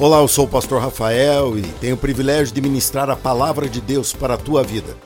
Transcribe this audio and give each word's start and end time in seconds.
Olá, 0.00 0.20
eu 0.20 0.28
sou 0.28 0.46
o 0.46 0.48
pastor 0.48 0.80
Rafael 0.80 1.58
e 1.58 1.62
tenho 1.78 1.94
o 1.94 1.98
privilégio 1.98 2.54
de 2.54 2.60
ministrar 2.62 3.10
a 3.10 3.16
palavra 3.16 3.68
de 3.68 3.82
Deus 3.82 4.14
para 4.14 4.32
a 4.32 4.38
tua 4.38 4.64
vida. 4.64 4.96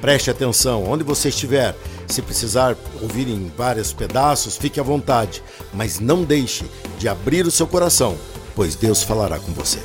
Preste 0.00 0.30
atenção, 0.30 0.84
onde 0.84 1.02
você 1.02 1.30
estiver, 1.30 1.76
se 2.06 2.22
precisar 2.22 2.76
ouvir 3.02 3.26
em 3.26 3.50
vários 3.56 3.92
pedaços, 3.92 4.56
fique 4.56 4.78
à 4.78 4.84
vontade, 4.84 5.42
mas 5.74 5.98
não 5.98 6.22
deixe 6.22 6.64
de 6.96 7.08
abrir 7.08 7.44
o 7.44 7.50
seu 7.50 7.66
coração, 7.66 8.16
pois 8.54 8.76
Deus 8.76 9.02
falará 9.02 9.40
com 9.40 9.52
você. 9.52 9.80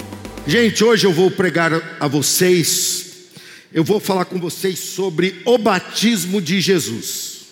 Gente, 0.46 0.84
hoje 0.84 1.08
eu 1.08 1.12
vou 1.12 1.32
pregar 1.32 1.98
a 2.00 2.08
vocês, 2.08 3.32
eu 3.74 3.84
vou 3.84 4.00
falar 4.00 4.26
com 4.26 4.40
vocês 4.40 4.78
sobre 4.78 5.42
o 5.44 5.58
batismo 5.58 6.40
de 6.40 6.62
Jesus. 6.62 7.48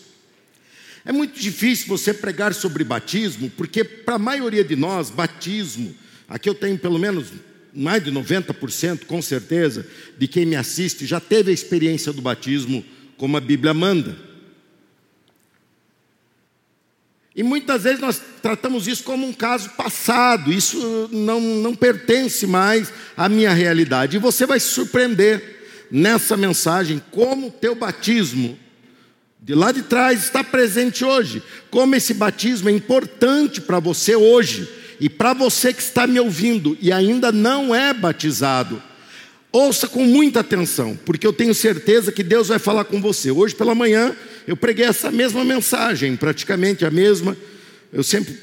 É 1.03 1.11
muito 1.11 1.39
difícil 1.39 1.87
você 1.87 2.13
pregar 2.13 2.53
sobre 2.53 2.83
batismo, 2.83 3.49
porque 3.57 3.83
para 3.83 4.13
a 4.13 4.19
maioria 4.19 4.63
de 4.63 4.75
nós, 4.75 5.09
batismo 5.09 5.95
Aqui 6.29 6.47
eu 6.47 6.53
tenho 6.53 6.77
pelo 6.77 6.99
menos 6.99 7.33
mais 7.73 8.03
de 8.03 8.11
90%, 8.11 9.05
com 9.05 9.21
certeza, 9.21 9.85
de 10.17 10.27
quem 10.27 10.45
me 10.45 10.55
assiste 10.55 11.05
já 11.05 11.19
teve 11.19 11.49
a 11.49 11.53
experiência 11.53 12.13
do 12.13 12.21
batismo 12.21 12.85
como 13.17 13.35
a 13.35 13.41
Bíblia 13.41 13.73
manda. 13.73 14.15
E 17.35 17.41
muitas 17.41 17.83
vezes 17.83 17.99
nós 17.99 18.21
tratamos 18.41 18.87
isso 18.87 19.03
como 19.03 19.25
um 19.25 19.33
caso 19.33 19.69
passado, 19.71 20.51
isso 20.51 21.09
não, 21.11 21.39
não 21.39 21.75
pertence 21.75 22.45
mais 22.45 22.91
à 23.15 23.29
minha 23.29 23.53
realidade. 23.53 24.17
E 24.17 24.19
você 24.19 24.45
vai 24.45 24.59
se 24.59 24.67
surpreender 24.67 25.87
nessa 25.89 26.35
mensagem 26.35 27.01
como 27.11 27.47
o 27.47 27.51
teu 27.51 27.73
batismo 27.75 28.57
de 29.41 29.55
lá 29.55 29.71
de 29.71 29.83
trás 29.83 30.25
está 30.25 30.43
presente 30.43 31.05
hoje, 31.05 31.41
como 31.71 31.95
esse 31.95 32.13
batismo 32.13 32.69
é 32.69 32.73
importante 32.73 33.61
para 33.61 33.79
você 33.79 34.15
hoje 34.15 34.78
e 34.99 35.09
para 35.09 35.33
você 35.33 35.73
que 35.73 35.81
está 35.81 36.05
me 36.05 36.19
ouvindo 36.19 36.77
e 36.81 36.91
ainda 36.91 37.31
não 37.31 37.73
é 37.73 37.93
batizado, 37.93 38.81
ouça 39.51 39.87
com 39.87 40.03
muita 40.03 40.41
atenção, 40.41 40.97
porque 41.05 41.25
eu 41.25 41.33
tenho 41.33 41.53
certeza 41.53 42.11
que 42.11 42.21
Deus 42.21 42.49
vai 42.49 42.59
falar 42.59 42.83
com 42.83 43.01
você. 43.01 43.31
Hoje 43.31 43.55
pela 43.55 43.73
manhã 43.73 44.15
eu 44.45 44.57
preguei 44.57 44.85
essa 44.85 45.11
mesma 45.11 45.43
mensagem, 45.45 46.15
praticamente 46.15 46.85
a 46.85 46.91
mesma. 46.91 47.37
Eu 47.91 48.03
sempre 48.03 48.37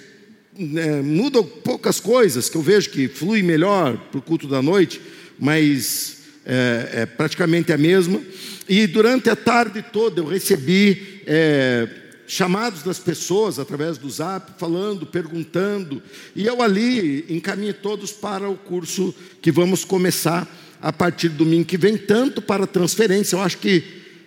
é, 0.58 1.03
mudo 1.03 1.45
poucas 1.45 2.00
coisas 2.00 2.48
que 2.48 2.56
eu 2.56 2.62
vejo 2.62 2.91
que 2.91 3.06
flui 3.06 3.42
melhor 3.42 3.97
para 4.11 4.19
o 4.19 4.23
culto 4.23 4.48
da 4.48 4.62
noite, 4.62 5.00
mas 5.39 6.19
é, 6.45 6.89
é 7.02 7.06
praticamente 7.06 7.73
a 7.73 7.78
mesma. 7.78 8.20
E 8.69 8.86
durante 8.86 9.28
a 9.28 9.36
tarde 9.36 9.84
toda 9.92 10.20
eu 10.20 10.27
recebi. 10.27 11.23
É, 11.27 12.05
chamados 12.27 12.82
das 12.82 12.98
pessoas 12.98 13.58
através 13.58 13.98
do 13.98 14.10
zap, 14.10 14.58
falando, 14.58 15.06
perguntando, 15.06 16.02
e 16.34 16.44
eu 16.44 16.60
ali 16.60 17.24
encaminhei 17.28 17.72
todos 17.72 18.12
para 18.12 18.48
o 18.48 18.56
curso 18.56 19.14
que 19.41 19.52
vamos 19.52 19.84
começar 19.84 20.48
a 20.80 20.92
partir 20.92 21.28
do 21.28 21.44
domingo 21.44 21.64
que 21.64 21.78
vem, 21.78 21.96
tanto 21.96 22.42
para 22.42 22.66
transferência, 22.66 23.36
eu 23.36 23.41
acho 23.41 23.58
que 23.58 23.83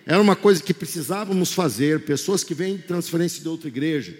era 0.06 0.20
uma 0.20 0.34
coisa 0.34 0.62
que 0.62 0.74
precisávamos 0.74 1.52
fazer, 1.52 2.00
pessoas 2.00 2.42
que 2.42 2.54
vêm 2.54 2.76
de 2.76 2.82
transferência 2.82 3.42
de 3.42 3.48
outra 3.48 3.68
igreja, 3.68 4.16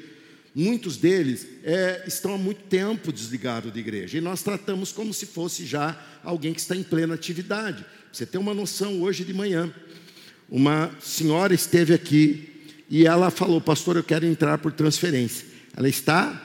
muitos 0.55 0.97
deles 0.97 1.47
é, 1.65 2.05
estão 2.07 2.35
há 2.35 2.39
muito 2.39 2.63
tempo 2.63 3.13
desligados 3.13 3.73
de 3.73 3.81
igreja, 3.81 4.19
e 4.19 4.21
nós 4.21 4.43
tratamos 4.43 4.93
como 4.93 5.13
se 5.15 5.27
fosse 5.27 5.65
já 5.65 6.01
alguém 6.23 6.53
que 6.53 6.61
está 6.61 6.77
em 6.77 6.83
plena 6.83 7.15
atividade. 7.15 7.85
Você 8.13 8.27
tem 8.27 8.41
uma 8.41 8.55
noção, 8.55 9.01
hoje 9.03 9.25
de 9.25 9.33
manhã, 9.33 9.73
uma 10.49 10.91
senhora 11.01 11.55
esteve 11.55 11.95
aqui 11.95 12.50
e 12.91 13.07
ela 13.07 13.31
falou: 13.31 13.61
Pastor, 13.61 13.97
eu 13.97 14.03
quero 14.03 14.27
entrar 14.27 14.59
por 14.59 14.73
transferência. 14.73 15.47
Ela 15.77 15.89
está 15.89 16.45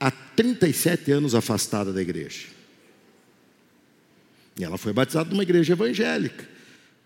há 0.00 0.10
37 0.10 1.12
anos 1.12 1.34
afastada 1.34 1.92
da 1.92 2.00
igreja. 2.00 2.46
E 4.58 4.64
ela 4.64 4.78
foi 4.78 4.94
batizada 4.94 5.30
numa 5.30 5.42
igreja 5.42 5.74
evangélica, 5.74 6.48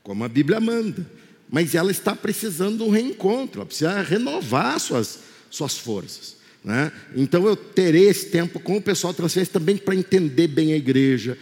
como 0.03 0.23
a 0.23 0.29
Bíblia 0.29 0.61
manda. 0.61 1.05
Mas 1.51 1.75
ela 1.75 1.91
está 1.91 2.15
precisando 2.15 2.79
de 2.79 2.83
um 2.85 2.91
reencontro, 2.91 3.61
ela 3.61 3.67
precisa 3.67 4.01
renovar 4.01 4.79
suas, 4.81 5.19
suas 5.51 5.77
forças. 5.77 6.37
Né? 6.65 6.91
Então 7.17 7.47
eu 7.47 7.57
terei 7.57 8.09
esse 8.09 8.27
tempo 8.27 8.61
com 8.61 8.77
o 8.77 8.83
pessoal 8.83 9.13
transferência 9.13 9.53
também 9.53 9.77
para 9.77 9.95
entender 9.95 10.47
bem 10.47 10.73
a 10.73 10.77
igreja. 10.77 11.37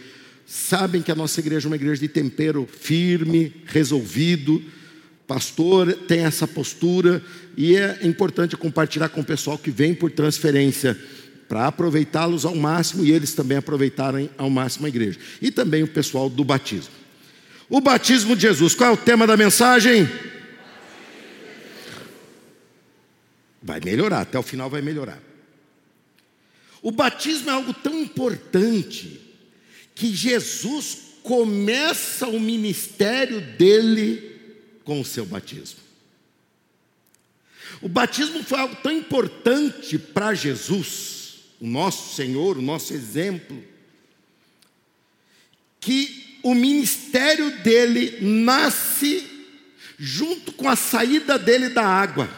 Sabem 0.45 1.01
que 1.01 1.11
a 1.11 1.15
nossa 1.15 1.39
igreja 1.39 1.67
é 1.67 1.69
uma 1.69 1.75
igreja 1.77 2.01
de 2.01 2.09
tempero 2.09 2.67
firme, 2.67 3.53
resolvido 3.67 4.61
pastor 5.31 5.93
tem 5.93 6.25
essa 6.25 6.45
postura 6.45 7.23
e 7.55 7.77
é 7.77 7.99
importante 8.03 8.57
compartilhar 8.57 9.07
com 9.07 9.21
o 9.21 9.25
pessoal 9.25 9.57
que 9.57 9.71
vem 9.71 9.95
por 9.95 10.11
transferência 10.11 10.99
para 11.47 11.67
aproveitá-los 11.67 12.43
ao 12.43 12.53
máximo 12.53 13.05
e 13.05 13.13
eles 13.13 13.33
também 13.33 13.57
aproveitarem 13.57 14.29
ao 14.37 14.49
máximo 14.49 14.87
a 14.87 14.89
igreja. 14.89 15.17
E 15.41 15.49
também 15.49 15.83
o 15.83 15.87
pessoal 15.87 16.29
do 16.29 16.43
batismo. 16.43 16.91
O 17.69 17.79
batismo 17.79 18.35
de 18.35 18.41
Jesus, 18.41 18.75
qual 18.75 18.89
é 18.89 18.93
o 18.93 18.97
tema 18.97 19.25
da 19.25 19.37
mensagem? 19.37 20.05
Vai 23.63 23.79
melhorar, 23.79 24.19
até 24.19 24.37
o 24.37 24.43
final 24.43 24.69
vai 24.69 24.81
melhorar. 24.81 25.23
O 26.81 26.91
batismo 26.91 27.49
é 27.49 27.53
algo 27.53 27.73
tão 27.73 27.97
importante 27.97 29.21
que 29.95 30.13
Jesus 30.13 30.97
começa 31.23 32.27
o 32.27 32.37
ministério 32.37 33.39
dele 33.39 34.30
com 34.83 34.99
o 34.99 35.05
seu 35.05 35.25
batismo. 35.25 35.79
O 37.81 37.87
batismo 37.87 38.43
foi 38.43 38.59
algo 38.59 38.75
tão 38.77 38.91
importante 38.91 39.97
para 39.97 40.33
Jesus, 40.33 41.39
o 41.59 41.67
nosso 41.67 42.15
Senhor, 42.15 42.57
o 42.57 42.61
nosso 42.61 42.93
exemplo, 42.93 43.63
que 45.79 46.39
o 46.43 46.53
ministério 46.53 47.51
dele 47.59 48.17
nasce 48.21 49.27
junto 49.97 50.51
com 50.51 50.67
a 50.67 50.75
saída 50.75 51.37
dele 51.37 51.69
da 51.69 51.85
água. 51.85 52.29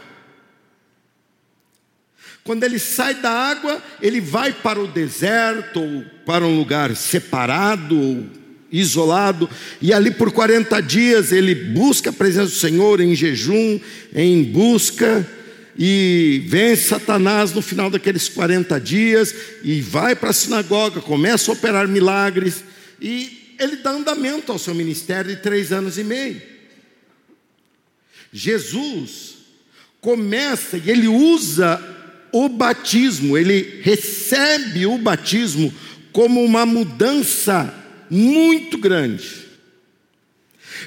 Quando 2.44 2.64
ele 2.66 2.78
sai 2.78 3.16
da 3.16 3.31
água, 3.31 3.81
ele 4.02 4.20
vai 4.20 4.52
para 4.52 4.81
o 4.81 4.88
deserto, 4.88 5.80
ou 5.80 6.04
para 6.25 6.46
um 6.46 6.58
lugar 6.58 6.94
separado, 6.96 7.98
ou 7.98 8.43
isolado, 8.74 9.48
e 9.80 9.94
ali 9.94 10.10
por 10.10 10.32
40 10.32 10.82
dias 10.82 11.32
ele 11.32 11.54
busca 11.54 12.10
a 12.10 12.14
presença 12.14 12.48
do 12.48 12.60
Senhor 12.60 13.00
em 13.00 13.14
jejum, 13.14 13.80
em 14.16 14.44
busca, 14.44 15.26
e 15.78 16.44
vence 16.48 16.90
Satanás 16.90 17.52
no 17.54 17.62
final 17.62 17.92
daqueles 17.92 18.28
40 18.28 18.82
dias, 18.82 19.34
e 19.64 19.80
vai 19.80 20.16
para 20.16 20.32
a 20.32 20.34
sinagoga, 20.34 21.02
começa 21.02 21.52
a 21.52 21.54
operar 21.54 21.88
milagres, 21.88 22.64
e 23.00 23.56
ele 23.60 23.76
dá 23.76 23.92
andamento 23.92 24.52
ao 24.52 24.58
seu 24.58 24.74
ministério 24.74 25.36
de 25.36 25.42
três 25.42 25.72
anos 25.72 26.00
e 26.00 26.04
meio. 26.04 26.42
Jesus 28.32 29.36
começa 30.02 30.78
e 30.78 30.90
ele 30.90 31.08
usa 31.08 31.80
o 32.32 32.50
batismo, 32.50 33.38
ele 33.38 33.82
recebe 33.84 34.88
o 34.88 34.98
batismo 34.98 35.72
como 36.12 36.44
uma 36.44 36.66
mudança 36.66 37.83
muito 38.13 38.78
grande. 38.78 39.28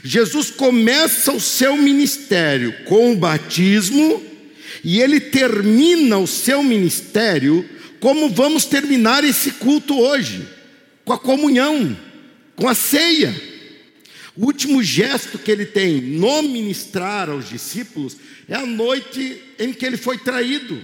Jesus 0.05 0.51
começa 0.51 1.33
o 1.33 1.41
seu 1.41 1.77
ministério 1.77 2.73
com 2.85 3.13
o 3.13 3.17
batismo 3.17 4.23
e 4.85 5.01
ele 5.01 5.19
termina 5.19 6.19
o 6.19 6.27
seu 6.27 6.63
ministério 6.63 7.69
como 7.99 8.29
vamos 8.29 8.65
terminar 8.65 9.25
esse 9.25 9.53
culto 9.53 9.99
hoje, 9.99 10.47
com 11.05 11.13
a 11.13 11.19
comunhão, 11.19 11.97
com 12.55 12.69
a 12.69 12.75
ceia. 12.75 13.35
O 14.37 14.47
último 14.47 14.83
gesto 14.83 15.39
que 15.39 15.51
ele 15.51 15.67
tem 15.67 16.01
no 16.01 16.43
ministrar 16.43 17.29
aos 17.31 17.49
discípulos 17.49 18.17
é 18.49 18.55
a 18.55 18.67
noite 18.67 19.43
em 19.59 19.73
que 19.73 19.85
ele 19.85 19.97
foi 19.97 20.19
traído, 20.19 20.81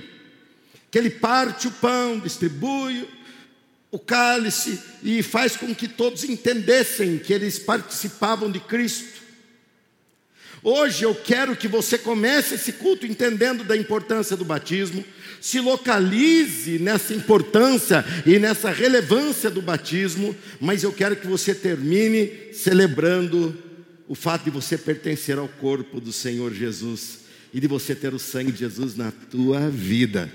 que 0.90 0.98
ele 0.98 1.10
parte 1.10 1.68
o 1.68 1.70
pão, 1.70 2.18
distribui 2.18 3.06
o 3.92 3.98
cálice 3.98 4.80
e 5.02 5.22
faz 5.22 5.54
com 5.54 5.74
que 5.74 5.86
todos 5.86 6.24
entendessem 6.24 7.18
que 7.18 7.30
eles 7.30 7.58
participavam 7.58 8.50
de 8.50 8.58
Cristo. 8.58 9.20
Hoje 10.62 11.04
eu 11.04 11.14
quero 11.14 11.54
que 11.54 11.68
você 11.68 11.98
comece 11.98 12.54
esse 12.54 12.72
culto 12.72 13.04
entendendo 13.04 13.62
da 13.62 13.76
importância 13.76 14.34
do 14.34 14.46
batismo, 14.46 15.04
se 15.40 15.60
localize 15.60 16.78
nessa 16.78 17.12
importância 17.12 18.02
e 18.24 18.38
nessa 18.38 18.70
relevância 18.70 19.50
do 19.50 19.60
batismo, 19.60 20.34
mas 20.58 20.82
eu 20.82 20.92
quero 20.92 21.16
que 21.16 21.26
você 21.26 21.54
termine 21.54 22.30
celebrando 22.54 23.54
o 24.08 24.14
fato 24.14 24.44
de 24.44 24.50
você 24.50 24.78
pertencer 24.78 25.36
ao 25.36 25.48
corpo 25.48 26.00
do 26.00 26.12
Senhor 26.12 26.54
Jesus 26.54 27.18
e 27.52 27.60
de 27.60 27.66
você 27.66 27.94
ter 27.94 28.14
o 28.14 28.18
sangue 28.18 28.52
de 28.52 28.60
Jesus 28.60 28.96
na 28.96 29.10
tua 29.10 29.68
vida. 29.68 30.32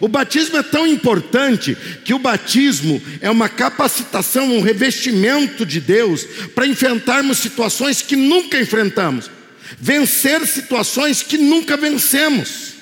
O 0.00 0.08
batismo 0.08 0.56
é 0.56 0.62
tão 0.62 0.86
importante 0.86 1.76
que 2.04 2.14
o 2.14 2.18
batismo 2.18 3.02
é 3.20 3.30
uma 3.30 3.48
capacitação, 3.48 4.56
um 4.56 4.60
revestimento 4.60 5.66
de 5.66 5.80
Deus 5.80 6.24
para 6.54 6.66
enfrentarmos 6.66 7.38
situações 7.38 8.02
que 8.02 8.16
nunca 8.16 8.60
enfrentamos, 8.60 9.30
vencer 9.78 10.46
situações 10.46 11.22
que 11.22 11.38
nunca 11.38 11.76
vencemos. 11.76 12.74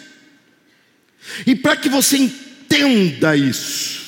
E 1.46 1.54
para 1.54 1.76
que 1.76 1.88
você 1.88 2.16
entenda 2.16 3.36
isso, 3.36 4.06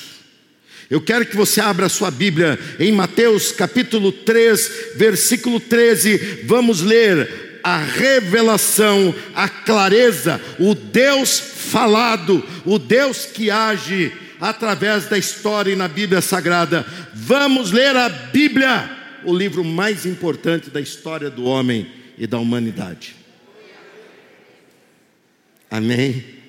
Eu 0.89 0.99
quero 0.99 1.23
que 1.23 1.35
você 1.35 1.61
abra 1.61 1.85
a 1.85 1.89
sua 1.89 2.09
Bíblia 2.09 2.57
em 2.79 2.91
Mateus 2.91 3.51
capítulo 3.51 4.11
3, 4.11 4.71
versículo 4.95 5.59
13. 5.59 6.41
Vamos 6.45 6.81
ler 6.81 7.48
a 7.63 7.77
revelação, 7.77 9.13
a 9.35 9.47
clareza, 9.49 10.39
o 10.59 10.73
Deus 10.73 11.39
falado, 11.39 12.43
o 12.65 12.79
Deus 12.79 13.25
que 13.25 13.51
age 13.51 14.11
através 14.39 15.07
da 15.07 15.17
história 15.17 15.71
e 15.71 15.75
na 15.75 15.87
Bíblia 15.87 16.21
Sagrada. 16.21 16.85
Vamos 17.13 17.71
ler 17.71 17.95
a 17.95 18.09
Bíblia, 18.09 18.89
o 19.25 19.35
livro 19.35 19.63
mais 19.63 20.05
importante 20.05 20.69
da 20.69 20.79
história 20.79 21.29
do 21.29 21.43
homem 21.43 21.91
e 22.17 22.25
da 22.25 22.39
humanidade. 22.39 23.15
Amém. 25.69 26.39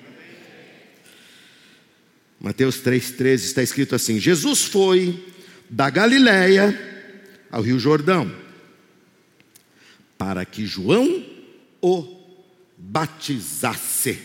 Mateus 2.39 2.77
3,13 2.77 3.33
está 3.35 3.61
escrito 3.61 3.93
assim: 3.93 4.19
Jesus 4.19 4.63
foi 4.63 5.23
da 5.69 5.89
Galiléia 5.89 6.77
ao 7.51 7.61
Rio 7.61 7.77
Jordão, 7.77 8.31
para 10.21 10.45
que 10.45 10.67
João 10.67 11.25
o 11.81 12.15
batizasse. 12.77 14.21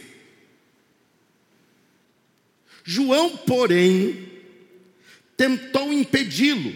João, 2.85 3.35
porém, 3.35 4.29
tentou 5.39 5.91
impedi-lo. 5.91 6.71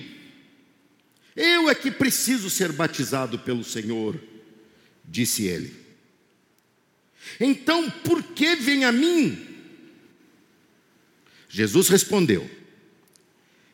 Eu 1.36 1.68
é 1.68 1.74
que 1.74 1.90
preciso 1.90 2.48
ser 2.48 2.72
batizado 2.72 3.38
pelo 3.38 3.62
Senhor, 3.62 4.18
disse 5.04 5.44
ele. 5.44 5.76
Então, 7.38 7.90
por 7.90 8.22
que 8.22 8.56
vem 8.56 8.86
a 8.86 8.90
mim? 8.90 9.46
Jesus 11.46 11.90
respondeu: 11.90 12.50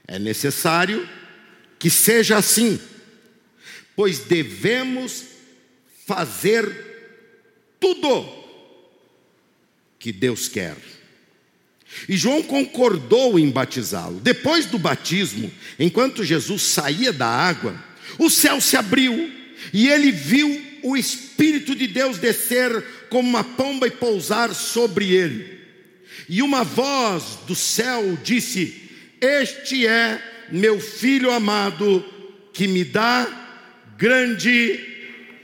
É 0.08 0.18
necessário 0.18 1.08
que 1.78 1.88
seja 1.88 2.36
assim, 2.36 2.80
pois 3.94 4.18
devemos 4.18 5.35
fazer 6.06 6.86
tudo 7.80 8.24
que 9.98 10.12
Deus 10.12 10.48
quer. 10.48 10.76
E 12.08 12.16
João 12.16 12.42
concordou 12.42 13.38
em 13.38 13.50
batizá-lo. 13.50 14.20
Depois 14.20 14.66
do 14.66 14.78
batismo, 14.78 15.50
enquanto 15.78 16.24
Jesus 16.24 16.62
saía 16.62 17.12
da 17.12 17.26
água, 17.26 17.74
o 18.18 18.30
céu 18.30 18.60
se 18.60 18.76
abriu 18.76 19.32
e 19.72 19.88
ele 19.88 20.12
viu 20.12 20.64
o 20.82 20.96
Espírito 20.96 21.74
de 21.74 21.88
Deus 21.88 22.18
descer 22.18 22.84
como 23.10 23.28
uma 23.28 23.42
pomba 23.42 23.88
e 23.88 23.90
pousar 23.90 24.54
sobre 24.54 25.12
ele. 25.12 25.58
E 26.28 26.40
uma 26.40 26.62
voz 26.62 27.38
do 27.46 27.54
céu 27.54 28.16
disse: 28.22 28.90
Este 29.20 29.86
é 29.86 30.22
meu 30.52 30.78
filho 30.78 31.32
amado, 31.32 32.04
que 32.52 32.68
me 32.68 32.84
dá 32.84 33.26
grande 33.96 34.95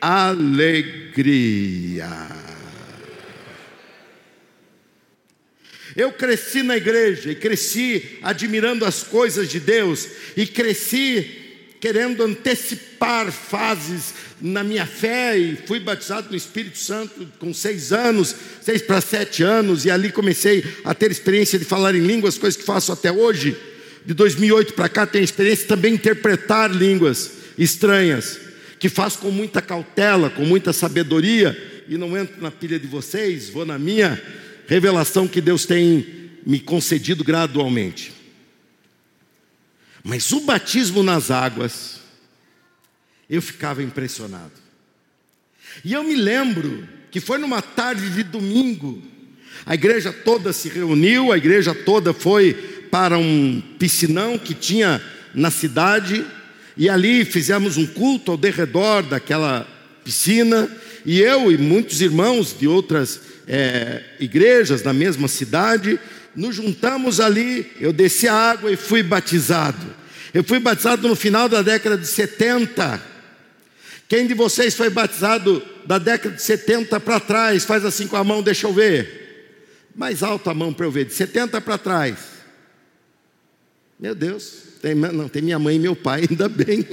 alegria. 0.03 2.09
Eu 5.95 6.11
cresci 6.11 6.65
na 6.65 6.77
igreja 6.77 7.31
e 7.31 7.37
cresci 7.37 8.19
admirando 8.23 8.85
as 8.85 9.05
coisas 9.05 9.49
de 9.49 9.61
Deus 9.61 10.09
e 10.37 10.45
cresci 10.47 11.39
querendo 11.81 12.25
antecipar 12.25 13.31
fases 13.31 14.15
na 14.41 14.65
minha 14.65 14.87
fé 14.87 15.37
e 15.37 15.57
fui 15.67 15.81
batizado 15.81 16.31
no 16.31 16.37
Espírito 16.37 16.79
Santo 16.79 17.29
com 17.39 17.53
seis 17.53 17.93
anos, 17.93 18.35
seis 18.61 18.83
para 18.83 19.01
sete 19.01 19.43
anos, 19.43 19.85
e 19.85 19.91
ali 19.91 20.11
comecei 20.11 20.65
a 20.85 20.95
ter 20.95 21.11
experiência 21.11 21.59
de 21.59 21.65
falar 21.65 21.95
em 21.95 22.01
línguas, 22.01 22.39
coisas 22.39 22.59
que 22.59 22.67
faço 22.67 22.93
até 22.93 23.13
hoje. 23.13 23.57
De 24.07 24.15
2008 24.15 24.75
para 24.75 24.89
cá 24.89 25.07
tenho 25.07 25.25
experiência 25.25 25.69
também 25.69 25.95
interpretar 25.95 26.71
línguas 26.71 27.33
estranhas, 27.59 28.41
que 28.83 28.89
faço 28.89 29.21
com 29.21 29.31
muita 29.31 29.63
cautela, 29.63 30.29
com 30.29 30.45
muita 30.45 30.73
sabedoria, 30.73 31.85
e 31.89 31.97
não 31.97 32.19
entro 32.19 32.43
na 32.43 32.51
pilha 32.51 32.81
de 32.81 32.89
vocês, 32.89 33.49
vou 33.49 33.65
na 33.65 33.79
minha 33.79 34.21
revelação 34.67 35.29
que 35.29 35.41
Deus 35.41 35.65
tem 35.65 36.33
me 36.45 36.59
concedido 36.59 37.23
gradualmente. 37.23 38.13
Mas 40.03 40.33
o 40.33 40.41
batismo 40.41 41.01
nas 41.01 41.31
águas, 41.31 42.01
eu 43.31 43.41
ficava 43.41 43.85
impressionado. 43.85 44.51
E 45.85 45.93
eu 45.93 46.03
me 46.03 46.17
lembro 46.17 46.89
que 47.09 47.21
foi 47.21 47.39
numa 47.39 47.63
tarde 47.63 48.11
de 48.11 48.25
domingo, 48.25 49.01
a 49.65 49.75
igreja 49.75 50.13
toda 50.13 50.53
se 50.53 50.69
reuniu, 50.69 51.31
a 51.31 51.37
igreja 51.37 51.73
toda 51.73 52.13
foi 52.13 52.53
para 52.91 53.17
um 53.17 53.63
piscinão 53.79 54.37
que 54.37 54.55
tinha 54.55 55.01
na 55.33 55.53
cidade, 55.53 56.27
e 56.77 56.89
ali 56.89 57.25
fizemos 57.25 57.77
um 57.77 57.87
culto 57.87 58.31
ao 58.31 58.37
derredor 58.37 59.03
daquela 59.03 59.67
piscina, 60.05 60.69
e 61.05 61.21
eu 61.21 61.51
e 61.51 61.59
muitos 61.59 62.01
irmãos 62.01 62.57
de 62.59 62.67
outras 62.67 63.21
é, 63.47 64.03
igrejas 64.21 64.83
da 64.83 64.93
mesma 64.93 65.29
cidade, 65.29 65.99
nos 66.35 66.57
juntamos 66.57 67.21
ali, 67.21 67.71
eu 67.81 67.93
desci 67.93 68.27
a 68.27 68.35
água 68.35 68.73
e 68.73 68.77
fui 68.77 69.03
batizado. 69.03 70.03
Eu 70.33 70.43
fui 70.43 70.59
batizado 70.59 71.07
no 71.07 71.15
final 71.15 71.49
da 71.49 71.61
década 71.61 71.99
de 71.99 72.07
70. 72.07 73.03
Quem 74.09 74.27
de 74.27 74.33
vocês 74.33 74.75
foi 74.75 74.89
batizado 74.89 75.63
da 75.85 75.99
década 75.99 76.35
de 76.35 76.43
70 76.43 76.99
para 77.01 77.21
trás? 77.21 77.65
Faz 77.65 77.85
assim 77.85 78.07
com 78.07 78.17
a 78.17 78.25
mão, 78.25 78.43
deixa 78.43 78.67
eu 78.67 78.73
ver. 78.73 79.21
Mais 79.95 80.23
alto 80.23 80.49
a 80.49 80.55
mão 80.55 80.73
para 80.73 80.87
eu 80.87 80.91
ver, 80.91 81.05
de 81.05 81.13
70 81.13 81.61
para 81.61 81.77
trás. 81.77 82.19
Meu 84.03 84.17
Deus, 84.17 84.65
tem, 84.83 84.97
não, 84.97 85.29
tem 85.29 85.41
minha 85.41 85.61
mãe 85.61 85.77
e 85.77 85.79
meu 85.79 85.95
pai, 85.95 86.25
ainda 86.29 86.49
bem. 86.49 86.85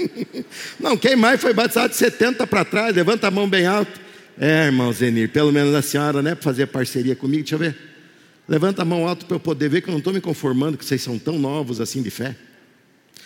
Não, 0.80 0.96
quem 0.96 1.16
mais 1.16 1.42
foi 1.42 1.54
batizado 1.54 1.90
de 1.90 1.96
70 1.96 2.46
para 2.46 2.64
trás? 2.64 2.96
Levanta 2.96 3.26
a 3.26 3.32
mão 3.32 3.50
bem 3.50 3.66
alto. 3.66 4.00
É, 4.40 4.68
irmão 4.68 4.94
Zenir, 4.94 5.28
pelo 5.30 5.52
menos 5.52 5.74
a 5.74 5.82
senhora, 5.82 6.22
né, 6.22 6.36
para 6.36 6.44
fazer 6.44 6.68
parceria 6.68 7.16
comigo, 7.16 7.42
deixa 7.42 7.56
eu 7.56 7.60
ver. 7.60 7.76
Levanta 8.48 8.84
a 8.84 8.86
mão 8.86 9.08
alto 9.08 9.26
para 9.26 9.36
eu 9.36 9.40
poder 9.40 9.70
ver 9.70 9.82
que 9.82 9.90
eu 9.90 9.92
não 9.92 9.98
estou 9.98 10.14
me 10.14 10.22
conformando 10.22 10.78
que 10.78 10.86
vocês 10.86 11.02
são 11.02 11.18
tão 11.18 11.40
novos 11.40 11.82
assim 11.82 12.04
de 12.04 12.12
fé. 12.12 12.36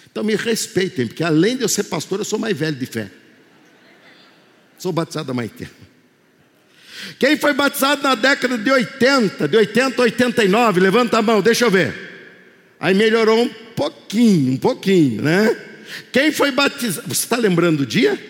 Então 0.09 0.23
me 0.23 0.33
respeitem, 0.33 1.05
porque 1.05 1.21
além 1.21 1.57
de 1.57 1.63
eu 1.63 1.69
ser 1.69 1.83
pastor, 1.83 2.19
eu 2.19 2.25
sou 2.25 2.39
mais 2.39 2.57
velho 2.57 2.77
de 2.77 2.85
fé. 2.85 3.11
Sou 4.77 4.93
batizado 4.93 5.29
há 5.29 5.33
mais 5.33 5.51
tempo. 5.51 5.75
Quem 7.19 7.35
foi 7.35 7.51
batizado 7.51 8.01
na 8.01 8.15
década 8.15 8.57
de 8.57 8.71
80, 8.71 9.45
de 9.45 9.57
80 9.57 10.01
a 10.01 10.05
89, 10.05 10.79
levanta 10.79 11.17
a 11.17 11.21
mão, 11.21 11.41
deixa 11.41 11.65
eu 11.65 11.69
ver. 11.69 12.12
Aí 12.83 12.93
melhorou 12.93 13.41
um 13.41 13.47
pouquinho, 13.47 14.51
um 14.51 14.57
pouquinho, 14.57 15.21
né? 15.21 15.55
Quem 16.11 16.33
foi 16.33 16.51
batizado? 16.51 17.07
Você 17.07 17.23
está 17.23 17.37
lembrando 17.37 17.77
do 17.77 17.85
dia? 17.85 18.21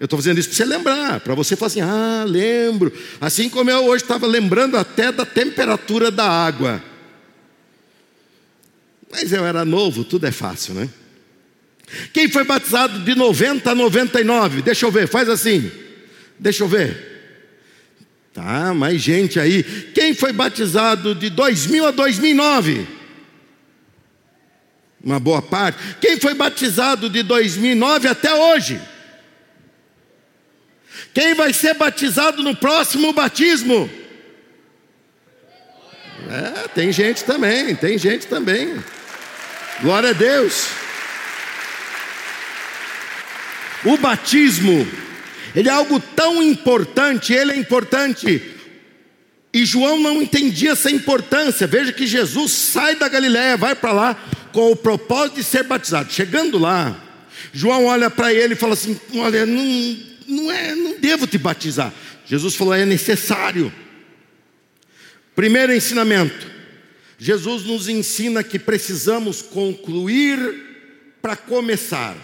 Eu 0.00 0.06
estou 0.06 0.18
fazendo 0.18 0.40
isso 0.40 0.48
para 0.48 0.56
você 0.56 0.64
lembrar, 0.64 1.20
para 1.20 1.32
você 1.36 1.54
falar 1.54 1.68
assim: 1.68 1.80
ah, 1.80 2.24
lembro. 2.26 2.92
Assim 3.20 3.48
como 3.48 3.70
eu 3.70 3.84
hoje 3.84 4.02
estava 4.02 4.26
lembrando 4.26 4.76
até 4.76 5.12
da 5.12 5.24
temperatura 5.24 6.10
da 6.10 6.28
água. 6.28 6.82
Mas 9.12 9.32
eu 9.32 9.46
era 9.46 9.64
novo, 9.64 10.02
tudo 10.02 10.26
é 10.26 10.32
fácil, 10.32 10.74
né? 10.74 10.88
Quem 12.12 12.28
foi 12.28 12.42
batizado 12.42 12.98
de 12.98 13.14
90 13.14 13.70
a 13.70 13.74
99? 13.76 14.60
Deixa 14.60 14.86
eu 14.86 14.90
ver, 14.90 15.06
faz 15.06 15.28
assim. 15.28 15.70
Deixa 16.36 16.64
eu 16.64 16.68
ver. 16.68 17.14
Tá, 18.34 18.74
mais 18.74 19.00
gente 19.00 19.38
aí. 19.38 19.62
Quem 19.94 20.14
foi 20.14 20.32
batizado 20.32 21.14
de 21.14 21.30
2000 21.30 21.86
a 21.86 21.90
2009? 21.92 22.95
Uma 25.06 25.20
boa 25.20 25.40
parte. 25.40 25.78
Quem 26.00 26.18
foi 26.18 26.34
batizado 26.34 27.08
de 27.08 27.22
2009 27.22 28.08
até 28.08 28.34
hoje? 28.34 28.80
Quem 31.14 31.32
vai 31.32 31.52
ser 31.52 31.74
batizado 31.74 32.42
no 32.42 32.56
próximo 32.56 33.12
batismo? 33.12 33.88
É, 36.28 36.66
tem 36.74 36.90
gente 36.90 37.22
também, 37.22 37.76
tem 37.76 37.96
gente 37.96 38.26
também. 38.26 38.82
Glória 39.80 40.10
a 40.10 40.12
Deus. 40.12 40.66
O 43.84 43.96
batismo, 43.98 44.84
ele 45.54 45.68
é 45.68 45.72
algo 45.72 46.00
tão 46.00 46.42
importante, 46.42 47.32
ele 47.32 47.52
é 47.52 47.56
importante. 47.56 48.42
E 49.54 49.64
João 49.64 50.00
não 50.00 50.20
entendia 50.20 50.72
essa 50.72 50.90
importância. 50.90 51.64
Veja 51.64 51.92
que 51.92 52.08
Jesus 52.08 52.50
sai 52.50 52.96
da 52.96 53.08
Galiléia, 53.08 53.56
vai 53.56 53.76
para 53.76 53.92
lá 53.92 54.16
com 54.56 54.72
o 54.72 54.76
propósito 54.76 55.34
de 55.34 55.44
ser 55.44 55.64
batizado. 55.64 56.10
Chegando 56.10 56.56
lá, 56.56 56.98
João 57.52 57.84
olha 57.84 58.08
para 58.08 58.32
ele 58.32 58.54
e 58.54 58.56
fala 58.56 58.72
assim: 58.72 58.98
Olha, 59.16 59.44
não, 59.44 59.96
não, 60.26 60.50
é, 60.50 60.74
não 60.74 60.98
devo 60.98 61.26
te 61.26 61.36
batizar. 61.36 61.92
Jesus 62.24 62.54
falou: 62.54 62.72
é 62.72 62.86
necessário. 62.86 63.70
Primeiro 65.34 65.74
ensinamento: 65.74 66.50
Jesus 67.18 67.64
nos 67.64 67.86
ensina 67.86 68.42
que 68.42 68.58
precisamos 68.58 69.42
concluir 69.42 70.38
para 71.20 71.36
começar. 71.36 72.16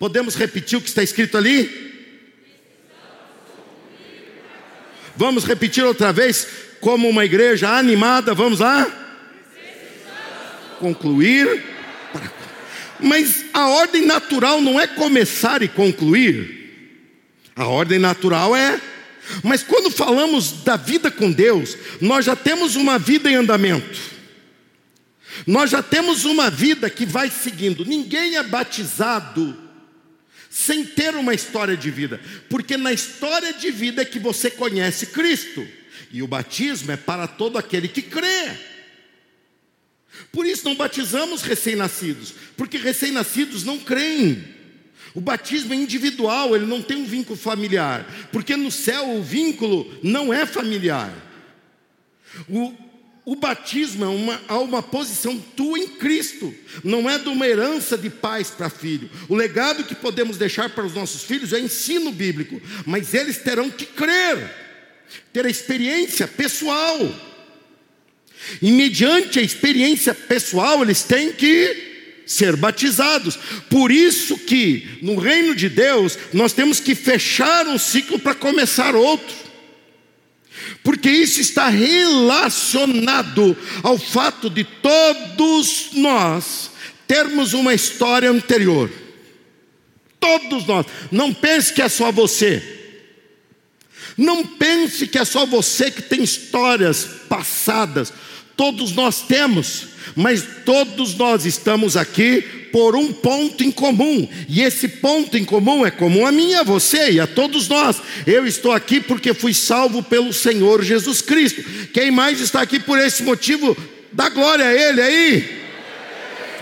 Podemos 0.00 0.34
repetir 0.34 0.78
o 0.78 0.82
que 0.82 0.88
está 0.88 1.04
escrito 1.04 1.38
ali? 1.38 1.86
Vamos 5.14 5.44
repetir 5.44 5.84
outra 5.84 6.12
vez, 6.12 6.44
como 6.80 7.08
uma 7.08 7.24
igreja 7.24 7.70
animada, 7.70 8.34
vamos 8.34 8.58
lá? 8.58 9.07
Concluir 10.78 11.62
Mas 13.00 13.44
a 13.52 13.68
ordem 13.68 14.04
natural 14.04 14.60
não 14.60 14.78
é 14.78 14.86
começar 14.86 15.62
e 15.62 15.68
concluir. 15.68 16.58
A 17.54 17.66
ordem 17.66 17.98
natural 17.98 18.56
é. 18.56 18.80
Mas 19.42 19.62
quando 19.62 19.90
falamos 19.90 20.64
da 20.64 20.76
vida 20.76 21.10
com 21.10 21.30
Deus, 21.30 21.76
nós 22.00 22.24
já 22.24 22.34
temos 22.34 22.76
uma 22.76 22.98
vida 22.98 23.30
em 23.30 23.34
andamento. 23.34 23.98
Nós 25.46 25.70
já 25.70 25.82
temos 25.82 26.24
uma 26.24 26.50
vida 26.50 26.90
que 26.90 27.06
vai 27.06 27.30
seguindo. 27.30 27.84
Ninguém 27.84 28.36
é 28.36 28.42
batizado 28.42 29.56
sem 30.50 30.84
ter 30.84 31.14
uma 31.14 31.34
história 31.34 31.76
de 31.76 31.90
vida, 31.90 32.20
porque 32.48 32.76
na 32.76 32.92
história 32.92 33.52
de 33.52 33.70
vida 33.70 34.02
é 34.02 34.04
que 34.04 34.18
você 34.18 34.50
conhece 34.50 35.06
Cristo. 35.06 35.66
E 36.10 36.22
o 36.22 36.26
batismo 36.26 36.90
é 36.90 36.96
para 36.96 37.26
todo 37.26 37.58
aquele 37.58 37.86
que 37.86 38.02
crê. 38.02 38.56
Por 40.32 40.46
isso 40.46 40.64
não 40.64 40.74
batizamos 40.74 41.42
recém-nascidos, 41.42 42.34
porque 42.56 42.76
recém-nascidos 42.76 43.64
não 43.64 43.78
creem. 43.78 44.44
O 45.14 45.20
batismo 45.20 45.72
é 45.72 45.76
individual, 45.76 46.54
ele 46.54 46.66
não 46.66 46.82
tem 46.82 46.96
um 46.96 47.06
vínculo 47.06 47.38
familiar, 47.38 48.28
porque 48.30 48.56
no 48.56 48.70
céu 48.70 49.16
o 49.16 49.22
vínculo 49.22 49.98
não 50.02 50.32
é 50.32 50.44
familiar. 50.44 51.12
O, 52.48 52.72
o 53.24 53.34
batismo 53.34 54.04
é 54.04 54.08
uma, 54.08 54.40
há 54.46 54.58
uma 54.58 54.82
posição 54.82 55.38
tua 55.56 55.78
em 55.78 55.88
Cristo, 55.88 56.54
não 56.84 57.08
é 57.08 57.18
de 57.18 57.28
uma 57.28 57.46
herança 57.46 57.96
de 57.96 58.10
pais 58.10 58.50
para 58.50 58.70
filho. 58.70 59.10
O 59.28 59.34
legado 59.34 59.84
que 59.84 59.94
podemos 59.94 60.36
deixar 60.36 60.70
para 60.70 60.86
os 60.86 60.94
nossos 60.94 61.22
filhos 61.22 61.52
é 61.52 61.58
ensino 61.58 62.12
bíblico, 62.12 62.60
mas 62.86 63.14
eles 63.14 63.38
terão 63.38 63.70
que 63.70 63.86
crer, 63.86 64.54
ter 65.32 65.46
a 65.46 65.50
experiência 65.50 66.28
pessoal. 66.28 66.98
E 68.60 68.70
mediante 68.70 69.38
a 69.38 69.42
experiência 69.42 70.14
pessoal, 70.14 70.82
eles 70.82 71.02
têm 71.02 71.32
que 71.32 71.88
ser 72.26 72.56
batizados. 72.56 73.38
Por 73.70 73.90
isso 73.90 74.36
que 74.38 74.98
no 75.02 75.16
reino 75.16 75.54
de 75.54 75.68
Deus 75.68 76.18
nós 76.32 76.52
temos 76.52 76.78
que 76.78 76.94
fechar 76.94 77.66
um 77.66 77.78
ciclo 77.78 78.18
para 78.18 78.34
começar 78.34 78.94
outro. 78.94 79.34
Porque 80.82 81.10
isso 81.10 81.40
está 81.40 81.68
relacionado 81.68 83.56
ao 83.82 83.98
fato 83.98 84.50
de 84.50 84.64
todos 84.64 85.90
nós 85.94 86.70
termos 87.06 87.54
uma 87.54 87.72
história 87.72 88.30
anterior. 88.30 88.90
Todos 90.20 90.66
nós. 90.66 90.86
Não 91.10 91.32
pense 91.32 91.72
que 91.72 91.80
é 91.80 91.88
só 91.88 92.12
você. 92.12 92.62
Não 94.16 94.44
pense 94.44 95.06
que 95.06 95.18
é 95.18 95.24
só 95.24 95.46
você 95.46 95.90
que 95.90 96.02
tem 96.02 96.22
histórias 96.22 97.08
passadas 97.28 98.12
todos 98.58 98.90
nós 98.90 99.22
temos, 99.22 99.86
mas 100.16 100.44
todos 100.64 101.14
nós 101.14 101.46
estamos 101.46 101.96
aqui 101.96 102.42
por 102.72 102.96
um 102.96 103.12
ponto 103.12 103.62
em 103.62 103.70
comum, 103.70 104.28
e 104.48 104.60
esse 104.62 104.88
ponto 104.88 105.38
em 105.38 105.44
comum 105.44 105.86
é 105.86 105.90
comum 105.92 106.26
a 106.26 106.32
mim, 106.32 106.52
a 106.54 106.64
você 106.64 107.12
e 107.12 107.20
a 107.20 107.26
todos 107.26 107.68
nós. 107.68 108.02
Eu 108.26 108.44
estou 108.46 108.72
aqui 108.72 109.00
porque 109.00 109.32
fui 109.32 109.54
salvo 109.54 110.02
pelo 110.02 110.32
Senhor 110.32 110.82
Jesus 110.82 111.22
Cristo. 111.22 111.62
Quem 111.94 112.10
mais 112.10 112.40
está 112.40 112.60
aqui 112.60 112.80
por 112.80 112.98
esse 112.98 113.22
motivo? 113.22 113.76
Dá 114.12 114.28
glória 114.28 114.66
a 114.66 114.74
Ele 114.74 115.00
aí. 115.00 115.58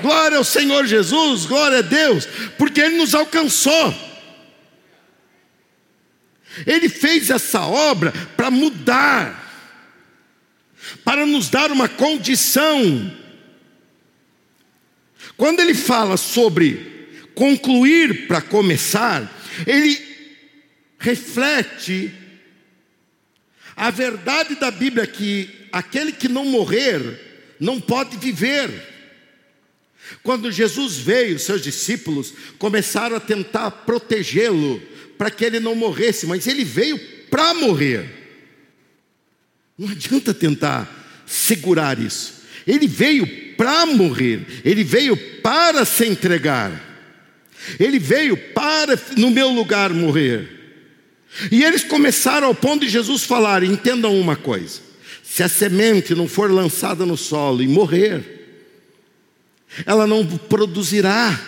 Glória 0.02 0.36
ao 0.36 0.44
Senhor 0.44 0.86
Jesus, 0.86 1.46
glória 1.46 1.78
a 1.78 1.82
Deus, 1.82 2.28
porque 2.58 2.82
Ele 2.82 2.98
nos 2.98 3.14
alcançou. 3.14 3.94
Ele 6.66 6.90
fez 6.90 7.30
essa 7.30 7.62
obra 7.62 8.12
para 8.36 8.50
mudar 8.50 9.45
para 11.06 11.24
nos 11.24 11.48
dar 11.48 11.70
uma 11.70 11.88
condição. 11.88 13.16
Quando 15.36 15.60
ele 15.60 15.72
fala 15.72 16.16
sobre 16.16 17.06
concluir 17.32 18.26
para 18.26 18.42
começar, 18.42 19.32
ele 19.64 20.02
reflete 20.98 22.12
a 23.76 23.88
verdade 23.88 24.56
da 24.56 24.68
Bíblia 24.68 25.06
que 25.06 25.68
aquele 25.70 26.10
que 26.10 26.26
não 26.26 26.44
morrer 26.44 27.54
não 27.60 27.80
pode 27.80 28.16
viver. 28.16 28.68
Quando 30.24 30.50
Jesus 30.50 30.96
veio, 30.96 31.38
seus 31.38 31.62
discípulos 31.62 32.34
começaram 32.58 33.14
a 33.14 33.20
tentar 33.20 33.70
protegê-lo 33.70 34.82
para 35.16 35.30
que 35.30 35.44
ele 35.44 35.60
não 35.60 35.76
morresse, 35.76 36.26
mas 36.26 36.48
ele 36.48 36.64
veio 36.64 36.98
para 37.30 37.54
morrer. 37.54 38.10
Não 39.78 39.88
adianta 39.88 40.34
tentar 40.34 40.95
segurar 41.26 41.98
isso. 41.98 42.34
Ele 42.66 42.86
veio 42.86 43.26
para 43.56 43.84
morrer, 43.86 44.46
ele 44.64 44.84
veio 44.84 45.16
para 45.42 45.84
se 45.84 46.06
entregar, 46.06 46.72
ele 47.78 47.98
veio 47.98 48.36
para, 48.36 48.98
no 49.16 49.30
meu 49.30 49.48
lugar, 49.48 49.92
morrer. 49.92 50.56
E 51.50 51.62
eles 51.62 51.84
começaram 51.84 52.48
ao 52.48 52.54
ponto 52.54 52.84
de 52.84 52.90
Jesus 52.90 53.24
falar: 53.24 53.62
entendam 53.62 54.18
uma 54.18 54.36
coisa, 54.36 54.80
se 55.22 55.42
a 55.42 55.48
semente 55.48 56.14
não 56.14 56.28
for 56.28 56.50
lançada 56.50 57.04
no 57.04 57.16
solo 57.16 57.62
e 57.62 57.68
morrer, 57.68 58.36
ela 59.84 60.06
não 60.06 60.26
produzirá. 60.26 61.38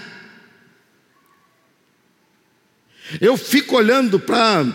Eu 3.21 3.37
fico 3.39 3.77
olhando 3.77 4.21
para 4.21 4.67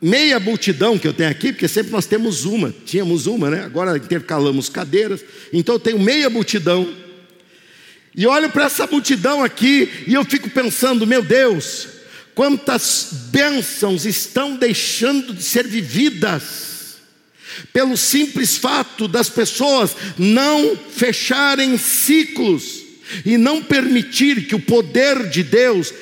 meia 0.00 0.38
multidão 0.38 0.98
que 0.98 1.08
eu 1.08 1.12
tenho 1.12 1.30
aqui, 1.30 1.52
porque 1.52 1.68
sempre 1.68 1.92
nós 1.92 2.06
temos 2.06 2.44
uma, 2.44 2.74
tínhamos 2.84 3.26
uma, 3.26 3.50
né? 3.50 3.64
Agora 3.64 3.96
intercalamos 3.96 4.68
cadeiras, 4.68 5.24
então 5.52 5.76
eu 5.76 5.80
tenho 5.80 5.98
meia 5.98 6.28
multidão. 6.28 6.88
E 8.14 8.26
olho 8.26 8.50
para 8.50 8.64
essa 8.64 8.86
multidão 8.86 9.44
aqui 9.44 9.90
e 10.06 10.14
eu 10.14 10.24
fico 10.24 10.48
pensando, 10.48 11.06
meu 11.06 11.22
Deus, 11.22 11.88
quantas 12.34 13.08
bênçãos 13.30 14.06
estão 14.06 14.56
deixando 14.56 15.34
de 15.34 15.42
ser 15.42 15.66
vividas 15.66 16.76
pelo 17.72 17.96
simples 17.96 18.56
fato 18.56 19.08
das 19.08 19.28
pessoas 19.28 19.96
não 20.18 20.76
fecharem 20.76 21.76
ciclos 21.78 22.82
e 23.24 23.36
não 23.36 23.62
permitir 23.62 24.46
que 24.46 24.54
o 24.54 24.60
poder 24.60 25.28
de 25.28 25.42
Deus 25.42 25.92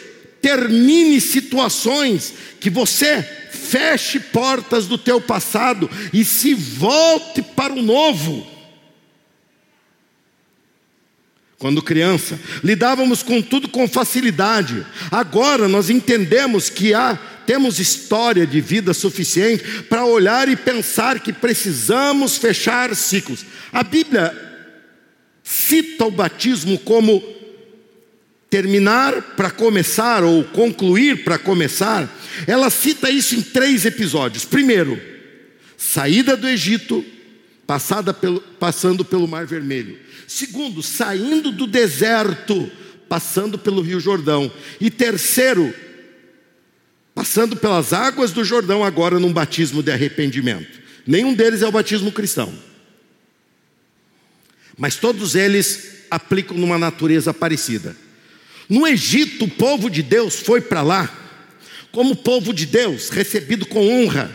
termine 0.41 1.21
situações 1.21 2.35
que 2.61 2.71
você 2.71 3.44
feche 3.65 4.21
portas 4.21 4.87
do 4.87 4.99
teu 4.99 5.21
passado 5.21 5.91
e 6.13 6.25
se 6.25 6.55
volte 6.55 7.43
para 7.43 7.73
o 7.73 7.83
novo. 7.83 8.47
Quando 11.59 11.83
criança, 11.83 12.39
lidávamos 12.63 13.23
com 13.23 13.41
tudo 13.41 13.69
com 13.69 13.89
facilidade. 13.89 14.87
Agora 15.11 15.67
nós 15.67 15.89
entendemos 15.89 16.69
que 16.69 16.93
há 16.93 17.19
temos 17.47 17.79
história 17.79 18.47
de 18.47 18.61
vida 18.61 18.95
suficiente 18.95 19.83
para 19.85 20.05
olhar 20.05 20.49
e 20.49 20.57
pensar 20.57 21.21
que 21.21 21.33
precisamos 21.33 22.37
fechar 22.37 22.95
ciclos. 22.95 23.45
A 23.73 23.83
Bíblia 23.83 24.35
cita 25.43 26.07
o 26.07 26.11
batismo 26.11 26.79
como 26.79 27.23
terminar 28.55 29.21
para 29.35 29.51
começar 29.51 30.23
ou 30.23 30.45
concluir 30.45 31.25
para 31.25 31.37
começar, 31.37 32.09
ela 32.47 32.71
cita 32.71 33.11
isso 33.11 33.35
em 33.35 33.43
três 33.43 33.85
episódios. 33.85 34.45
Primeiro, 34.45 34.97
saída 35.77 36.37
do 36.37 36.49
Egito, 36.49 37.05
pelo, 38.21 38.41
passando 38.41 39.05
pelo 39.05 39.27
Mar 39.27 39.45
Vermelho. 39.45 39.99
Segundo, 40.29 40.85
saindo 40.85 41.51
do 41.51 41.67
deserto, 41.67 42.71
passando 43.09 43.59
pelo 43.59 43.83
Rio 43.83 43.99
Jordão. 43.99 44.49
E 44.81 44.89
terceiro, 44.89 45.75
passando 47.13 47.57
pelas 47.57 47.93
águas 47.93 48.31
do 48.31 48.45
Jordão, 48.45 48.85
agora 48.85 49.19
num 49.19 49.33
batismo 49.33 49.83
de 49.83 49.91
arrependimento. 49.91 50.79
Nenhum 51.05 51.35
deles 51.35 51.61
é 51.61 51.67
o 51.67 51.73
batismo 51.73 52.13
cristão. 52.13 52.55
Mas 54.79 54.95
todos 54.95 55.35
eles 55.35 56.05
aplicam 56.09 56.57
numa 56.57 56.79
natureza 56.79 57.35
parecida. 57.35 57.97
No 58.69 58.87
Egito, 58.87 59.45
o 59.45 59.51
povo 59.51 59.91
de 59.91 60.03
Deus 60.03 60.41
foi 60.41 60.61
para 60.61 60.83
lá, 60.83 61.13
como 61.93 62.17
povo 62.17 62.53
de 62.53 62.67
Deus, 62.67 63.09
recebido 63.09 63.67
com 63.67 63.87
honra. 63.89 64.31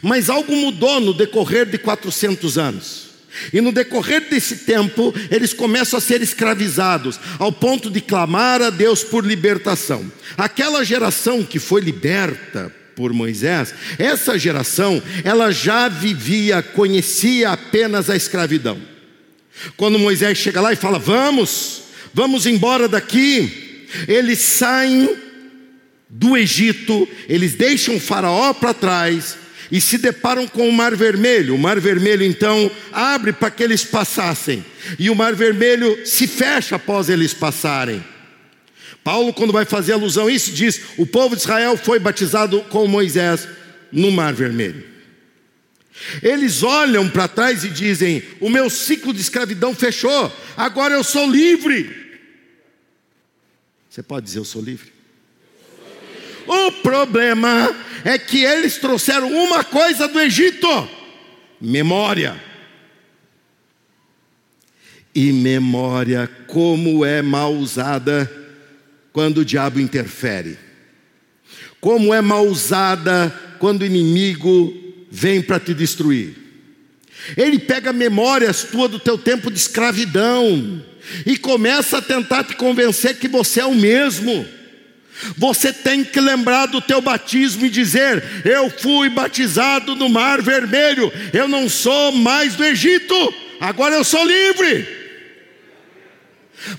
Mas 0.00 0.30
algo 0.30 0.54
mudou 0.54 1.00
no 1.00 1.12
decorrer 1.12 1.66
de 1.66 1.78
400 1.78 2.56
anos. 2.56 3.12
E 3.52 3.60
no 3.60 3.72
decorrer 3.72 4.28
desse 4.28 4.56
tempo, 4.56 5.14
eles 5.30 5.54
começam 5.54 5.98
a 5.98 6.00
ser 6.00 6.20
escravizados, 6.22 7.18
ao 7.38 7.50
ponto 7.50 7.90
de 7.90 8.00
clamar 8.00 8.60
a 8.60 8.70
Deus 8.70 9.02
por 9.02 9.24
libertação. 9.24 10.10
Aquela 10.36 10.84
geração 10.84 11.42
que 11.42 11.58
foi 11.58 11.80
liberta 11.80 12.72
por 12.94 13.12
Moisés, 13.12 13.74
essa 13.98 14.38
geração, 14.38 15.02
ela 15.24 15.50
já 15.50 15.88
vivia, 15.88 16.62
conhecia 16.62 17.50
apenas 17.50 18.10
a 18.10 18.16
escravidão. 18.16 18.78
Quando 19.76 19.98
Moisés 19.98 20.36
chega 20.38 20.60
lá 20.60 20.72
e 20.72 20.76
fala: 20.76 20.98
Vamos, 20.98 21.81
vamos 22.14 22.46
embora 22.46 22.88
daqui. 22.88 23.86
Eles 24.08 24.38
saem 24.38 25.16
do 26.08 26.36
Egito, 26.36 27.08
eles 27.28 27.54
deixam 27.54 27.98
Faraó 27.98 28.52
para 28.52 28.74
trás, 28.74 29.36
e 29.70 29.80
se 29.80 29.96
deparam 29.96 30.46
com 30.46 30.68
o 30.68 30.72
Mar 30.72 30.94
Vermelho. 30.94 31.54
O 31.54 31.58
Mar 31.58 31.80
Vermelho 31.80 32.22
então 32.22 32.70
abre 32.92 33.32
para 33.32 33.50
que 33.50 33.62
eles 33.62 33.82
passassem, 33.82 34.62
e 34.98 35.08
o 35.08 35.14
Mar 35.14 35.34
Vermelho 35.34 36.06
se 36.06 36.26
fecha 36.26 36.76
após 36.76 37.08
eles 37.08 37.32
passarem. 37.32 38.04
Paulo, 39.02 39.32
quando 39.32 39.52
vai 39.52 39.64
fazer 39.64 39.92
alusão 39.92 40.26
a 40.26 40.32
isso, 40.32 40.52
diz: 40.52 40.80
o 40.98 41.06
povo 41.06 41.34
de 41.34 41.40
Israel 41.40 41.76
foi 41.76 41.98
batizado 41.98 42.60
com 42.68 42.86
Moisés 42.86 43.48
no 43.90 44.12
Mar 44.12 44.34
Vermelho. 44.34 44.84
Eles 46.22 46.62
olham 46.62 47.08
para 47.08 47.26
trás 47.26 47.64
e 47.64 47.68
dizem: 47.68 48.22
o 48.40 48.50
meu 48.50 48.68
ciclo 48.68 49.14
de 49.14 49.22
escravidão 49.22 49.74
fechou, 49.74 50.30
agora 50.56 50.94
eu 50.94 51.02
sou 51.02 51.28
livre. 51.30 52.01
Você 53.92 54.02
pode 54.02 54.24
dizer: 54.24 54.38
eu 54.38 54.44
sou 54.46 54.62
livre? 54.62 54.90
O 56.46 56.72
problema 56.80 57.68
é 58.02 58.18
que 58.18 58.42
eles 58.42 58.78
trouxeram 58.78 59.30
uma 59.30 59.62
coisa 59.62 60.08
do 60.08 60.18
Egito: 60.18 60.66
memória. 61.60 62.42
E 65.14 65.30
memória, 65.30 66.26
como 66.46 67.04
é 67.04 67.20
mal 67.20 67.52
usada 67.52 68.32
quando 69.12 69.38
o 69.38 69.44
diabo 69.44 69.78
interfere. 69.78 70.58
Como 71.78 72.14
é 72.14 72.22
mal 72.22 72.46
usada 72.46 73.28
quando 73.58 73.82
o 73.82 73.86
inimigo 73.86 74.72
vem 75.10 75.42
para 75.42 75.60
te 75.60 75.74
destruir. 75.74 76.41
Ele 77.36 77.58
pega 77.58 77.92
memórias 77.92 78.64
tua 78.64 78.88
do 78.88 78.98
teu 78.98 79.16
tempo 79.16 79.50
de 79.50 79.58
escravidão 79.58 80.82
e 81.26 81.36
começa 81.36 81.98
a 81.98 82.02
tentar 82.02 82.44
te 82.44 82.54
convencer 82.56 83.18
que 83.18 83.28
você 83.28 83.60
é 83.60 83.66
o 83.66 83.74
mesmo. 83.74 84.46
Você 85.36 85.72
tem 85.72 86.02
que 86.02 86.20
lembrar 86.20 86.66
do 86.66 86.80
teu 86.80 87.00
batismo 87.00 87.66
e 87.66 87.70
dizer: 87.70 88.22
Eu 88.44 88.70
fui 88.70 89.08
batizado 89.08 89.94
no 89.94 90.08
Mar 90.08 90.42
Vermelho, 90.42 91.12
eu 91.32 91.46
não 91.46 91.68
sou 91.68 92.12
mais 92.12 92.56
do 92.56 92.64
Egito, 92.64 93.34
agora 93.60 93.94
eu 93.94 94.04
sou 94.04 94.24
livre. 94.24 95.02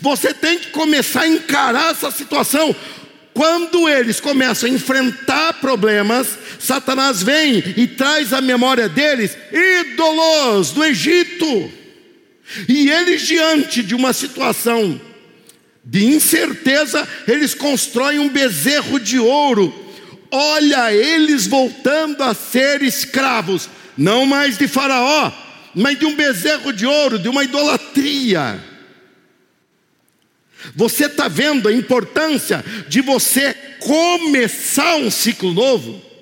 Você 0.02 0.34
tem 0.34 0.60
que 0.60 0.70
começar 0.70 1.22
a 1.22 1.28
encarar 1.28 1.92
essa 1.92 2.12
situação. 2.12 2.76
Quando 3.34 3.90
eles 3.90 4.20
começam 4.20 4.70
a 4.70 4.72
enfrentar 4.72 5.54
problemas, 5.54 6.38
Satanás 6.64 7.22
vem 7.22 7.62
e 7.76 7.86
traz 7.88 8.32
à 8.32 8.40
memória 8.40 8.88
deles 8.88 9.38
ídolos 9.52 10.72
do 10.72 10.82
Egito. 10.82 11.70
E 12.70 12.90
eles, 12.90 13.24
diante 13.24 13.84
de 13.84 13.94
uma 13.94 14.14
situação 14.14 15.00
de 15.84 16.06
incerteza, 16.06 17.06
eles 17.28 17.54
constroem 17.54 18.20
um 18.20 18.30
bezerro 18.30 18.98
de 18.98 19.20
ouro. 19.20 19.74
Olha 20.32 20.94
eles 20.94 21.48
voltando 21.48 22.24
a 22.24 22.34
ser 22.34 22.82
escravos, 22.82 23.70
não 23.98 24.26
mais 24.26 24.58
de 24.58 24.66
Faraó, 24.66 25.34
mas 25.76 26.00
de 26.00 26.06
um 26.06 26.16
bezerro 26.16 26.72
de 26.72 26.86
ouro, 26.86 27.20
de 27.20 27.28
uma 27.28 27.44
idolatria. 27.44 28.58
Você 30.74 31.08
está 31.08 31.28
vendo 31.28 31.68
a 31.68 31.74
importância 31.74 32.64
de 32.88 33.02
você 33.02 33.54
começar 33.82 34.96
um 34.96 35.12
ciclo 35.12 35.54
novo? 35.54 36.13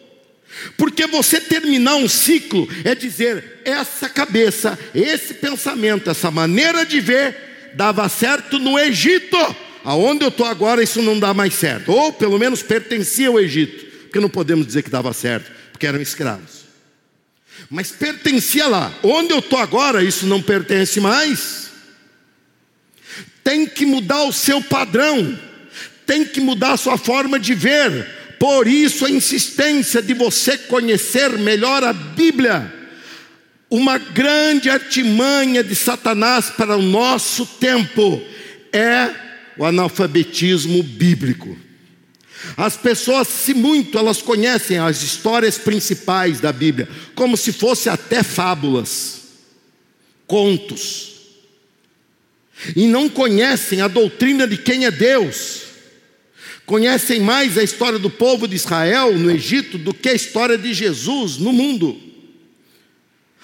Porque 0.77 1.07
você 1.07 1.39
terminar 1.39 1.95
um 1.95 2.07
ciclo 2.07 2.67
é 2.83 2.93
dizer, 2.95 3.61
essa 3.65 4.09
cabeça, 4.09 4.77
esse 4.93 5.33
pensamento, 5.35 6.09
essa 6.09 6.29
maneira 6.31 6.85
de 6.85 6.99
ver, 6.99 7.73
dava 7.73 8.07
certo 8.09 8.59
no 8.59 8.77
Egito, 8.77 9.37
aonde 9.83 10.23
eu 10.23 10.29
estou 10.29 10.45
agora, 10.45 10.83
isso 10.83 11.01
não 11.01 11.19
dá 11.19 11.33
mais 11.33 11.53
certo, 11.53 11.91
ou 11.91 12.13
pelo 12.13 12.37
menos 12.37 12.61
pertencia 12.61 13.29
ao 13.29 13.39
Egito, 13.39 13.85
porque 14.03 14.19
não 14.19 14.29
podemos 14.29 14.65
dizer 14.65 14.83
que 14.83 14.89
dava 14.89 15.13
certo, 15.13 15.51
porque 15.71 15.87
eram 15.87 16.01
escravos, 16.01 16.65
mas 17.69 17.91
pertencia 17.91 18.67
lá, 18.67 18.93
onde 19.03 19.31
eu 19.31 19.39
estou 19.39 19.59
agora, 19.59 20.03
isso 20.03 20.25
não 20.25 20.41
pertence 20.41 20.99
mais. 20.99 21.69
Tem 23.43 23.65
que 23.65 23.85
mudar 23.85 24.23
o 24.23 24.33
seu 24.33 24.61
padrão, 24.61 25.39
tem 26.05 26.25
que 26.25 26.39
mudar 26.39 26.73
a 26.73 26.77
sua 26.77 26.97
forma 26.97 27.39
de 27.39 27.53
ver. 27.53 28.20
Por 28.41 28.67
isso 28.67 29.05
a 29.05 29.11
insistência 29.11 30.01
de 30.01 30.15
você 30.15 30.57
conhecer 30.57 31.29
melhor 31.37 31.83
a 31.83 31.93
Bíblia. 31.93 32.73
Uma 33.69 33.99
grande 33.99 34.67
artimanha 34.67 35.63
de 35.63 35.75
Satanás 35.75 36.49
para 36.49 36.75
o 36.75 36.81
nosso 36.81 37.45
tempo 37.45 38.19
é 38.73 39.11
o 39.59 39.63
analfabetismo 39.63 40.81
bíblico. 40.81 41.55
As 42.57 42.75
pessoas, 42.75 43.27
se 43.27 43.53
muito, 43.53 43.95
elas 43.95 44.23
conhecem 44.23 44.79
as 44.79 45.03
histórias 45.03 45.59
principais 45.59 46.39
da 46.39 46.51
Bíblia, 46.51 46.89
como 47.13 47.37
se 47.37 47.53
fosse 47.53 47.89
até 47.89 48.23
fábulas, 48.23 49.21
contos 50.25 51.11
e 52.75 52.87
não 52.87 53.07
conhecem 53.07 53.81
a 53.81 53.87
doutrina 53.87 54.47
de 54.47 54.57
quem 54.57 54.85
é 54.85 54.89
Deus. 54.89 55.70
Conhecem 56.71 57.19
mais 57.19 57.57
a 57.57 57.63
história 57.63 57.99
do 57.99 58.09
povo 58.09 58.47
de 58.47 58.55
Israel 58.55 59.13
no 59.19 59.29
Egito 59.29 59.77
do 59.77 59.93
que 59.93 60.07
a 60.07 60.13
história 60.13 60.57
de 60.57 60.73
Jesus 60.73 61.35
no 61.35 61.51
mundo. 61.51 61.99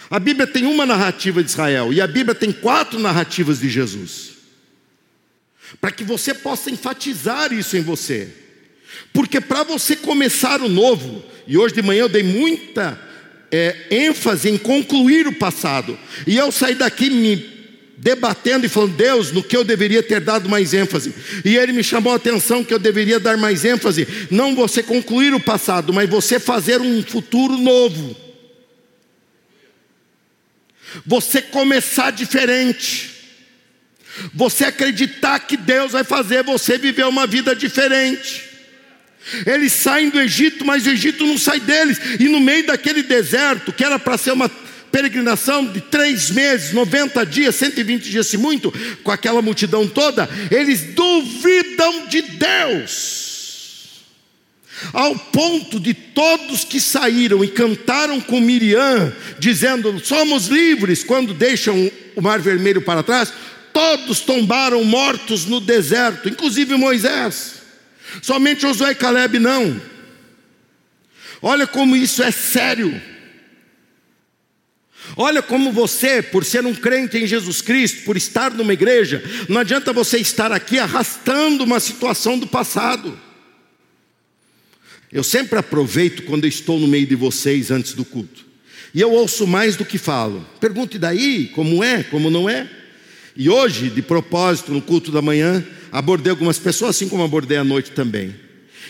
A 0.10 0.18
Bíblia 0.18 0.48
tem 0.48 0.66
uma 0.66 0.86
narrativa 0.86 1.44
de 1.44 1.50
Israel 1.50 1.92
e 1.92 2.00
a 2.00 2.08
Bíblia 2.08 2.34
tem 2.34 2.54
quatro 2.54 2.98
narrativas 2.98 3.60
de 3.60 3.68
Jesus. 3.68 4.30
Para 5.82 5.92
que 5.92 6.06
você 6.06 6.34
possa 6.34 6.72
enfatizar 6.72 7.52
isso 7.52 7.76
em 7.76 7.82
você. 7.82 8.30
Porque 9.12 9.42
para 9.42 9.64
você 9.64 9.98
começar 9.98 10.62
o 10.62 10.70
novo, 10.70 11.22
e 11.46 11.58
hoje 11.58 11.74
de 11.76 11.82
manhã 11.82 12.04
eu 12.04 12.10
dei 12.10 12.24
muita 12.24 12.98
é, 13.52 13.88
ênfase 13.92 14.50
em 14.50 14.58
concluir 14.58 15.28
o 15.28 15.36
passado, 15.36 16.00
e 16.26 16.38
eu 16.38 16.50
sair 16.50 16.76
daqui 16.76 17.10
me 17.10 17.57
debatendo 17.98 18.66
e 18.66 18.70
falando, 18.70 18.96
Deus, 18.96 19.32
no 19.32 19.42
que 19.42 19.58
eu 19.58 19.64
deveria 19.64 20.04
ter 20.04 20.22
dado 20.22 20.48
mais 20.48 20.74
ênfase. 20.74 21.14
E 21.44 21.58
ele 21.58 21.74
me 21.74 21.84
chamou 21.84 22.14
a 22.14 22.18
atenção 22.18 22.64
que 22.64 22.74
eu 22.74 22.78
deveria 22.78 23.20
dar 23.20 23.38
mais 23.38 23.66
ênfase, 23.66 24.08
não 24.30 24.56
você 24.56 24.84
concluir 24.84 25.34
o 25.34 25.40
passado, 25.40 25.92
mas 25.92 26.08
você 26.08 26.40
fazer 26.40 26.80
um 26.80 27.02
futuro 27.02 27.58
novo. 27.58 28.16
Você 31.06 31.42
começar 31.42 32.12
diferente. 32.12 33.16
Você 34.34 34.66
acreditar 34.66 35.40
que 35.40 35.58
Deus 35.58 35.92
vai 35.92 36.04
fazer 36.04 36.44
você 36.44 36.78
viver 36.78 37.06
uma 37.06 37.26
vida 37.26 37.56
diferente. 37.56 38.46
Eles 39.46 39.74
saem 39.74 40.10
do 40.10 40.22
Egito, 40.22 40.64
mas 40.64 40.86
o 40.86 40.90
Egito 40.90 41.26
não 41.26 41.38
sai 41.38 41.60
deles. 41.60 42.00
E 42.20 42.30
no 42.30 42.40
meio 42.40 42.66
daquele 42.68 43.04
deserto, 43.04 43.74
que 43.74 43.84
era 43.84 44.00
para 44.00 44.18
ser 44.18 44.32
uma 44.32 44.50
peregrinação 44.92 45.66
de 45.66 45.82
três 45.82 46.32
meses, 46.32 46.74
90 46.74 47.26
dias, 47.26 47.56
120 47.56 48.10
dias, 48.10 48.28
se 48.28 48.38
muito, 48.38 48.74
com 49.04 49.12
aquela 49.12 49.42
multidão 49.42 49.88
toda, 49.88 50.30
eles 50.52 50.94
duvidam 50.94 52.08
de 52.08 52.22
Deus. 52.22 53.28
Ao 54.94 55.16
ponto 55.16 55.80
de 55.80 55.94
todos 55.94 56.64
que 56.64 56.80
saíram 56.80 57.44
e 57.44 57.48
cantaram 57.48 58.22
com 58.22 58.40
Miriam, 58.40 59.12
dizendo: 59.40 60.00
Somos 60.04 60.48
livres, 60.48 61.04
quando 61.04 61.34
deixam 61.34 61.92
o 62.16 62.22
Mar 62.22 62.40
Vermelho 62.40 62.82
para 62.82 63.02
trás, 63.02 63.34
todos 63.74 64.20
tombaram 64.20 64.84
mortos 64.84 65.46
no 65.46 65.60
deserto, 65.60 66.30
inclusive 66.30 66.76
Moisés. 66.76 67.56
Somente 68.22 68.62
Josué 68.62 68.92
e 68.92 68.96
Caleb 68.96 69.40
não. 69.40 69.82
Olha 71.42 71.68
como 71.68 71.96
isso 71.96 72.24
é 72.24 72.32
sério. 72.32 73.00
Olha 75.16 75.42
como 75.42 75.72
você, 75.72 76.22
por 76.22 76.44
ser 76.44 76.66
um 76.66 76.74
crente 76.74 77.18
em 77.18 77.26
Jesus 77.26 77.62
Cristo, 77.62 78.04
por 78.04 78.18
estar 78.18 78.52
numa 78.52 78.74
igreja, 78.74 79.24
não 79.48 79.62
adianta 79.62 79.94
você 79.94 80.18
estar 80.18 80.52
aqui 80.52 80.78
arrastando 80.78 81.64
uma 81.64 81.80
situação 81.80 82.38
do 82.38 82.46
passado. 82.46 83.18
Eu 85.12 85.24
sempre 85.24 85.58
aproveito 85.58 86.24
quando 86.24 86.46
estou 86.46 86.80
no 86.80 86.88
meio 86.88 87.08
de 87.08 87.16
vocês 87.16 87.72
antes 87.72 87.94
do 87.94 88.04
culto. 88.04 88.46
E 88.94 89.02
eu 89.02 89.12
ouço 89.12 89.48
mais 89.48 89.76
do 89.76 89.86
que 89.86 89.98
falo. 89.98 90.46
Pergunte 90.60 90.98
daí 90.98 91.46
como 91.54 91.84
é, 91.84 92.04
como 92.04 92.30
não 92.30 92.50
é. 92.50 92.70
E 93.36 93.50
hoje, 93.50 93.90
de 93.90 94.02
propósito, 94.02 94.72
no 94.72 94.82
culto 94.82 95.12
da 95.12 95.22
manhã, 95.22 95.64
abordei 95.92 96.32
algumas 96.32 96.58
pessoas, 96.58 96.96
assim 96.96 97.08
como 97.08 97.24
abordei 97.24 97.58
à 97.58 97.64
noite 97.64 97.92
também. 97.92 98.36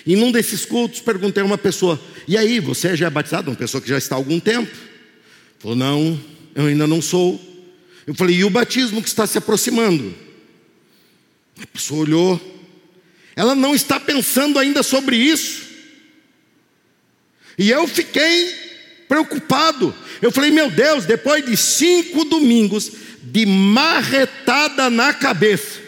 E 0.05 0.15
num 0.15 0.31
desses 0.31 0.65
cultos, 0.65 1.01
perguntei 1.01 1.43
a 1.43 1.45
uma 1.45 1.57
pessoa: 1.57 1.99
E 2.27 2.37
aí, 2.37 2.59
você 2.59 2.95
já 2.95 3.07
é 3.07 3.09
batizado? 3.09 3.51
Uma 3.51 3.57
pessoa 3.57 3.81
que 3.81 3.89
já 3.89 3.97
está 3.97 4.15
há 4.15 4.17
algum 4.17 4.39
tempo. 4.39 4.71
Falou: 5.59 5.75
Não, 5.75 6.19
eu 6.55 6.65
ainda 6.65 6.87
não 6.87 7.01
sou. 7.01 7.39
Eu 8.05 8.13
falei: 8.15 8.37
E 8.37 8.43
o 8.43 8.49
batismo 8.49 9.01
que 9.01 9.07
está 9.07 9.27
se 9.27 9.37
aproximando? 9.37 10.13
A 11.61 11.67
pessoa 11.67 12.01
olhou. 12.01 12.55
Ela 13.35 13.53
não 13.53 13.75
está 13.75 13.99
pensando 13.99 14.57
ainda 14.57 14.81
sobre 14.81 15.15
isso. 15.15 15.67
E 17.57 17.69
eu 17.69 17.87
fiquei 17.87 18.53
preocupado. 19.07 19.93
Eu 20.21 20.31
falei: 20.31 20.51
Meu 20.51 20.71
Deus, 20.71 21.05
depois 21.05 21.45
de 21.45 21.57
cinco 21.57 22.25
domingos 22.25 22.91
de 23.23 23.45
marretada 23.45 24.89
na 24.89 25.13
cabeça. 25.13 25.81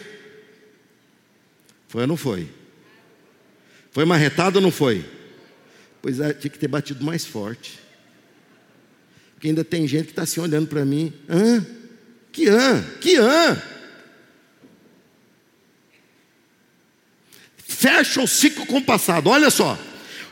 Foi 1.88 2.02
ou 2.02 2.06
não 2.06 2.16
foi? 2.16 2.48
Foi 3.90 4.04
marretada 4.04 4.58
ou 4.58 4.62
não 4.62 4.70
foi? 4.70 5.04
Pois 6.00 6.20
é, 6.20 6.32
tinha 6.32 6.50
que 6.50 6.58
ter 6.58 6.68
batido 6.68 7.04
mais 7.04 7.24
forte. 7.24 7.79
Porque 9.40 9.48
ainda 9.48 9.64
tem 9.64 9.88
gente 9.88 10.04
que 10.04 10.12
está 10.12 10.26
se 10.26 10.38
olhando 10.38 10.66
para 10.66 10.84
mim. 10.84 11.14
Hã? 11.26 11.64
Que 12.30 12.46
hã? 12.46 12.84
Que 13.00 13.16
hã? 13.16 13.62
Fecha 17.56 18.20
o 18.20 18.28
ciclo 18.28 18.66
com 18.66 18.76
o 18.76 18.84
passado. 18.84 19.30
Olha 19.30 19.48
só. 19.48 19.78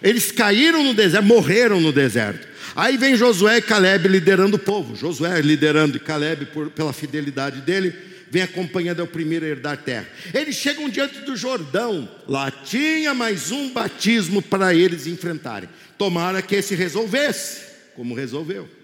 Eles 0.02 0.30
caíram 0.30 0.84
no 0.84 0.92
deserto, 0.92 1.24
morreram 1.24 1.80
no 1.80 1.90
deserto. 1.90 2.46
Aí 2.76 2.98
vem 2.98 3.16
Josué 3.16 3.56
e 3.56 3.62
Caleb 3.62 4.08
liderando 4.08 4.56
o 4.56 4.58
povo. 4.58 4.94
Josué 4.94 5.40
liderando 5.40 5.96
e 5.96 6.00
Caleb 6.00 6.44
por, 6.52 6.68
pela 6.68 6.92
fidelidade 6.92 7.62
dele, 7.62 7.94
vem 8.30 8.42
acompanhando 8.42 9.02
o 9.02 9.06
primeiro 9.06 9.46
a 9.46 9.48
herdar 9.48 9.78
terra. 9.78 10.06
Eles 10.34 10.54
chegam 10.54 10.86
diante 10.90 11.20
do 11.20 11.34
Jordão. 11.34 12.06
Lá 12.28 12.50
tinha 12.50 13.14
mais 13.14 13.50
um 13.52 13.70
batismo 13.70 14.42
para 14.42 14.74
eles 14.74 15.06
enfrentarem. 15.06 15.70
Tomara 15.96 16.42
que 16.42 16.56
esse 16.56 16.74
resolvesse, 16.74 17.62
como 17.94 18.14
resolveu. 18.14 18.76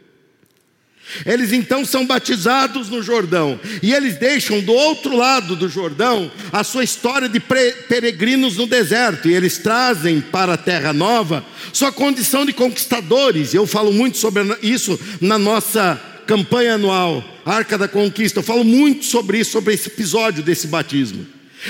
Eles 1.27 1.53
então 1.53 1.85
são 1.85 2.07
batizados 2.07 2.89
no 2.89 3.03
Jordão, 3.03 3.61
e 3.83 3.93
eles 3.93 4.17
deixam 4.17 4.61
do 4.61 4.73
outro 4.73 5.17
lado 5.17 5.55
do 5.55 5.69
Jordão 5.69 6.31
a 6.53 6.65
sua 6.65 6.83
história 6.83 7.29
de 7.29 7.41
peregrinos 7.41 8.57
no 8.57 8.67
deserto, 8.67 9.29
e 9.29 9.35
eles 9.35 9.59
trazem 9.59 10.21
para 10.21 10.55
a 10.55 10.59
terra 10.59 10.93
nova 10.93 11.45
sua 11.73 11.93
condição 11.93 12.45
de 12.45 12.53
conquistadores. 12.53 13.55
Eu 13.55 13.67
falo 13.67 13.93
muito 13.93 14.19
sobre 14.19 14.43
isso 14.63 14.99
na 15.21 15.39
nossa 15.39 16.01
campanha 16.27 16.75
anual, 16.75 17.23
Arca 17.45 17.77
da 17.77 17.87
Conquista. 17.87 18.41
Eu 18.41 18.45
falo 18.45 18.65
muito 18.65 19.05
sobre 19.05 19.39
isso, 19.39 19.53
sobre 19.53 19.75
esse 19.75 19.89
episódio 19.89 20.43
desse 20.43 20.67
batismo. 20.67 21.27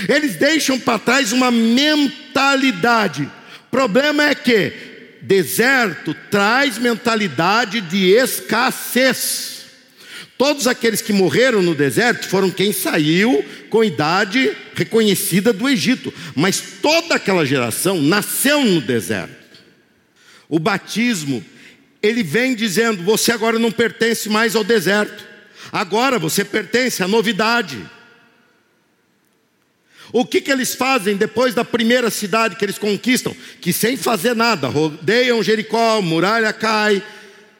Eles 0.08 0.36
deixam 0.36 0.78
para 0.78 0.98
trás 0.98 1.32
uma 1.32 1.50
mentalidade. 1.50 3.22
O 3.22 3.70
problema 3.70 4.24
é 4.24 4.34
que 4.34 4.93
Deserto 5.26 6.14
traz 6.30 6.76
mentalidade 6.76 7.80
de 7.80 8.10
escassez. 8.10 9.64
Todos 10.36 10.66
aqueles 10.66 11.00
que 11.00 11.14
morreram 11.14 11.62
no 11.62 11.74
deserto 11.74 12.28
foram 12.28 12.50
quem 12.50 12.74
saiu 12.74 13.42
com 13.70 13.82
idade 13.82 14.54
reconhecida 14.74 15.50
do 15.50 15.66
Egito, 15.66 16.12
mas 16.36 16.60
toda 16.82 17.14
aquela 17.14 17.46
geração 17.46 18.02
nasceu 18.02 18.62
no 18.62 18.82
deserto. 18.82 19.32
O 20.46 20.58
batismo, 20.58 21.42
ele 22.02 22.22
vem 22.22 22.54
dizendo: 22.54 23.02
você 23.02 23.32
agora 23.32 23.58
não 23.58 23.72
pertence 23.72 24.28
mais 24.28 24.54
ao 24.54 24.62
deserto, 24.62 25.24
agora 25.72 26.18
você 26.18 26.44
pertence 26.44 27.02
à 27.02 27.08
novidade. 27.08 27.78
O 30.16 30.24
que, 30.24 30.40
que 30.40 30.52
eles 30.52 30.76
fazem 30.76 31.16
depois 31.16 31.56
da 31.56 31.64
primeira 31.64 32.08
cidade 32.08 32.54
que 32.54 32.64
eles 32.64 32.78
conquistam? 32.78 33.34
Que 33.60 33.72
sem 33.72 33.96
fazer 33.96 34.32
nada, 34.32 34.68
rodeiam 34.68 35.42
Jericó, 35.42 36.00
muralha 36.00 36.52
cai, 36.52 37.02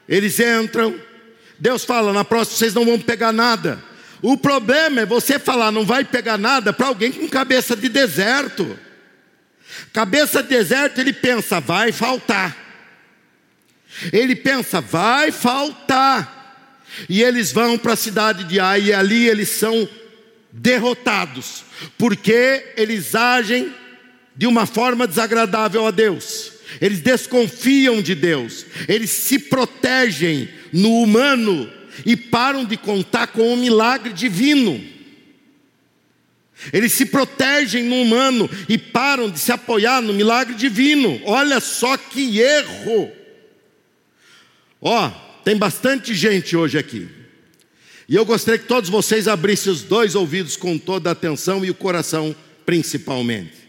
eles 0.09 0.39
entram. 0.39 0.95
Deus 1.59 1.85
fala: 1.85 2.13
na 2.13 2.25
próxima 2.25 2.57
vocês 2.57 2.73
não 2.73 2.85
vão 2.85 2.97
pegar 3.01 3.33
nada. 3.33 3.83
O 4.23 4.37
problema 4.37 5.01
é 5.01 5.05
você 5.05 5.37
falar 5.37 5.73
não 5.73 5.85
vai 5.85 6.05
pegar 6.05 6.39
nada 6.39 6.73
para 6.73 6.87
alguém 6.87 7.11
com 7.11 7.29
cabeça 7.29 7.75
de 7.75 7.89
deserto. 7.89 8.79
Cabeça 9.93 10.41
de 10.41 10.51
deserto, 10.51 11.01
ele 11.01 11.13
pensa, 11.13 11.59
vai 11.59 11.91
faltar. 11.91 12.57
Ele 14.13 14.37
pensa, 14.37 14.81
vai 14.81 15.33
faltar. 15.33 16.63
E 17.09 17.21
eles 17.21 17.51
vão 17.51 17.77
para 17.77 17.95
a 17.95 17.97
cidade 17.97 18.45
de 18.45 18.61
Ai, 18.61 18.83
e 18.83 18.93
ali 18.93 19.29
eles 19.29 19.49
são 19.49 19.89
derrotados, 20.57 21.65
porque 21.99 22.75
eles 22.77 23.15
agem 23.17 23.75
de 24.37 24.47
uma 24.47 24.67
forma 24.67 25.07
desagradável 25.07 25.85
a 25.85 25.91
Deus, 25.91 26.53
eles 26.81 27.01
desconfiam 27.01 28.01
de 28.01 28.15
Deus, 28.15 28.65
eles 28.89 29.11
se 29.11 29.39
protegem 29.39 30.49
no 30.73 31.03
humano 31.03 31.71
e 32.07 32.17
param 32.17 32.65
de 32.65 32.77
contar 32.77 33.29
com 33.29 33.53
o 33.53 33.57
milagre 33.57 34.13
divino. 34.13 34.93
Eles 36.73 36.93
se 36.93 37.07
protegem 37.07 37.85
no 37.85 38.01
humano 38.01 38.49
e 38.69 38.79
param 38.79 39.29
de 39.29 39.39
se 39.39 39.53
apoiar 39.53 40.01
no 40.01 40.13
milagre 40.13 40.55
divino. 40.55 41.21
Olha 41.25 41.61
só 41.61 41.97
que 41.97 42.41
erro. 42.41 43.13
Ó, 44.81 45.11
tem 45.45 45.57
bastante 45.57 46.15
gente 46.15 46.57
hoje 46.57 46.79
aqui 46.79 47.24
e 48.09 48.15
eu 48.15 48.25
gostaria 48.25 48.59
que 48.59 48.67
todos 48.67 48.91
vocês 48.91 49.27
abrissem 49.27 49.73
os 49.73 49.83
dois 49.83 50.15
ouvidos 50.15 50.57
com 50.57 50.77
toda 50.77 51.09
a 51.09 51.13
atenção 51.13 51.65
e 51.65 51.71
o 51.71 51.75
coração 51.75 52.35
principalmente. 52.67 53.65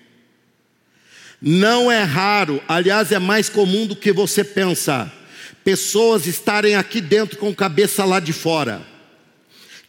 Não 1.42 1.92
é 1.92 2.02
raro, 2.04 2.62
aliás, 2.68 3.12
é 3.12 3.20
mais 3.20 3.50
comum 3.50 3.86
do 3.86 3.96
que 3.96 4.12
você 4.12 4.44
pensa, 4.44 5.12
pessoas 5.64 6.28
estarem 6.28 6.76
aqui 6.76 7.00
dentro 7.00 7.38
com 7.38 7.54
cabeça 7.54 8.04
lá 8.04 8.20
de 8.20 8.34
fora. 8.34 8.86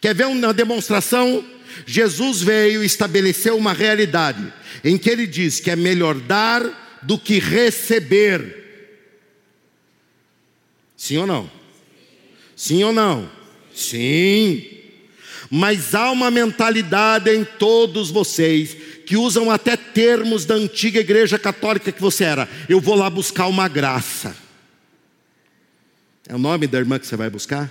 Quer 0.00 0.14
ver 0.14 0.26
uma 0.26 0.52
demonstração? 0.52 1.44
Jesus 1.85 2.40
veio 2.40 2.82
e 2.82 2.87
estabeleceu 2.87 3.56
uma 3.56 3.72
realidade 3.72 4.52
em 4.85 4.96
que 4.96 5.11
ele 5.11 5.26
diz 5.26 5.61
que 5.61 5.70
é 5.70 5.76
melhor 5.76 6.14
dar 6.14 7.00
do 7.02 7.18
que 7.18 7.38
receber. 7.38 8.64
Sim 10.96 11.18
ou 11.18 11.26
não? 11.26 11.50
Sim 12.54 12.85
ou 12.85 12.92
não? 12.92 13.36
Sim. 13.77 14.67
Mas 15.51 15.95
há 15.95 16.11
uma 16.11 16.31
mentalidade 16.31 17.31
em 17.31 17.45
todos 17.45 18.11
vocês 18.11 18.75
que 19.05 19.17
usam 19.17 19.51
até 19.51 19.77
termos 19.77 20.47
da 20.47 20.55
antiga 20.55 20.99
igreja 20.99 21.39
católica 21.39 21.93
que 21.93 22.01
você 22.01 22.25
era. 22.25 22.49
Eu 22.69 22.81
vou 22.81 22.97
lá 22.97 23.11
buscar 23.11 23.47
uma 23.47 23.69
graça. 23.69 24.35
É 26.27 26.35
o 26.35 26.39
nome 26.39 26.67
da 26.67 26.79
irmã 26.79 26.99
que 26.99 27.07
você 27.07 27.17
vai 27.17 27.29
buscar? 27.29 27.71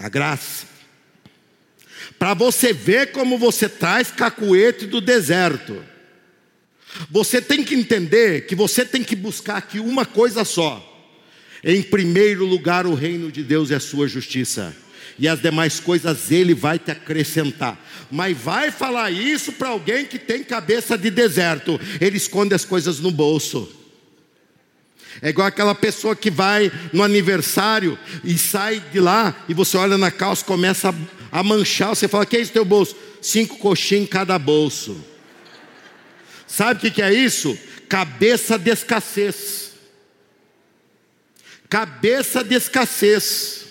A 0.00 0.08
graça. 0.08 0.66
Para 2.18 2.32
você 2.32 2.72
ver 2.72 3.12
como 3.12 3.38
você 3.38 3.68
traz 3.68 4.10
cacuete 4.10 4.86
do 4.86 5.00
deserto. 5.00 5.84
Você 7.10 7.42
tem 7.42 7.62
que 7.62 7.74
entender 7.74 8.46
que 8.46 8.56
você 8.56 8.84
tem 8.84 9.04
que 9.04 9.14
buscar 9.14 9.58
aqui 9.58 9.78
uma 9.78 10.06
coisa 10.06 10.42
só 10.42 10.95
em 11.62 11.82
primeiro 11.82 12.44
lugar, 12.44 12.86
o 12.86 12.94
reino 12.94 13.30
de 13.30 13.42
Deus 13.42 13.70
e 13.70 13.74
a 13.74 13.80
sua 13.80 14.06
justiça. 14.08 14.74
E 15.18 15.26
as 15.26 15.40
demais 15.40 15.80
coisas 15.80 16.30
ele 16.30 16.54
vai 16.54 16.78
te 16.78 16.90
acrescentar. 16.90 17.78
Mas 18.10 18.36
vai 18.36 18.70
falar 18.70 19.10
isso 19.10 19.52
para 19.52 19.70
alguém 19.70 20.04
que 20.04 20.18
tem 20.18 20.44
cabeça 20.44 20.96
de 20.96 21.10
deserto. 21.10 21.80
Ele 22.00 22.16
esconde 22.16 22.54
as 22.54 22.64
coisas 22.64 23.00
no 23.00 23.10
bolso. 23.10 23.68
É 25.22 25.30
igual 25.30 25.46
aquela 25.46 25.74
pessoa 25.74 26.14
que 26.14 26.30
vai 26.30 26.70
no 26.92 27.02
aniversário 27.02 27.98
e 28.22 28.36
sai 28.36 28.82
de 28.92 29.00
lá 29.00 29.34
e 29.48 29.54
você 29.54 29.78
olha 29.78 29.96
na 29.96 30.10
calça, 30.10 30.44
começa 30.44 30.90
a, 30.90 31.40
a 31.40 31.42
manchar. 31.42 31.90
Você 31.90 32.06
fala: 32.06 32.26
Que 32.26 32.36
é 32.36 32.40
isso 32.40 32.52
teu 32.52 32.66
bolso? 32.66 32.94
Cinco 33.22 33.56
coxinhas 33.56 34.04
em 34.04 34.06
cada 34.06 34.38
bolso. 34.38 35.02
Sabe 36.46 36.78
o 36.78 36.80
que, 36.80 36.90
que 36.90 37.02
é 37.02 37.12
isso? 37.12 37.58
Cabeça 37.88 38.58
de 38.58 38.70
escassez 38.70 39.65
cabeça 41.68 42.42
de 42.42 42.54
escassez. 42.54 43.66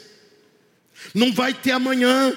Não 1.13 1.31
vai 1.31 1.53
ter 1.53 1.71
amanhã. 1.71 2.35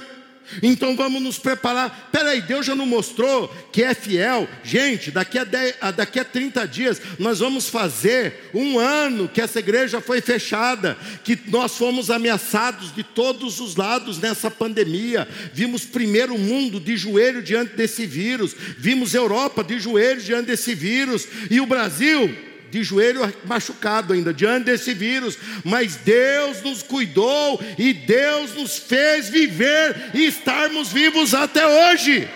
Então 0.63 0.97
vamos 0.97 1.21
nos 1.21 1.39
preparar. 1.39 2.09
Peraí, 2.11 2.41
Deus 2.41 2.65
já 2.65 2.75
não 2.75 2.87
mostrou 2.87 3.49
que 3.71 3.83
é 3.83 3.95
fiel. 3.95 4.49
Gente, 4.65 5.11
daqui 5.11 5.39
a, 5.39 5.45
10, 5.45 5.77
daqui 5.95 6.19
a 6.19 6.25
30 6.25 6.67
dias 6.67 7.01
nós 7.19 7.41
vamos 7.41 7.69
fazer 7.69 8.51
um 8.55 8.79
ano 8.79 9.29
que 9.29 9.41
essa 9.41 9.59
igreja 9.59 10.01
foi 10.01 10.21
fechada, 10.21 10.97
que 11.23 11.39
nós 11.49 11.77
fomos 11.77 12.11
ameaçados 12.11 12.95
de 12.95 13.03
todos 13.03 13.61
os 13.61 13.77
lados 13.77 14.19
nessa 14.19 14.51
pandemia. 14.51 15.29
Vimos 15.53 15.85
primeiro 15.85 16.35
o 16.35 16.39
mundo 16.39 16.81
de 16.81 16.97
joelho 16.97 17.43
diante 17.43 17.77
desse 17.77 18.07
vírus, 18.07 18.57
vimos 18.79 19.15
Europa 19.15 19.63
de 19.63 19.79
joelho 19.79 20.21
diante 20.21 20.47
desse 20.47 20.75
vírus, 20.75 21.29
e 21.51 21.61
o 21.61 21.67
Brasil 21.67 22.48
de 22.71 22.83
joelho 22.83 23.33
machucado 23.45 24.13
ainda, 24.13 24.33
diante 24.33 24.65
desse 24.65 24.93
vírus, 24.93 25.39
mas 25.65 25.97
Deus 25.97 26.63
nos 26.63 26.83
cuidou 26.83 27.61
e 27.79 27.93
Deus 27.93 28.55
nos 28.55 28.79
fez 28.79 29.29
viver 29.29 30.11
e 30.15 30.27
estarmos 30.27 30.93
vivos 30.93 31.35
até 31.35 31.67
hoje. 31.67 32.29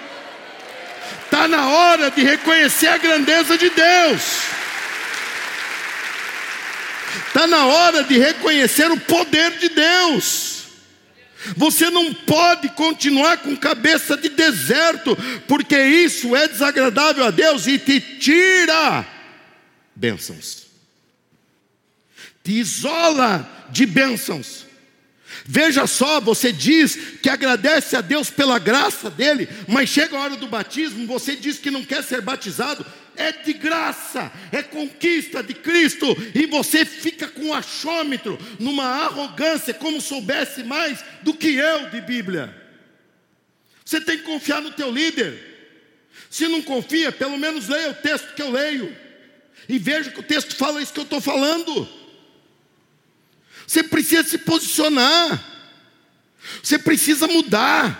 Está 1.24 1.48
na 1.48 1.68
hora 1.68 2.10
de 2.10 2.22
reconhecer 2.22 2.88
a 2.88 2.98
grandeza 2.98 3.56
de 3.56 3.70
Deus. 3.70 4.22
Está 7.26 7.46
na 7.46 7.66
hora 7.66 8.04
de 8.04 8.18
reconhecer 8.18 8.90
o 8.90 9.00
poder 9.00 9.52
de 9.58 9.70
Deus. 9.70 10.62
Você 11.56 11.90
não 11.90 12.12
pode 12.12 12.68
continuar 12.70 13.38
com 13.38 13.56
cabeça 13.56 14.16
de 14.16 14.28
deserto, 14.28 15.16
porque 15.48 15.76
isso 15.76 16.36
é 16.36 16.46
desagradável 16.46 17.24
a 17.24 17.30
Deus 17.30 17.66
e 17.66 17.78
te 17.78 18.00
tira 18.00 19.04
bênçãos, 19.94 20.66
te 22.42 22.52
isola 22.52 23.68
de 23.70 23.86
bênçãos. 23.86 24.66
Veja 25.44 25.86
só, 25.86 26.20
você 26.20 26.52
diz 26.52 26.94
que 27.22 27.28
agradece 27.28 27.96
a 27.96 28.00
Deus 28.00 28.30
pela 28.30 28.58
graça 28.58 29.10
dele, 29.10 29.48
mas 29.66 29.88
chega 29.88 30.16
a 30.16 30.20
hora 30.20 30.36
do 30.36 30.46
batismo, 30.46 31.06
você 31.06 31.34
diz 31.34 31.58
que 31.58 31.70
não 31.70 31.84
quer 31.84 32.02
ser 32.04 32.20
batizado, 32.20 32.84
é 33.16 33.32
de 33.32 33.52
graça, 33.52 34.30
é 34.50 34.62
conquista 34.62 35.42
de 35.42 35.54
Cristo, 35.54 36.06
e 36.34 36.46
você 36.46 36.84
fica 36.84 37.28
com 37.28 37.46
um 37.46 37.54
achômetro, 37.54 38.38
numa 38.58 38.84
arrogância, 38.84 39.74
como 39.74 40.00
soubesse 40.00 40.62
mais 40.62 41.04
do 41.22 41.34
que 41.34 41.54
eu 41.54 41.90
de 41.90 42.00
Bíblia. 42.00 42.54
Você 43.84 44.00
tem 44.00 44.18
que 44.18 44.24
confiar 44.24 44.62
no 44.62 44.70
teu 44.70 44.90
líder. 44.90 45.50
Se 46.30 46.46
não 46.48 46.62
confia, 46.62 47.12
pelo 47.12 47.36
menos 47.36 47.68
leia 47.68 47.90
o 47.90 47.94
texto 47.94 48.34
que 48.34 48.42
eu 48.42 48.50
leio. 48.50 48.96
E 49.72 49.78
veja 49.78 50.10
que 50.10 50.20
o 50.20 50.22
texto 50.22 50.54
fala 50.54 50.82
isso 50.82 50.92
que 50.92 51.00
eu 51.00 51.04
estou 51.04 51.18
falando. 51.18 51.88
Você 53.66 53.82
precisa 53.82 54.22
se 54.22 54.36
posicionar. 54.36 55.42
Você 56.62 56.78
precisa 56.78 57.26
mudar. 57.26 57.98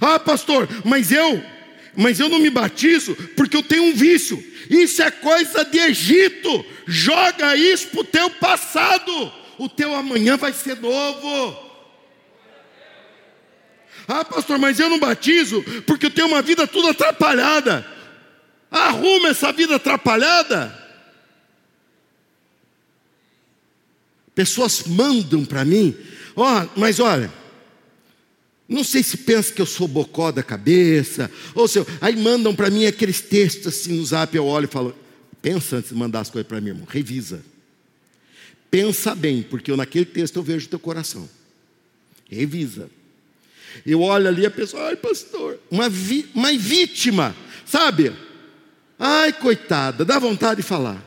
Ah, 0.00 0.18
pastor, 0.18 0.68
mas 0.84 1.12
eu, 1.12 1.40
mas 1.96 2.18
eu 2.18 2.28
não 2.28 2.40
me 2.40 2.50
batizo 2.50 3.14
porque 3.36 3.56
eu 3.56 3.62
tenho 3.62 3.84
um 3.84 3.94
vício. 3.94 4.42
Isso 4.68 5.00
é 5.04 5.10
coisa 5.12 5.64
de 5.64 5.78
Egito. 5.78 6.66
Joga 6.84 7.54
isso 7.54 7.86
para 7.86 8.00
o 8.00 8.04
teu 8.04 8.28
passado. 8.28 9.32
O 9.58 9.68
teu 9.68 9.94
amanhã 9.94 10.36
vai 10.36 10.52
ser 10.52 10.80
novo. 10.80 11.64
Ah, 14.08 14.24
pastor, 14.24 14.58
mas 14.58 14.80
eu 14.80 14.88
não 14.88 14.98
batizo 14.98 15.62
porque 15.86 16.06
eu 16.06 16.10
tenho 16.10 16.26
uma 16.26 16.42
vida 16.42 16.66
toda 16.66 16.90
atrapalhada. 16.90 17.95
Arruma 18.70 19.28
essa 19.28 19.52
vida 19.52 19.76
atrapalhada. 19.76 20.84
Pessoas 24.34 24.82
mandam 24.84 25.44
para 25.44 25.64
mim, 25.64 25.96
ó, 26.34 26.62
oh, 26.62 26.68
mas 26.78 27.00
olha, 27.00 27.32
não 28.68 28.84
sei 28.84 29.02
se 29.02 29.16
pensa 29.16 29.52
que 29.52 29.62
eu 29.62 29.66
sou 29.66 29.88
bocó 29.88 30.30
da 30.30 30.42
cabeça, 30.42 31.30
ou 31.54 31.66
se 31.66 31.78
eu, 31.78 31.86
aí 32.00 32.14
mandam 32.16 32.54
para 32.54 32.68
mim 32.68 32.84
aqueles 32.84 33.22
textos 33.22 33.68
assim 33.68 33.96
no 33.96 34.04
zap, 34.04 34.36
eu 34.36 34.44
olho 34.44 34.64
e 34.64 34.70
falo, 34.70 34.94
pensa 35.40 35.76
antes 35.76 35.90
de 35.90 35.96
mandar 35.96 36.20
as 36.20 36.28
coisas 36.28 36.46
para 36.46 36.60
mim, 36.60 36.68
irmão, 36.68 36.86
revisa. 36.86 37.42
Pensa 38.70 39.14
bem, 39.14 39.42
porque 39.42 39.70
eu 39.70 39.76
naquele 39.76 40.04
texto 40.04 40.36
eu 40.36 40.42
vejo 40.42 40.66
o 40.66 40.68
teu 40.68 40.78
coração. 40.78 41.26
Revisa. 42.28 42.90
Eu 43.86 44.02
olho 44.02 44.28
ali 44.28 44.44
a 44.44 44.50
pessoa, 44.50 44.88
ai 44.88 44.96
pastor, 44.96 45.58
uma, 45.70 45.88
vi, 45.88 46.28
uma 46.34 46.52
vítima, 46.52 47.34
sabe? 47.64 48.12
Ai, 48.98 49.32
coitada, 49.32 50.04
dá 50.04 50.18
vontade 50.18 50.62
de 50.62 50.66
falar. 50.66 51.02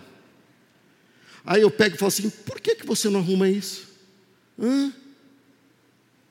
Aí 1.45 1.61
eu 1.61 1.71
pego 1.71 1.95
e 1.95 1.97
falo 1.97 2.09
assim: 2.09 2.29
por 2.29 2.59
que, 2.59 2.75
que 2.75 2.85
você 2.85 3.09
não 3.09 3.19
arruma 3.19 3.49
isso? 3.49 3.87
Hã? 4.59 4.93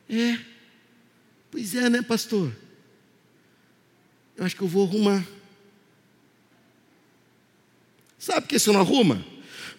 É. 0.09 0.39
Pois 1.51 1.75
é, 1.75 1.89
né, 1.89 2.03
pastor? 2.03 2.53
Eu 4.37 4.45
acho 4.45 4.55
que 4.55 4.63
eu 4.63 4.69
vou 4.69 4.87
arrumar. 4.87 5.27
Sabe 8.19 8.43
por 8.43 8.49
que 8.49 8.59
você 8.59 8.71
não 8.71 8.81
arruma? 8.81 9.25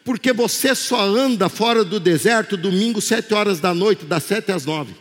Porque 0.04 0.34
você 0.34 0.74
só 0.74 1.02
anda 1.02 1.50
fora 1.50 1.84
do 1.84 2.00
deserto 2.00 2.58
domingo, 2.58 3.02
sete 3.02 3.34
horas 3.34 3.60
da 3.60 3.74
noite, 3.74 4.06
das 4.06 4.24
sete 4.24 4.52
às 4.52 4.66
nove. 4.66 4.96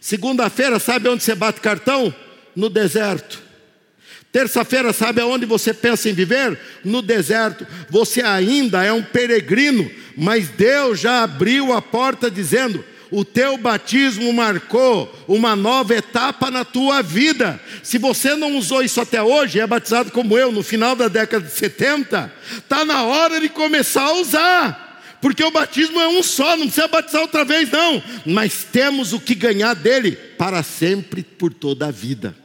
Segunda-feira, 0.00 0.78
sabe 0.78 1.08
onde 1.08 1.22
você 1.22 1.34
bate 1.34 1.60
cartão? 1.60 2.14
No 2.56 2.68
deserto. 2.68 3.41
Terça-feira, 4.32 4.94
sabe 4.94 5.20
aonde 5.20 5.44
você 5.44 5.74
pensa 5.74 6.08
em 6.08 6.14
viver? 6.14 6.58
No 6.82 7.02
deserto. 7.02 7.66
Você 7.90 8.22
ainda 8.22 8.82
é 8.82 8.90
um 8.90 9.02
peregrino, 9.02 9.90
mas 10.16 10.48
Deus 10.48 10.98
já 10.98 11.22
abriu 11.22 11.70
a 11.70 11.82
porta 11.82 12.30
dizendo: 12.30 12.82
o 13.10 13.26
teu 13.26 13.58
batismo 13.58 14.32
marcou 14.32 15.14
uma 15.28 15.54
nova 15.54 15.94
etapa 15.94 16.50
na 16.50 16.64
tua 16.64 17.02
vida. 17.02 17.60
Se 17.82 17.98
você 17.98 18.34
não 18.34 18.56
usou 18.56 18.82
isso 18.82 19.02
até 19.02 19.22
hoje, 19.22 19.60
é 19.60 19.66
batizado 19.66 20.10
como 20.10 20.38
eu 20.38 20.50
no 20.50 20.62
final 20.62 20.96
da 20.96 21.08
década 21.08 21.44
de 21.44 21.52
70, 21.52 22.32
está 22.56 22.86
na 22.86 23.02
hora 23.02 23.38
de 23.38 23.50
começar 23.50 24.04
a 24.04 24.14
usar 24.14 24.92
porque 25.20 25.44
o 25.44 25.52
batismo 25.52 26.00
é 26.00 26.08
um 26.08 26.20
só, 26.20 26.56
não 26.56 26.66
precisa 26.66 26.88
batizar 26.88 27.22
outra 27.22 27.44
vez, 27.44 27.70
não. 27.70 28.02
Mas 28.26 28.64
temos 28.64 29.12
o 29.12 29.20
que 29.20 29.36
ganhar 29.36 29.72
dele 29.72 30.16
para 30.36 30.64
sempre, 30.64 31.22
por 31.22 31.54
toda 31.54 31.86
a 31.86 31.90
vida. 31.92 32.41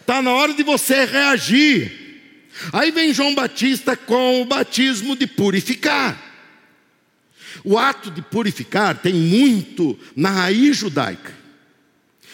Está 0.00 0.20
na 0.20 0.32
hora 0.32 0.52
de 0.54 0.62
você 0.62 1.04
reagir. 1.04 1.92
Aí 2.72 2.90
vem 2.90 3.14
João 3.14 3.34
Batista 3.34 3.96
com 3.96 4.42
o 4.42 4.44
batismo 4.44 5.16
de 5.16 5.26
purificar. 5.26 6.20
O 7.64 7.78
ato 7.78 8.10
de 8.10 8.22
purificar 8.22 8.98
tem 8.98 9.14
muito 9.14 9.98
na 10.14 10.30
raiz 10.30 10.76
judaica. 10.76 11.32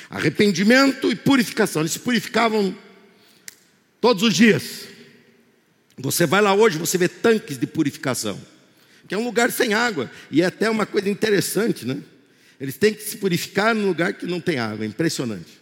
Arrependimento 0.08 1.10
e 1.10 1.16
purificação. 1.16 1.82
Eles 1.82 1.92
se 1.92 1.98
purificavam 1.98 2.76
todos 4.00 4.22
os 4.22 4.34
dias. 4.34 4.86
Você 5.98 6.26
vai 6.26 6.40
lá 6.40 6.54
hoje, 6.54 6.78
você 6.78 6.98
vê 6.98 7.08
tanques 7.08 7.58
de 7.58 7.66
purificação 7.66 8.40
que 9.06 9.14
é 9.14 9.18
um 9.18 9.24
lugar 9.24 9.50
sem 9.50 9.74
água. 9.74 10.10
E 10.30 10.42
é 10.42 10.46
até 10.46 10.68
uma 10.68 10.86
coisa 10.86 11.08
interessante, 11.08 11.86
né? 11.86 11.98
Eles 12.60 12.76
têm 12.76 12.94
que 12.94 13.02
se 13.02 13.16
purificar 13.18 13.74
num 13.74 13.86
lugar 13.86 14.14
que 14.14 14.26
não 14.26 14.40
tem 14.40 14.58
água, 14.58 14.84
impressionante. 14.84 15.55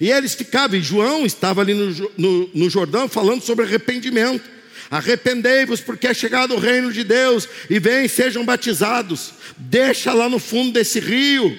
E 0.00 0.10
eles 0.10 0.34
ficavam, 0.34 0.78
e 0.78 0.82
João 0.82 1.24
estava 1.24 1.60
ali 1.60 1.74
no, 1.74 2.12
no, 2.16 2.50
no 2.54 2.70
Jordão 2.70 3.08
falando 3.08 3.42
sobre 3.42 3.64
arrependimento. 3.64 4.48
Arrependei-vos, 4.90 5.80
porque 5.80 6.06
é 6.06 6.14
chegado 6.14 6.54
o 6.54 6.58
reino 6.58 6.92
de 6.92 7.04
Deus, 7.04 7.48
e 7.68 7.78
vem, 7.78 8.08
sejam 8.08 8.44
batizados. 8.44 9.32
Deixa 9.56 10.12
lá 10.12 10.28
no 10.28 10.38
fundo 10.38 10.72
desse 10.72 10.98
rio, 11.00 11.58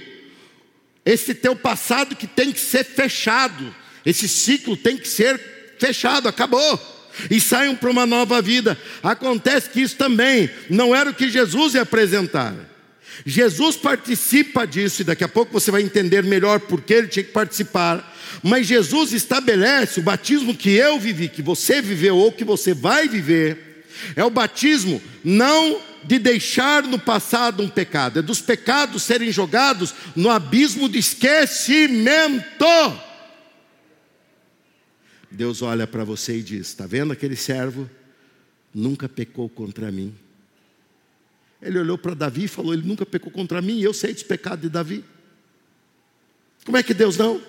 esse 1.06 1.34
teu 1.34 1.56
passado 1.56 2.16
que 2.16 2.28
tem 2.28 2.52
que 2.52 2.60
ser 2.60 2.84
fechado, 2.84 3.74
esse 4.06 4.28
ciclo 4.28 4.76
tem 4.78 4.98
que 4.98 5.08
ser 5.08 5.40
fechado, 5.78 6.28
acabou 6.28 6.80
e 7.30 7.40
saiam 7.40 7.76
para 7.76 7.90
uma 7.90 8.06
nova 8.06 8.42
vida. 8.42 8.78
Acontece 9.02 9.70
que 9.70 9.82
isso 9.82 9.96
também 9.96 10.50
não 10.70 10.96
era 10.96 11.10
o 11.10 11.14
que 11.14 11.30
Jesus 11.30 11.74
ia 11.74 11.82
apresentar. 11.82 12.56
Jesus 13.26 13.76
participa 13.76 14.66
disso, 14.66 15.02
e 15.02 15.06
daqui 15.06 15.24
a 15.24 15.28
pouco 15.28 15.52
você 15.52 15.72
vai 15.72 15.82
entender 15.82 16.24
melhor 16.24 16.60
por 16.60 16.82
que 16.82 16.94
ele 16.94 17.08
tinha 17.08 17.24
que 17.24 17.32
participar. 17.32 18.09
Mas 18.44 18.68
Jesus 18.68 19.14
estabelece 19.14 20.00
o 20.00 20.04
batismo 20.04 20.56
que 20.56 20.70
eu 20.72 21.00
vivi, 21.00 21.30
que 21.30 21.42
você 21.42 21.82
viveu 21.82 22.18
ou 22.18 22.32
que 22.32 22.44
você 22.44 22.74
vai 22.74 23.08
viver. 23.08 23.86
É 24.16 24.24
o 24.24 24.30
batismo 24.30 25.02
não 25.24 25.82
de 26.04 26.18
deixar 26.18 26.84
no 26.84 26.98
passado 26.98 27.62
um 27.62 27.70
pecado, 27.70 28.20
é 28.20 28.22
dos 28.22 28.42
pecados 28.42 29.04
serem 29.04 29.32
jogados 29.32 29.94
no 30.16 30.30
abismo 30.30 30.88
de 30.88 31.00
esquecimento. 31.00 32.66
Deus 35.30 35.62
olha 35.62 35.86
para 35.86 36.04
você 36.04 36.38
e 36.38 36.44
diz: 36.44 36.68
Está 36.68 36.88
vendo 36.88 37.14
aquele 37.14 37.36
servo? 37.36 37.90
Nunca 38.74 39.10
pecou 39.10 39.50
contra 39.50 39.92
mim. 39.92 40.16
Ele 41.62 41.78
olhou 41.80 41.98
para 41.98 42.14
Davi 42.14 42.46
e 42.46 42.48
falou: 42.48 42.74
Ele 42.74 42.88
nunca 42.88 43.06
pecou 43.06 43.32
contra 43.32 43.62
mim, 43.62 43.78
e 43.80 43.84
eu 43.84 43.94
sei 43.94 44.14
dos 44.14 44.24
pecados 44.24 44.62
de 44.62 44.70
Davi. 44.70 45.04
Como 46.66 46.78
é 46.78 46.84
que 46.84 46.94
Deus 46.94 47.18
não? 47.18 47.42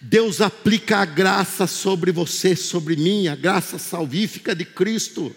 Deus 0.00 0.40
aplica 0.40 0.98
a 0.98 1.04
graça 1.04 1.66
sobre 1.66 2.12
você, 2.12 2.54
sobre 2.54 2.96
mim, 2.96 3.28
a 3.28 3.34
graça 3.34 3.78
salvífica 3.78 4.54
de 4.54 4.64
Cristo, 4.64 5.34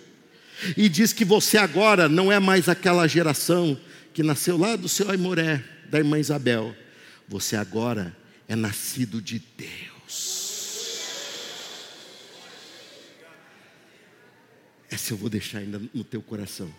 e 0.76 0.90
diz 0.90 1.14
que 1.14 1.24
você 1.24 1.58
agora 1.58 2.10
não 2.10 2.32
é 2.32 2.40
mais 2.40 2.68
aquela 2.68 3.08
geração 3.08 3.80
que 4.14 4.22
nasceu 4.22 4.58
lá 4.58 4.76
do 4.76 4.90
seu 4.90 5.10
Aimoré, 5.10 5.64
da 5.90 5.98
irmã 5.98 6.20
Isabel. 6.20 6.76
Você 7.28 7.56
agora 7.56 8.16
é 8.48 8.56
nascido 8.56 9.22
de 9.22 9.42
Deus. 9.58 10.50
Essa 14.92 15.14
eu 15.14 15.18
vou 15.18 15.30
deixar 15.30 15.60
ainda 15.60 15.82
no 15.94 16.04
teu 16.04 16.22
coração. 16.22 16.74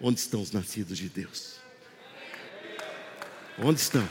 Onde 0.00 0.20
estão 0.20 0.42
os 0.42 0.52
nascidos 0.52 0.98
de 0.98 1.08
Deus? 1.08 1.54
Onde 3.58 3.80
estão? 3.80 4.06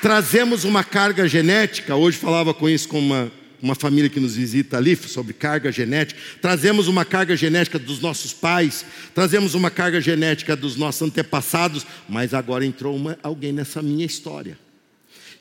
Trazemos 0.00 0.64
uma 0.64 0.84
carga 0.84 1.26
genética. 1.26 1.96
Hoje 1.96 2.16
falava 2.16 2.54
com 2.54 2.68
isso 2.68 2.88
com 2.88 2.98
uma, 2.98 3.32
uma 3.60 3.74
família 3.74 4.08
que 4.08 4.20
nos 4.20 4.36
visita 4.36 4.76
ali, 4.76 4.94
sobre 4.94 5.32
carga 5.32 5.72
genética. 5.72 6.20
Trazemos 6.40 6.86
uma 6.86 7.04
carga 7.04 7.36
genética 7.36 7.78
dos 7.78 8.00
nossos 8.00 8.32
pais, 8.32 8.84
trazemos 9.14 9.54
uma 9.54 9.70
carga 9.70 10.00
genética 10.00 10.54
dos 10.54 10.76
nossos 10.76 11.02
antepassados, 11.02 11.84
mas 12.08 12.32
agora 12.32 12.64
entrou 12.64 12.94
uma, 12.94 13.18
alguém 13.22 13.52
nessa 13.52 13.82
minha 13.82 14.06
história 14.06 14.56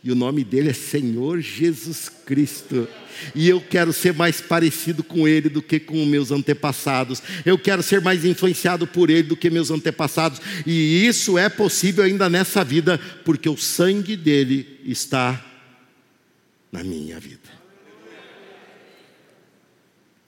e 0.08 0.12
o 0.12 0.16
nome 0.16 0.42
dele 0.42 0.70
é 0.70 0.74
Senhor 0.74 1.42
Jesus 1.42 2.08
Cristo. 2.26 2.88
E 3.36 3.50
eu 3.50 3.60
quero 3.60 3.92
ser 3.92 4.14
mais 4.14 4.40
parecido 4.40 5.04
com 5.04 5.28
ele 5.28 5.50
do 5.50 5.62
que 5.62 5.82
com 5.82 6.06
meus 6.06 6.32
antepassados. 6.32 7.22
Eu 7.46 7.60
quero 7.60 7.84
ser 7.84 8.00
mais 8.00 8.24
influenciado 8.24 8.88
por 8.88 9.10
ele 9.10 9.24
do 9.24 9.36
que 9.36 9.50
meus 9.50 9.70
antepassados. 9.70 10.40
E 10.66 11.06
isso 11.06 11.38
é 11.38 11.50
possível 11.50 12.06
ainda 12.06 12.30
nessa 12.30 12.64
vida, 12.64 12.98
porque 13.26 13.50
o 13.50 13.58
sangue 13.58 14.16
dele 14.16 14.80
está 14.86 15.46
na 16.72 16.86
minha 16.86 17.20
vida. 17.20 17.50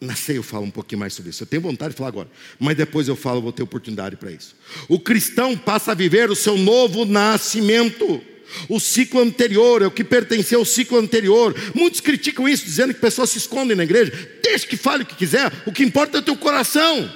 Na 0.02 0.13
eu 0.28 0.44
falo 0.44 0.65
um 0.65 0.72
pouquinho 0.72 1.00
mais 1.00 1.13
sobre 1.13 1.30
isso. 1.30 1.44
Eu 1.44 1.48
tenho 1.48 1.62
vontade 1.62 1.92
de 1.92 1.98
falar 1.98 2.10
agora, 2.10 2.30
mas 2.60 2.76
depois 2.76 3.08
eu 3.08 3.15
falo, 3.15 3.42
vou 3.42 3.54
ter 3.54 3.63
oportunidade 3.63 4.18
para 4.18 4.30
isso. 4.30 4.58
O 4.89 5.00
cristão 5.00 5.58
passa 5.58 5.94
a 5.94 5.96
viver 5.96 6.30
o 6.30 6.36
seu 6.36 6.58
novo 6.58 7.06
nascimento. 7.06 8.22
O 8.68 8.80
ciclo 8.80 9.22
anterior 9.22 9.82
é 9.82 9.88
o 9.88 9.92
que 9.92 10.04
pertencia 10.04 10.58
ao 10.58 10.66
ciclo 10.66 10.98
anterior. 10.98 11.56
Muitos 11.74 12.00
criticam 12.00 12.48
isso, 12.48 12.66
dizendo 12.66 12.94
que 12.94 13.00
pessoas 13.00 13.30
se 13.30 13.38
escondem 13.38 13.76
na 13.78 13.84
igreja. 13.84 14.12
Deixa 14.42 14.68
que 14.68 14.78
fale 14.78 15.04
o 15.04 15.06
que 15.06 15.16
quiser, 15.16 15.52
o 15.66 15.72
que 15.72 15.84
importa 15.84 16.18
é 16.18 16.20
o 16.20 16.24
teu 16.24 16.36
coração. 16.36 17.12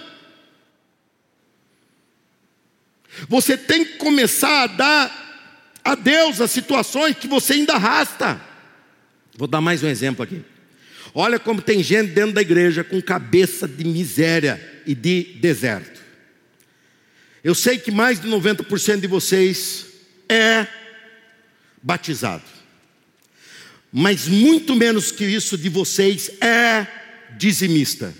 Você 3.28 3.58
tem 3.58 3.86
que 3.86 3.98
começar 3.98 4.64
a 4.64 4.68
dar 4.68 5.24
a 5.84 5.96
Deus 5.96 6.40
as 6.40 6.52
situações 6.52 7.18
que 7.18 7.28
você 7.28 7.54
ainda 7.54 7.74
arrasta. 7.74 8.42
Vou 9.36 9.48
dar 9.48 9.62
mais 9.62 9.84
um 9.84 9.88
exemplo 9.88 10.24
aqui. 10.24 10.42
Olha 11.14 11.38
como 11.38 11.62
tem 11.62 11.84
gente 11.84 12.12
dentro 12.12 12.34
da 12.34 12.42
igreja 12.42 12.84
com 12.84 13.02
cabeça 13.02 13.68
de 13.68 13.84
miséria 13.84 14.60
e 14.86 14.96
de 14.96 15.36
deserto. 15.40 16.02
Eu 17.44 17.54
sei 17.54 17.78
que 17.78 17.92
mais 17.92 18.20
de 18.20 18.28
90% 18.28 19.02
de 19.02 19.08
vocês 19.08 19.86
é 20.30 20.66
batizado. 21.84 22.44
Mas 23.92 24.28
muito 24.28 24.76
menos 24.76 25.12
que 25.12 25.26
isso 25.26 25.56
de 25.58 25.70
vocês 25.70 26.32
é 26.42 26.88
dizimista. 27.38 28.14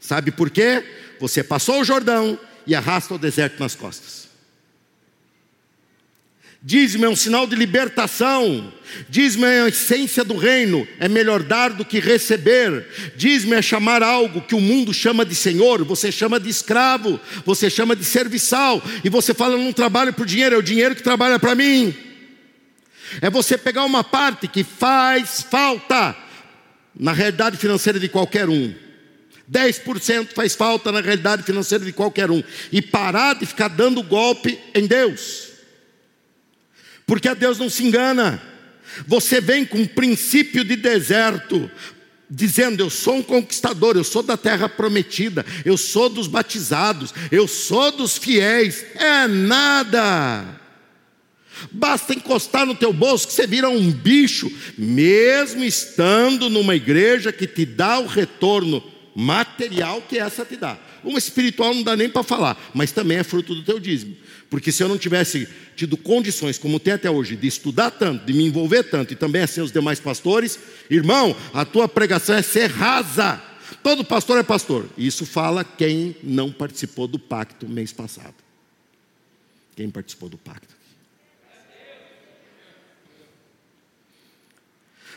Sabe 0.00 0.32
por 0.32 0.50
quê? 0.50 0.82
Você 1.20 1.44
passou 1.44 1.80
o 1.80 1.84
Jordão 1.84 2.38
e 2.66 2.74
arrasta 2.74 3.14
o 3.14 3.18
deserto 3.18 3.60
nas 3.60 3.74
costas. 3.74 4.24
Dízimo 6.66 7.04
é 7.04 7.08
um 7.10 7.14
sinal 7.14 7.46
de 7.46 7.54
libertação. 7.54 8.72
Dízimo 9.10 9.44
é 9.44 9.60
a 9.60 9.68
essência 9.68 10.24
do 10.24 10.34
reino. 10.34 10.88
É 10.98 11.08
melhor 11.08 11.42
dar 11.42 11.70
do 11.70 11.84
que 11.84 12.00
receber. 12.00 12.86
Dízimo 13.16 13.54
é 13.54 13.60
chamar 13.60 14.02
algo 14.02 14.40
que 14.40 14.54
o 14.54 14.60
mundo 14.60 14.92
chama 14.92 15.26
de 15.26 15.34
senhor, 15.34 15.84
você 15.84 16.10
chama 16.10 16.40
de 16.40 16.48
escravo, 16.48 17.20
você 17.44 17.68
chama 17.68 17.94
de 17.94 18.04
serviçal. 18.04 18.82
E 19.04 19.10
você 19.10 19.34
fala, 19.34 19.58
não 19.58 19.74
trabalho 19.74 20.14
por 20.14 20.24
dinheiro, 20.24 20.54
é 20.54 20.58
o 20.58 20.62
dinheiro 20.62 20.94
que 20.94 21.02
trabalha 21.02 21.38
para 21.38 21.54
mim. 21.54 21.94
É 23.20 23.30
você 23.30 23.56
pegar 23.58 23.84
uma 23.84 24.04
parte 24.04 24.48
que 24.48 24.64
faz 24.64 25.42
falta 25.42 26.16
na 26.98 27.12
realidade 27.12 27.56
financeira 27.56 27.98
de 27.98 28.08
qualquer 28.08 28.48
um. 28.48 28.74
10% 29.50 30.28
faz 30.34 30.54
falta 30.54 30.90
na 30.90 31.00
realidade 31.00 31.42
financeira 31.42 31.84
de 31.84 31.92
qualquer 31.92 32.30
um. 32.30 32.42
E 32.72 32.80
parar 32.80 33.34
de 33.34 33.46
ficar 33.46 33.68
dando 33.68 34.02
golpe 34.02 34.58
em 34.74 34.86
Deus. 34.86 35.48
Porque 37.06 37.28
a 37.28 37.34
Deus 37.34 37.58
não 37.58 37.68
se 37.68 37.84
engana. 37.84 38.42
Você 39.06 39.40
vem 39.40 39.64
com 39.64 39.78
um 39.78 39.86
princípio 39.86 40.64
de 40.64 40.76
deserto, 40.76 41.70
dizendo: 42.30 42.82
Eu 42.82 42.88
sou 42.88 43.16
um 43.16 43.22
conquistador, 43.22 43.96
eu 43.96 44.04
sou 44.04 44.22
da 44.22 44.36
terra 44.36 44.68
prometida, 44.68 45.44
eu 45.64 45.76
sou 45.76 46.08
dos 46.08 46.26
batizados, 46.26 47.12
eu 47.30 47.46
sou 47.48 47.92
dos 47.92 48.16
fiéis. 48.16 48.84
É 48.94 49.26
nada. 49.26 50.60
Basta 51.70 52.14
encostar 52.14 52.66
no 52.66 52.74
teu 52.74 52.92
bolso 52.92 53.26
que 53.26 53.32
você 53.32 53.46
vira 53.46 53.68
um 53.68 53.90
bicho, 53.90 54.50
mesmo 54.76 55.64
estando 55.64 56.48
numa 56.48 56.74
igreja 56.74 57.32
que 57.32 57.46
te 57.46 57.64
dá 57.64 57.98
o 57.98 58.06
retorno 58.06 58.82
material 59.14 60.02
que 60.02 60.18
essa 60.18 60.44
te 60.44 60.56
dá. 60.56 60.78
Uma 61.02 61.18
espiritual 61.18 61.74
não 61.74 61.82
dá 61.82 61.96
nem 61.96 62.08
para 62.08 62.22
falar, 62.22 62.70
mas 62.74 62.90
também 62.90 63.18
é 63.18 63.24
fruto 63.24 63.54
do 63.54 63.62
teu 63.62 63.78
dízimo. 63.78 64.16
Porque 64.48 64.72
se 64.72 64.82
eu 64.82 64.88
não 64.88 64.98
tivesse 64.98 65.48
tido 65.76 65.96
condições, 65.96 66.58
como 66.58 66.80
tem 66.80 66.94
até 66.94 67.10
hoje, 67.10 67.36
de 67.36 67.46
estudar 67.46 67.90
tanto, 67.90 68.24
de 68.24 68.32
me 68.32 68.44
envolver 68.44 68.84
tanto 68.84 69.12
e 69.12 69.16
também 69.16 69.42
assim 69.42 69.60
os 69.60 69.72
demais 69.72 70.00
pastores, 70.00 70.58
irmão, 70.88 71.36
a 71.52 71.64
tua 71.64 71.88
pregação 71.88 72.34
é 72.34 72.42
ser 72.42 72.70
rasa. 72.70 73.42
Todo 73.82 74.04
pastor 74.04 74.38
é 74.38 74.42
pastor. 74.42 74.88
Isso 74.96 75.26
fala 75.26 75.64
quem 75.64 76.16
não 76.22 76.50
participou 76.50 77.06
do 77.06 77.18
pacto 77.18 77.68
mês 77.68 77.92
passado. 77.92 78.34
Quem 79.76 79.90
participou 79.90 80.28
do 80.28 80.38
pacto? 80.38 80.74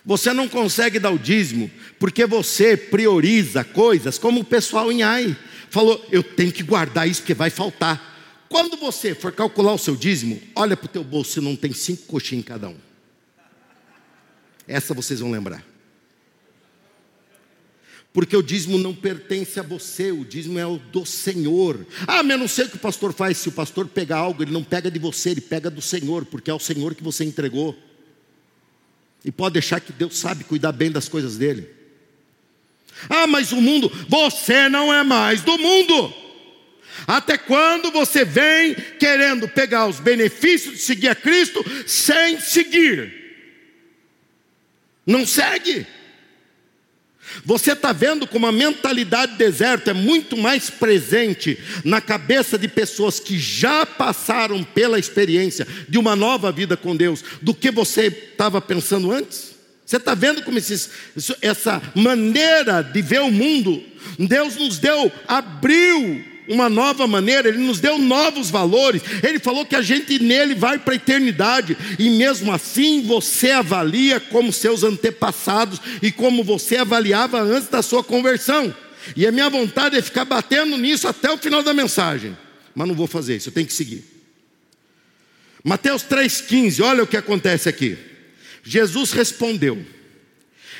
Você 0.07 0.31
não 0.31 0.47
consegue 0.47 0.99
dar 0.99 1.11
o 1.11 1.19
dízimo 1.19 1.69
porque 1.99 2.25
você 2.25 2.77
prioriza 2.77 3.65
coisas 3.65 4.17
como 4.17 4.39
o 4.39 4.45
pessoal 4.45 4.89
em 4.89 5.03
AI 5.03 5.35
falou: 5.69 6.03
eu 6.09 6.23
tenho 6.23 6.53
que 6.53 6.63
guardar 6.63 7.09
isso 7.09 7.21
porque 7.21 7.33
vai 7.33 7.49
faltar. 7.49 8.15
Quando 8.47 8.77
você 8.77 9.13
for 9.13 9.33
calcular 9.33 9.73
o 9.73 9.77
seu 9.77 9.97
dízimo, 9.97 10.41
olha 10.55 10.77
para 10.77 10.85
o 10.85 10.89
teu 10.89 11.03
bolso 11.03 11.33
se 11.33 11.41
não 11.41 11.57
tem 11.57 11.73
cinco 11.73 12.03
coxinhas 12.03 12.45
em 12.45 12.47
cada 12.47 12.69
um. 12.69 12.77
Essa 14.65 14.93
vocês 14.93 15.19
vão 15.19 15.29
lembrar. 15.29 15.61
Porque 18.13 18.37
o 18.37 18.41
dízimo 18.41 18.77
não 18.77 18.95
pertence 18.95 19.59
a 19.59 19.63
você, 19.63 20.13
o 20.13 20.23
dízimo 20.23 20.57
é 20.57 20.65
o 20.65 20.77
do 20.77 21.05
Senhor. 21.05 21.85
Ah, 22.07 22.23
mas 22.23 22.31
eu 22.31 22.37
não 22.37 22.47
sei 22.47 22.63
o 22.63 22.69
que 22.69 22.77
o 22.77 22.79
pastor 22.79 23.11
faz. 23.11 23.37
Se 23.39 23.49
o 23.49 23.51
pastor 23.51 23.85
pegar 23.89 24.19
algo, 24.19 24.41
ele 24.41 24.51
não 24.51 24.63
pega 24.63 24.89
de 24.89 24.97
você, 24.97 25.31
ele 25.31 25.41
pega 25.41 25.69
do 25.69 25.81
Senhor, 25.81 26.25
porque 26.25 26.49
é 26.49 26.53
o 26.53 26.59
Senhor 26.59 26.95
que 26.95 27.03
você 27.03 27.25
entregou. 27.25 27.77
E 29.23 29.31
pode 29.31 29.53
deixar 29.53 29.79
que 29.79 29.91
Deus 29.91 30.17
sabe 30.17 30.43
cuidar 30.43 30.71
bem 30.71 30.91
das 30.91 31.09
coisas 31.09 31.37
dele. 31.37 31.69
Ah, 33.09 33.27
mas 33.27 33.51
o 33.51 33.61
mundo, 33.61 33.91
você 34.07 34.69
não 34.69 34.93
é 34.93 35.03
mais 35.03 35.41
do 35.41 35.57
mundo. 35.57 36.13
Até 37.05 37.37
quando 37.37 37.91
você 37.91 38.25
vem 38.25 38.73
querendo 38.99 39.47
pegar 39.47 39.87
os 39.87 39.99
benefícios 39.99 40.75
de 40.75 40.81
seguir 40.81 41.09
a 41.09 41.15
Cristo 41.15 41.63
sem 41.85 42.39
seguir? 42.39 43.13
Não 45.05 45.25
segue. 45.25 45.85
Você 47.43 47.71
está 47.71 47.91
vendo 47.91 48.27
como 48.27 48.47
a 48.47 48.51
mentalidade 48.51 49.35
deserta 49.37 49.91
é 49.91 49.93
muito 49.93 50.37
mais 50.37 50.69
presente 50.69 51.57
na 51.83 52.01
cabeça 52.01 52.57
de 52.57 52.67
pessoas 52.67 53.19
que 53.19 53.37
já 53.37 53.85
passaram 53.85 54.63
pela 54.63 54.99
experiência 54.99 55.67
de 55.87 55.97
uma 55.97 56.15
nova 56.15 56.51
vida 56.51 56.77
com 56.77 56.95
Deus 56.95 57.23
do 57.41 57.53
que 57.53 57.71
você 57.71 58.07
estava 58.07 58.61
pensando 58.61 59.11
antes? 59.11 59.55
Você 59.85 59.97
está 59.97 60.13
vendo 60.13 60.43
como 60.43 60.57
esses, 60.57 60.89
essa 61.41 61.81
maneira 61.95 62.81
de 62.81 63.01
ver 63.01 63.21
o 63.21 63.31
mundo, 63.31 63.81
Deus 64.19 64.57
nos 64.57 64.77
deu, 64.79 65.11
abriu 65.25 66.36
uma 66.47 66.69
nova 66.69 67.07
maneira, 67.07 67.49
Ele 67.49 67.59
nos 67.59 67.79
deu 67.79 67.97
novos 67.97 68.49
valores, 68.49 69.01
Ele 69.23 69.39
falou 69.39 69.65
que 69.65 69.75
a 69.75 69.81
gente 69.81 70.19
nele 70.19 70.55
vai 70.55 70.79
para 70.79 70.93
a 70.93 70.95
eternidade, 70.95 71.77
e 71.99 72.09
mesmo 72.09 72.51
assim 72.51 73.01
você 73.01 73.51
avalia 73.51 74.19
como 74.19 74.51
seus 74.51 74.83
antepassados 74.83 75.79
e 76.01 76.11
como 76.11 76.43
você 76.43 76.77
avaliava 76.77 77.41
antes 77.41 77.69
da 77.69 77.81
sua 77.81 78.03
conversão. 78.03 78.73
E 79.15 79.25
a 79.25 79.31
minha 79.31 79.49
vontade 79.49 79.97
é 79.97 80.01
ficar 80.01 80.25
batendo 80.25 80.77
nisso 80.77 81.07
até 81.07 81.31
o 81.31 81.37
final 81.37 81.63
da 81.63 81.73
mensagem, 81.73 82.37
mas 82.75 82.87
não 82.87 82.95
vou 82.95 83.07
fazer 83.07 83.37
isso, 83.37 83.49
eu 83.49 83.53
tenho 83.53 83.67
que 83.67 83.73
seguir. 83.73 84.03
Mateus 85.63 86.03
3,15, 86.03 86.83
olha 86.83 87.03
o 87.03 87.07
que 87.07 87.17
acontece 87.17 87.67
aqui. 87.67 87.97
Jesus 88.63 89.11
respondeu: 89.11 89.85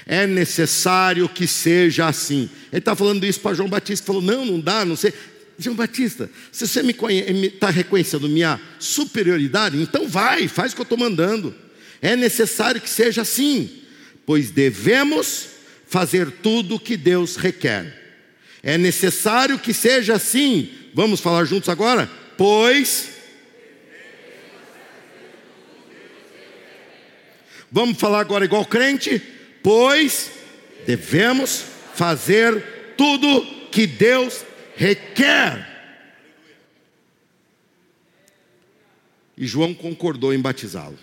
é 0.07 0.25
necessário 0.25 1.27
que 1.27 1.45
seja 1.45 2.07
assim. 2.07 2.49
Ele 2.71 2.79
está 2.79 2.95
falando 2.95 3.25
isso 3.25 3.41
para 3.41 3.53
João 3.53 3.67
Batista, 3.67 4.05
falou: 4.05 4.21
não, 4.21 4.45
não 4.45 4.59
dá, 4.59 4.85
não 4.85 4.95
sei. 4.95 5.13
João 5.59 5.75
Batista, 5.75 6.29
se 6.51 6.67
você 6.67 6.83
me 6.83 6.91
está 7.47 7.69
reconhecendo 7.69 8.29
minha 8.29 8.59
superioridade, 8.79 9.81
então 9.81 10.07
vai, 10.07 10.47
faz 10.47 10.71
o 10.71 10.75
que 10.75 10.81
eu 10.81 10.83
estou 10.83 10.97
mandando. 10.97 11.55
É 12.01 12.15
necessário 12.15 12.79
que 12.79 12.89
seja 12.89 13.23
assim, 13.23 13.81
pois 14.25 14.51
devemos 14.51 15.47
fazer 15.87 16.29
tudo 16.29 16.75
o 16.75 16.79
que 16.79 16.95
Deus 16.95 17.35
requer. 17.37 18.07
É 18.61 18.77
necessário 18.77 19.57
que 19.57 19.73
seja 19.73 20.15
assim. 20.15 20.69
Vamos 20.93 21.19
falar 21.19 21.45
juntos 21.45 21.69
agora? 21.69 22.09
Pois. 22.37 23.09
Vamos 27.71 27.97
falar 27.97 28.19
agora 28.19 28.45
igual 28.45 28.65
crente? 28.65 29.21
Pois 29.63 30.31
devemos 30.85 31.63
fazer 31.95 32.93
tudo 32.95 33.45
que 33.71 33.85
Deus 33.85 34.45
requer. 34.77 35.67
E 39.35 39.45
João 39.45 39.73
concordou 39.73 40.33
em 40.33 40.39
batizá-lo. 40.39 40.97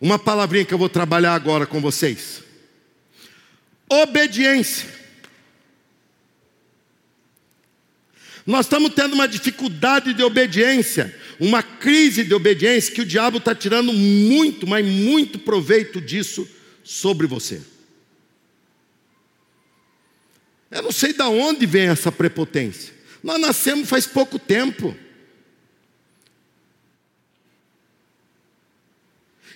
Uma 0.00 0.18
palavrinha 0.18 0.64
que 0.64 0.72
eu 0.72 0.78
vou 0.78 0.88
trabalhar 0.88 1.34
agora 1.34 1.66
com 1.66 1.80
vocês: 1.80 2.42
obediência. 3.90 4.96
Nós 8.46 8.64
estamos 8.64 8.94
tendo 8.94 9.12
uma 9.12 9.28
dificuldade 9.28 10.14
de 10.14 10.22
obediência, 10.22 11.14
uma 11.38 11.62
crise 11.62 12.24
de 12.24 12.32
obediência 12.32 12.94
que 12.94 13.02
o 13.02 13.06
diabo 13.06 13.36
está 13.36 13.54
tirando 13.54 13.92
muito, 13.92 14.66
mas 14.66 14.86
muito 14.86 15.38
proveito 15.38 16.00
disso 16.00 16.48
sobre 16.82 17.26
você. 17.26 17.60
Eu 20.70 20.82
não 20.82 20.92
sei 20.92 21.12
de 21.12 21.22
onde 21.22 21.66
vem 21.66 21.88
essa 21.88 22.10
prepotência. 22.10 22.97
Nós 23.22 23.40
nascemos 23.40 23.88
faz 23.88 24.06
pouco 24.06 24.38
tempo. 24.38 24.96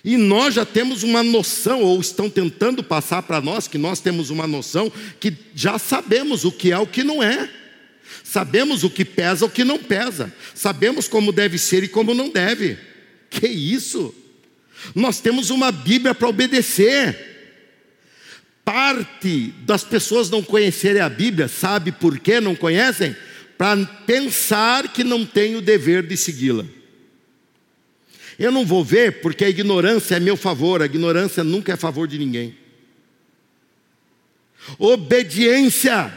E 0.03 0.17
nós 0.17 0.53
já 0.53 0.65
temos 0.65 1.01
uma 1.01 1.23
noção, 1.23 1.81
ou 1.81 1.99
estão 2.01 2.29
tentando 2.29 2.83
passar 2.83 3.23
para 3.23 3.39
nós, 3.39 3.69
que 3.69 3.77
nós 3.77 4.01
temos 4.01 4.29
uma 4.29 4.45
noção, 4.45 4.91
que 5.17 5.33
já 5.55 5.79
sabemos 5.79 6.43
o 6.43 6.51
que 6.51 6.73
é 6.73 6.77
o 6.77 6.85
que 6.85 7.03
não 7.03 7.23
é. 7.23 7.49
Sabemos 8.21 8.83
o 8.83 8.89
que 8.89 9.05
pesa, 9.05 9.45
o 9.45 9.49
que 9.49 9.63
não 9.63 9.79
pesa. 9.79 10.33
Sabemos 10.53 11.07
como 11.07 11.31
deve 11.31 11.57
ser 11.57 11.83
e 11.83 11.87
como 11.87 12.13
não 12.13 12.29
deve. 12.29 12.77
Que 13.29 13.47
isso? 13.47 14.13
Nós 14.93 15.21
temos 15.21 15.49
uma 15.49 15.71
Bíblia 15.71 16.13
para 16.13 16.27
obedecer. 16.27 17.31
Parte 18.65 19.53
das 19.65 19.83
pessoas 19.83 20.29
não 20.29 20.43
conhecerem 20.43 21.01
a 21.01 21.09
Bíblia, 21.09 21.47
sabe 21.47 21.91
por 21.93 22.19
que 22.19 22.41
não 22.41 22.55
conhecem? 22.55 23.15
Para 23.63 23.85
pensar 24.05 24.91
que 24.91 25.05
não 25.05 25.25
tem 25.25 25.55
o 25.55 25.61
dever 25.61 26.05
de 26.05 26.17
segui-la. 26.17 26.65
Eu 28.37 28.51
não 28.51 28.65
vou 28.65 28.83
ver 28.83 29.21
porque 29.21 29.45
a 29.45 29.49
ignorância 29.49 30.15
é 30.15 30.19
meu 30.19 30.35
favor, 30.35 30.81
a 30.81 30.85
ignorância 30.85 31.45
nunca 31.45 31.71
é 31.71 31.75
a 31.75 31.77
favor 31.77 32.05
de 32.05 32.19
ninguém. 32.19 32.57
Obediência. 34.77 36.13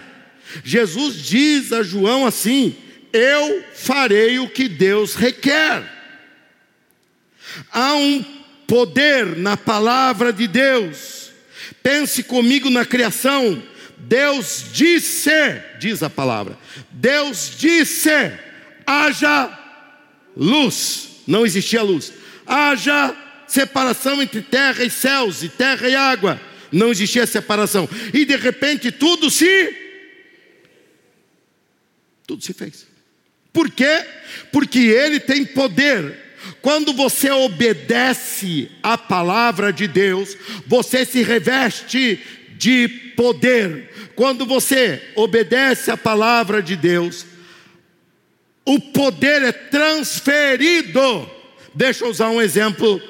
Jesus 0.64 1.22
diz 1.22 1.72
a 1.72 1.84
João 1.84 2.26
assim: 2.26 2.74
Eu 3.12 3.62
farei 3.74 4.40
o 4.40 4.51
que 4.51 4.68
Deus 4.68 5.14
requer. 5.14 5.88
Há 7.70 7.94
um 7.94 8.24
poder 8.66 9.36
na 9.36 9.57
palavra 9.57 10.32
de 10.32 10.49
Deus. 10.49 11.30
Pense 11.80 12.24
comigo 12.24 12.68
na 12.70 12.84
criação. 12.84 13.62
Deus 14.07 14.66
disse, 14.72 15.30
diz 15.78 16.02
a 16.02 16.11
palavra, 16.11 16.57
Deus 16.92 17.52
disse: 17.59 18.11
haja 18.86 19.59
luz 20.36 21.07
não 21.26 21.44
existia 21.44 21.82
luz. 21.82 22.12
Haja 22.46 23.14
separação 23.46 24.22
entre 24.22 24.40
terra 24.40 24.84
e 24.84 24.90
céus, 24.90 25.42
e 25.42 25.48
terra 25.48 25.88
e 25.88 25.94
água. 25.94 26.40
Não 26.70 26.90
existia 26.90 27.26
separação. 27.26 27.88
E 28.14 28.24
de 28.24 28.36
repente 28.36 28.92
tudo 28.92 29.30
se. 29.30 29.74
Tudo 32.26 32.42
se 32.42 32.52
fez. 32.52 32.86
Por 33.52 33.70
quê? 33.70 34.04
Porque 34.52 34.78
ele 34.78 35.18
tem 35.18 35.44
poder. 35.44 36.24
Quando 36.61 36.92
você 36.92 37.30
obedece 37.30 38.70
à 38.82 38.96
palavra 38.96 39.72
de 39.72 39.88
Deus, 39.88 40.36
você 40.66 41.04
se 41.04 41.22
reveste 41.22 42.20
de 42.57 42.88
poder. 43.16 43.90
Quando 44.17 44.47
você 44.47 45.12
obedece 45.14 45.91
à 45.91 45.97
palavra 45.97 46.62
de 46.62 46.75
Deus, 46.75 47.27
o 48.64 48.81
poder 48.81 49.43
é 49.43 49.53
transferido. 49.53 51.31
Deixa 51.75 52.05
eu 52.05 52.09
usar 52.09 52.31
um 52.31 52.41
exemplo 52.41 53.01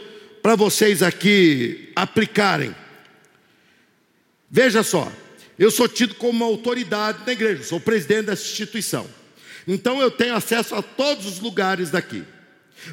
para 0.43 0.57
vocês 0.57 1.05
aqui 1.05 1.93
aplicarem. 1.95 2.75
Veja 4.51 4.83
só, 4.83 5.11
eu 5.57 5.71
sou 5.71 5.89
tido 5.89 6.17
como 6.17 6.33
uma 6.33 6.47
autoridade 6.47 7.21
na 7.25 7.33
igreja, 7.33 7.63
sou 7.63 7.81
presidente 7.81 8.27
dessa 8.27 8.43
instituição. 8.43 9.07
Então 9.67 10.01
eu 10.01 10.11
tenho 10.11 10.35
acesso 10.35 10.75
a 10.75 10.83
todos 10.83 11.25
os 11.27 11.39
lugares 11.39 11.91
daqui. 11.91 12.25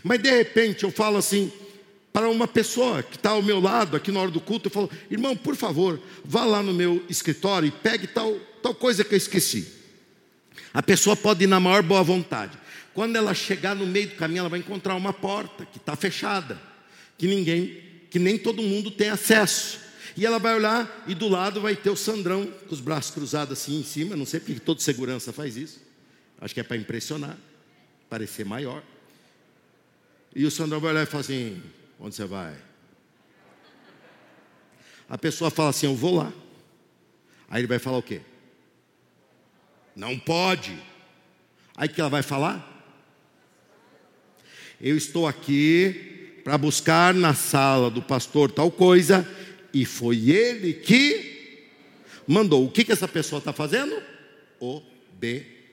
Mas 0.04 0.22
de 0.22 0.30
repente 0.30 0.84
eu 0.84 0.92
falo 0.92 1.18
assim 1.18 1.52
para 2.14 2.30
uma 2.30 2.48
pessoa 2.48 3.02
que 3.02 3.16
está 3.16 3.32
ao 3.32 3.42
meu 3.42 3.60
lado 3.60 3.98
aqui 3.98 4.12
na 4.12 4.22
hora 4.22 4.30
do 4.30 4.40
culto, 4.40 4.68
eu 4.68 4.72
falo, 4.72 4.90
irmão, 5.10 5.36
por 5.36 5.56
favor, 5.56 6.00
vá 6.24 6.46
lá 6.46 6.62
no 6.62 6.72
meu 6.72 7.04
escritório 7.10 7.68
e 7.68 7.72
pegue 7.72 8.06
tal, 8.06 8.36
tal 8.62 8.76
coisa 8.76 9.04
que 9.04 9.16
eu 9.16 9.18
esqueci. 9.18 9.68
A 10.72 10.84
pessoa 10.84 11.16
pode 11.16 11.44
ir 11.44 11.48
na 11.48 11.60
maior 11.60 11.82
boa 11.82 12.04
vontade. 12.04 12.56
Quando 12.94 13.16
ela 13.16 13.34
chegar 13.34 13.76
no 13.76 13.88
meio 13.88 14.10
do 14.10 14.16
caminho, 14.16 14.42
ela 14.42 14.50
vai 14.50 14.60
encontrar 14.60 14.94
uma 14.94 15.12
porta 15.12 15.66
que 15.66 15.78
está 15.78 15.96
fechada, 15.96 16.62
que 17.18 17.26
ninguém, 17.26 17.82
que 18.12 18.20
nem 18.20 18.38
todo 18.38 18.62
mundo 18.62 18.92
tem 18.92 19.10
acesso. 19.10 19.80
E 20.16 20.24
ela 20.24 20.38
vai 20.38 20.54
olhar 20.54 21.04
e 21.08 21.16
do 21.16 21.28
lado 21.28 21.60
vai 21.60 21.76
ter 21.76 21.90
o 21.90 21.96
Sandrão 21.96 22.46
com 22.46 22.76
os 22.76 22.80
braços 22.80 23.10
cruzados 23.10 23.60
assim 23.60 23.80
em 23.80 23.84
cima. 23.84 24.16
Não 24.16 24.28
sei 24.28 24.40
porque 24.40 24.60
todo 24.60 24.80
segurança 24.84 25.34
faz 25.34 25.58
isso. 25.58 25.82
Acho 26.40 26.54
que 26.54 26.60
é 26.60 26.64
para 26.64 26.78
impressionar, 26.78 27.36
parecer 28.08 28.46
maior. 28.46 28.84
E 30.36 30.46
o 30.46 30.52
Sandrão 30.52 30.80
vai 30.80 30.92
olhar 30.92 31.04
e 31.04 31.08
fala 31.08 31.22
assim: 31.22 31.60
Onde 32.04 32.14
você 32.16 32.26
vai? 32.26 32.54
A 35.08 35.18
pessoa 35.18 35.50
fala 35.50 35.70
assim: 35.70 35.86
Eu 35.86 35.96
vou 35.96 36.18
lá. 36.18 36.34
Aí 37.50 37.62
ele 37.62 37.68
vai 37.68 37.80
falar 37.80 37.98
o 37.98 38.04
quê? 38.04 38.20
Não 39.96 40.20
pode. 40.20 40.78
Aí 41.78 41.88
que 41.88 42.02
ela 42.02 42.10
vai 42.10 42.22
falar? 42.22 42.70
Eu 44.82 44.98
estou 44.98 45.26
aqui 45.26 46.42
para 46.44 46.58
buscar 46.58 47.14
na 47.14 47.34
sala 47.34 47.90
do 47.90 48.02
pastor 48.02 48.52
tal 48.52 48.70
coisa, 48.70 49.26
e 49.74 49.86
foi 49.86 50.30
ele 50.30 50.74
que 50.74 51.70
mandou. 52.28 52.66
O 52.66 52.72
que, 52.72 52.84
que 52.84 52.92
essa 52.92 53.08
pessoa 53.08 53.40
está 53.40 53.54
fazendo? 53.54 54.04
Obedecendo. 54.60 55.64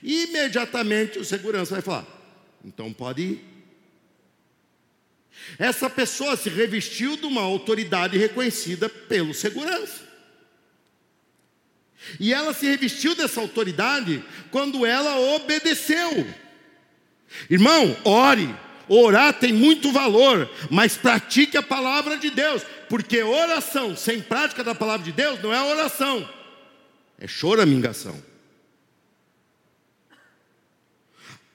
Imediatamente 0.00 1.18
o 1.18 1.24
segurança 1.24 1.72
vai 1.72 1.82
falar: 1.82 2.06
então 2.64 2.92
pode 2.92 3.22
ir. 3.22 3.49
Essa 5.58 5.90
pessoa 5.90 6.36
se 6.36 6.48
revestiu 6.48 7.16
de 7.16 7.26
uma 7.26 7.42
autoridade 7.42 8.16
reconhecida 8.16 8.88
pelo 8.88 9.34
segurança. 9.34 10.08
E 12.18 12.32
ela 12.32 12.52
se 12.54 12.66
revestiu 12.66 13.14
dessa 13.14 13.40
autoridade 13.40 14.24
quando 14.50 14.86
ela 14.86 15.18
obedeceu. 15.36 16.26
Irmão, 17.48 17.96
ore. 18.04 18.54
Orar 18.92 19.34
tem 19.34 19.52
muito 19.52 19.92
valor, 19.92 20.50
mas 20.68 20.96
pratique 20.96 21.56
a 21.56 21.62
palavra 21.62 22.16
de 22.16 22.28
Deus, 22.28 22.62
porque 22.88 23.22
oração 23.22 23.94
sem 23.94 24.20
prática 24.20 24.64
da 24.64 24.74
palavra 24.74 25.04
de 25.04 25.12
Deus 25.12 25.40
não 25.40 25.54
é 25.54 25.62
oração, 25.62 26.28
é 27.16 27.28
choramingação. 27.28 28.20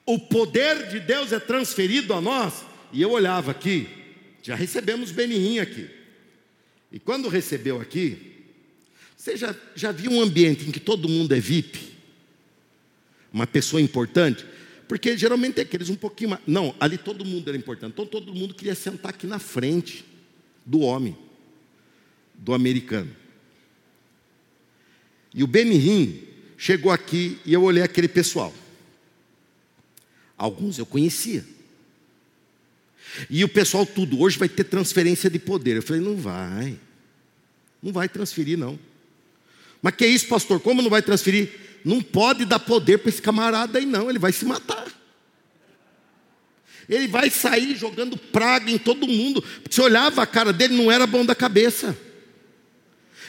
O 0.06 0.18
poder 0.18 0.88
de 0.88 1.02
Deus 1.02 1.34
é 1.34 1.40
transferido 1.40 2.14
a 2.14 2.22
nós, 2.22 2.54
e 2.96 3.02
eu 3.02 3.12
olhava 3.12 3.52
aqui, 3.52 3.90
já 4.42 4.56
recebemos 4.56 5.12
Benihim 5.12 5.60
aqui, 5.60 5.90
e 6.90 6.98
quando 6.98 7.28
recebeu 7.28 7.82
aqui, 7.82 8.18
você 9.18 9.36
já, 9.36 9.54
já 9.76 9.92
viu 9.92 10.12
um 10.12 10.22
ambiente 10.22 10.66
em 10.66 10.72
que 10.72 10.80
todo 10.80 11.10
mundo 11.10 11.36
é 11.36 11.40
VIP? 11.40 11.94
Uma 13.34 13.46
pessoa 13.46 13.82
importante? 13.82 14.46
Porque 14.88 15.18
geralmente 15.18 15.60
é 15.60 15.64
aqueles 15.64 15.90
um 15.90 15.96
pouquinho 15.96 16.30
mais. 16.30 16.42
Não, 16.48 16.74
ali 16.80 16.98
todo 16.98 17.26
mundo 17.26 17.50
era 17.50 17.58
importante. 17.58 17.92
Então 17.92 18.06
todo 18.06 18.34
mundo 18.34 18.54
queria 18.54 18.76
sentar 18.76 19.10
aqui 19.10 19.28
na 19.28 19.40
frente 19.40 20.06
do 20.66 20.80
homem, 20.80 21.18
do 22.34 22.54
americano. 22.54 23.14
E 25.34 25.44
o 25.44 25.48
Benihim 25.48 26.24
chegou 26.58 26.92
aqui 26.92 27.40
e 27.46 27.52
eu 27.52 27.64
olhei 27.64 27.84
aquele 27.84 28.08
pessoal. 28.08 28.54
Alguns 30.38 30.78
eu 30.78 30.86
conhecia. 30.86 31.44
E 33.30 33.44
o 33.44 33.50
pessoal 33.50 33.86
tudo, 33.86 34.20
hoje 34.20 34.38
vai 34.38 34.50
ter 34.50 34.64
transferência 34.64 35.30
de 35.30 35.40
poder. 35.40 35.78
Eu 35.78 35.84
falei, 35.84 36.02
não 36.02 36.16
vai. 36.16 36.78
Não 37.82 37.92
vai 37.94 38.10
transferir, 38.10 38.58
não. 38.58 38.80
Mas 39.82 39.96
que 39.96 40.06
isso, 40.06 40.28
pastor? 40.28 40.60
Como 40.60 40.82
não 40.82 40.90
vai 40.90 41.02
transferir? 41.02 41.50
Não 41.84 42.02
pode 42.02 42.46
dar 42.46 42.60
poder 42.60 42.98
para 42.98 43.10
esse 43.10 43.22
camarada 43.22 43.78
aí, 43.78 43.86
não. 43.86 44.10
Ele 44.10 44.20
vai 44.20 44.32
se 44.32 44.44
matar. 44.46 44.86
Ele 46.90 47.08
vai 47.08 47.30
sair 47.30 47.76
jogando 47.76 48.18
praga 48.18 48.70
em 48.70 48.78
todo 48.78 49.08
mundo. 49.08 49.44
Você 49.70 49.82
olhava 49.82 50.22
a 50.22 50.28
cara 50.28 50.52
dele, 50.54 50.76
não 50.76 50.92
era 50.92 51.06
bom 51.06 51.26
da 51.26 51.36
cabeça. 51.36 51.98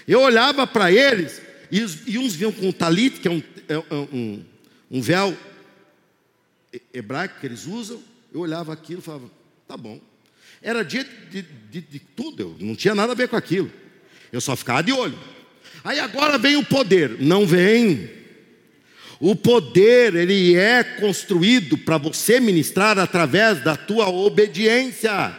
Eu 0.07 0.21
olhava 0.21 0.67
para 0.67 0.93
eles, 0.93 1.43
e, 1.71 1.85
e, 2.07 2.19
uns 2.19 2.35
vinham 2.35 2.53
com 2.53 2.69
um 2.69 2.73
talit, 2.73 3.19
que 3.19 3.27
é 3.27 3.31
um, 3.31 3.43
é, 3.69 3.75
é 3.75 3.95
um, 4.13 4.45
um 4.91 5.01
véu 5.01 5.37
hebraico 6.93 7.41
que 7.41 7.47
eles 7.47 7.67
usam. 7.67 8.01
Eu 8.33 8.41
olhava 8.41 8.73
aquilo 8.73 9.01
e 9.01 9.03
falava, 9.03 9.31
tá 9.67 9.77
bom. 9.77 10.01
Era 10.63 10.85
dia 10.85 11.05
de, 11.31 11.43
de, 11.71 11.81
de 11.81 11.99
tudo, 11.99 12.43
eu 12.43 12.57
não 12.61 12.75
tinha 12.75 12.95
nada 12.95 13.13
a 13.13 13.17
ver 13.17 13.29
com 13.29 13.37
aquilo. 13.37 13.71
Eu 14.33 14.41
só 14.41 14.57
ficava 14.57 14.83
de 14.83 14.93
olho. 14.93 15.19
Aí 15.85 16.01
agora 16.01 16.39
vem 16.39 16.57
o 16.57 16.65
poder. 16.65 17.21
Não 17.21 17.47
vem. 17.47 18.11
O 19.21 19.35
poder, 19.35 20.15
ele 20.15 20.57
é 20.57 20.83
construído 20.83 21.79
para 21.79 21.97
você 21.97 22.41
ministrar 22.41 22.99
através 22.99 23.63
da 23.63 23.77
tua 23.77 24.09
obediência. 24.09 25.35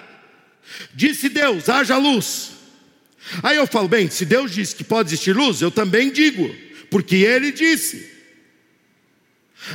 Disse 0.94 1.30
Deus: 1.30 1.70
haja 1.70 1.98
luz. 1.98 2.52
Aí 3.44 3.58
eu 3.58 3.68
falo, 3.68 3.88
bem, 3.88 4.10
se 4.10 4.26
Deus 4.26 4.52
disse 4.52 4.76
que 4.76 4.84
pode 4.84 5.10
existir 5.10 5.36
luz, 5.36 5.62
eu 5.62 5.70
também 5.70 6.10
digo, 6.10 6.54
porque 6.90 7.18
Ele 7.18 7.52
disse. 7.52 8.16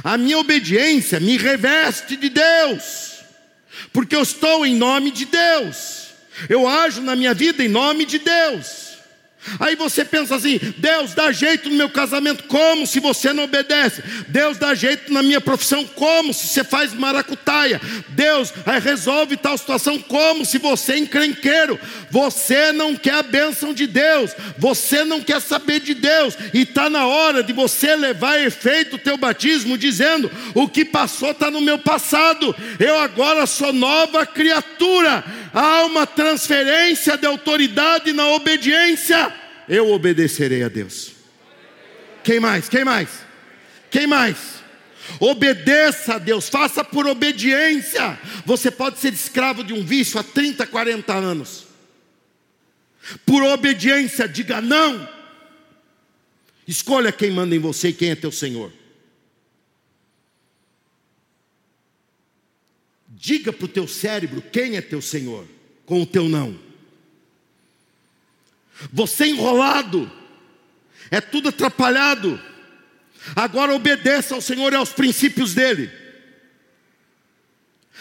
A 0.03 0.16
minha 0.16 0.38
obediência 0.38 1.20
me 1.20 1.36
reveste 1.36 2.16
de 2.16 2.30
Deus, 2.30 3.11
porque 3.93 4.16
eu 4.16 4.22
estou 4.22 4.64
em 4.64 4.74
nome 4.74 5.11
de 5.11 5.26
Deus, 5.26 6.09
eu 6.49 6.66
ajo 6.66 7.03
na 7.03 7.14
minha 7.14 7.34
vida 7.34 7.62
em 7.62 7.68
nome 7.68 8.05
de 8.05 8.18
Deus. 8.18 8.82
Aí 9.59 9.74
você 9.76 10.05
pensa 10.05 10.36
assim: 10.36 10.59
Deus 10.78 11.14
dá 11.14 11.32
jeito 11.32 11.68
no 11.68 11.76
meu 11.76 11.90
casamento, 11.90 12.45
como 12.45 12.86
se 12.86 13.01
você 13.01 13.32
não 13.32 13.45
obedece? 13.45 14.03
Deus 14.28 14.59
dá 14.59 14.74
jeito 14.74 15.12
na 15.12 15.22
minha 15.22 15.40
profissão, 15.40 15.84
como 15.84 16.32
se 16.32 16.49
você 16.49 16.64
faz 16.64 16.95
maracutaia? 16.95 17.80
Deus 18.09 18.53
resolve 18.82 19.36
tal 19.36 19.59
situação, 19.59 19.99
como 19.99 20.45
se 20.45 20.59
você 20.59 20.93
é 20.93 20.99
encrenqueiro? 20.99 21.78
Você 22.11 22.72
não 22.72 22.95
quer 22.95 23.14
a 23.14 23.22
bênção 23.22 23.74
de 23.74 23.86
Deus, 23.86 24.32
você 24.59 25.05
não 25.05 25.20
quer 25.20 25.40
saber 25.40 25.80
de 25.80 25.95
Deus, 25.95 26.36
e 26.55 26.62
está 26.62 26.88
na 26.88 27.07
hora 27.07 27.43
de 27.43 27.53
você 27.53 27.97
levar 27.97 28.40
efeito 28.40 28.97
o 28.97 28.99
teu 28.99 29.16
batismo, 29.16 29.76
dizendo: 29.76 30.30
o 30.55 30.68
que 30.68 30.84
passou 30.84 31.32
está 31.32 31.51
no 31.51 31.61
meu 31.61 31.78
passado, 31.78 32.55
eu 32.78 32.99
agora 32.99 33.47
sou 33.47 33.72
nova 33.72 34.24
criatura 34.24 35.24
há 35.53 35.84
uma 35.84 36.07
transferência 36.07 37.16
de 37.16 37.26
autoridade 37.26 38.12
na 38.12 38.28
obediência, 38.28 39.32
eu 39.68 39.90
obedecerei 39.90 40.62
a 40.62 40.68
Deus. 40.68 41.12
Quem 42.24 42.40
mais? 42.40 42.68
Quem 42.68 42.84
mais? 42.84 43.09
Quem 43.90 44.07
mais? 44.07 44.62
Obedeça 45.18 46.14
a 46.14 46.18
Deus, 46.18 46.48
faça 46.48 46.84
por 46.84 47.07
obediência. 47.07 48.18
Você 48.46 48.70
pode 48.70 48.98
ser 48.98 49.12
escravo 49.12 49.62
de 49.64 49.72
um 49.72 49.84
vício 49.84 50.18
há 50.18 50.22
30, 50.22 50.66
40 50.66 51.12
anos. 51.12 51.66
Por 53.26 53.42
obediência, 53.42 54.28
diga 54.28 54.61
não. 54.61 55.09
Escolha 56.66 57.11
quem 57.11 57.30
manda 57.30 57.55
em 57.55 57.59
você 57.59 57.88
e 57.88 57.92
quem 57.92 58.11
é 58.11 58.14
teu 58.14 58.30
Senhor. 58.30 58.72
Diga 63.22 63.52
para 63.52 63.66
o 63.66 63.68
teu 63.68 63.86
cérebro 63.86 64.42
quem 64.42 64.76
é 64.76 64.80
teu 64.80 65.00
Senhor, 65.00 65.46
com 65.86 66.02
o 66.02 66.06
teu 66.06 66.28
não. 66.28 66.58
Você 68.92 69.26
enrolado, 69.26 70.10
é 71.08 71.20
tudo 71.20 71.50
atrapalhado. 71.50 72.42
Agora 73.36 73.72
obedeça 73.72 74.34
ao 74.34 74.40
Senhor 74.40 74.72
e 74.72 74.76
aos 74.76 74.92
princípios 74.92 75.54
dEle. 75.54 75.88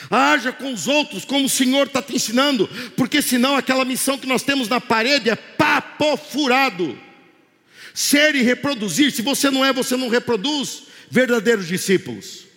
Haja 0.10 0.52
com 0.52 0.74
os 0.74 0.88
outros 0.88 1.24
como 1.24 1.46
o 1.46 1.50
Senhor 1.50 1.86
está 1.86 2.02
te 2.02 2.16
ensinando, 2.16 2.68
porque 2.98 3.22
senão 3.22 3.56
aquela 3.56 3.86
missão 3.86 4.18
que 4.18 4.26
nós 4.26 4.42
temos 4.42 4.68
na 4.68 4.82
parede 4.82 5.30
é 5.30 5.36
papo 5.36 6.18
furado. 6.18 7.00
Ser 7.94 8.34
e 8.34 8.42
reproduzir, 8.42 9.12
se 9.12 9.22
você 9.22 9.52
não 9.52 9.64
é, 9.64 9.72
você 9.72 9.96
não 9.96 10.10
reproduz 10.10 10.82
verdadeiros 11.12 11.68
discípulos. 11.68 12.50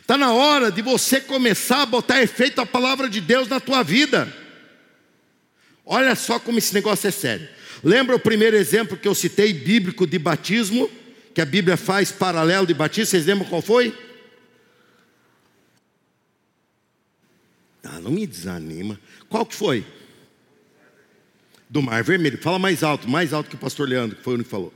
Está 0.00 0.16
na 0.16 0.32
hora 0.32 0.70
de 0.70 0.80
você 0.82 1.20
começar 1.20 1.82
a 1.82 1.86
botar 1.86 2.22
efeito 2.22 2.60
a 2.60 2.66
palavra 2.66 3.08
de 3.08 3.20
Deus 3.20 3.48
na 3.48 3.60
tua 3.60 3.82
vida. 3.82 4.32
Olha 5.84 6.14
só 6.14 6.38
como 6.38 6.58
esse 6.58 6.74
negócio 6.74 7.08
é 7.08 7.10
sério. 7.10 7.48
Lembra 7.82 8.16
o 8.16 8.20
primeiro 8.20 8.56
exemplo 8.56 8.96
que 8.96 9.06
eu 9.06 9.14
citei, 9.14 9.52
bíblico 9.52 10.06
de 10.06 10.18
batismo, 10.18 10.90
que 11.34 11.40
a 11.40 11.44
Bíblia 11.44 11.76
faz 11.76 12.10
paralelo 12.10 12.66
de 12.66 12.74
batismo? 12.74 13.06
Vocês 13.06 13.26
lembram 13.26 13.48
qual 13.48 13.62
foi? 13.62 13.96
Ah, 17.82 18.00
não 18.00 18.10
me 18.10 18.26
desanima. 18.26 19.00
Qual 19.28 19.46
que 19.46 19.54
foi? 19.54 19.84
Do 21.70 21.80
Mar 21.80 22.02
Vermelho. 22.02 22.38
Fala 22.38 22.58
mais 22.58 22.82
alto, 22.82 23.08
mais 23.08 23.32
alto 23.32 23.48
que 23.48 23.56
o 23.56 23.58
pastor 23.58 23.88
Leandro, 23.88 24.16
que 24.16 24.22
foi 24.22 24.34
o 24.34 24.38
que 24.38 24.44
falou. 24.44 24.74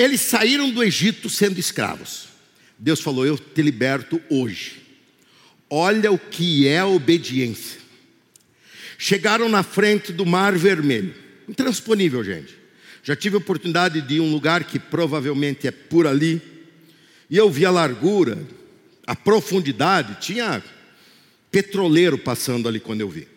Eles 0.00 0.22
saíram 0.22 0.70
do 0.70 0.82
Egito 0.82 1.28
sendo 1.28 1.60
escravos. 1.60 2.28
Deus 2.78 3.02
falou: 3.02 3.26
Eu 3.26 3.36
te 3.36 3.60
liberto 3.60 4.18
hoje. 4.30 4.80
Olha 5.68 6.10
o 6.10 6.18
que 6.18 6.66
é 6.66 6.82
obediência. 6.82 7.78
Chegaram 8.96 9.46
na 9.46 9.62
frente 9.62 10.10
do 10.10 10.24
Mar 10.24 10.56
Vermelho, 10.56 11.14
intransponível, 11.46 12.24
gente. 12.24 12.54
Já 13.02 13.14
tive 13.14 13.36
oportunidade 13.36 14.00
de 14.00 14.14
ir 14.14 14.20
a 14.20 14.22
um 14.22 14.32
lugar 14.32 14.64
que 14.64 14.78
provavelmente 14.78 15.68
é 15.68 15.70
por 15.70 16.06
ali, 16.06 16.40
e 17.28 17.36
eu 17.36 17.50
vi 17.50 17.66
a 17.66 17.70
largura, 17.70 18.42
a 19.06 19.14
profundidade, 19.14 20.18
tinha 20.18 20.64
petroleiro 21.50 22.16
passando 22.16 22.66
ali 22.66 22.80
quando 22.80 23.02
eu 23.02 23.10
vi. 23.10 23.28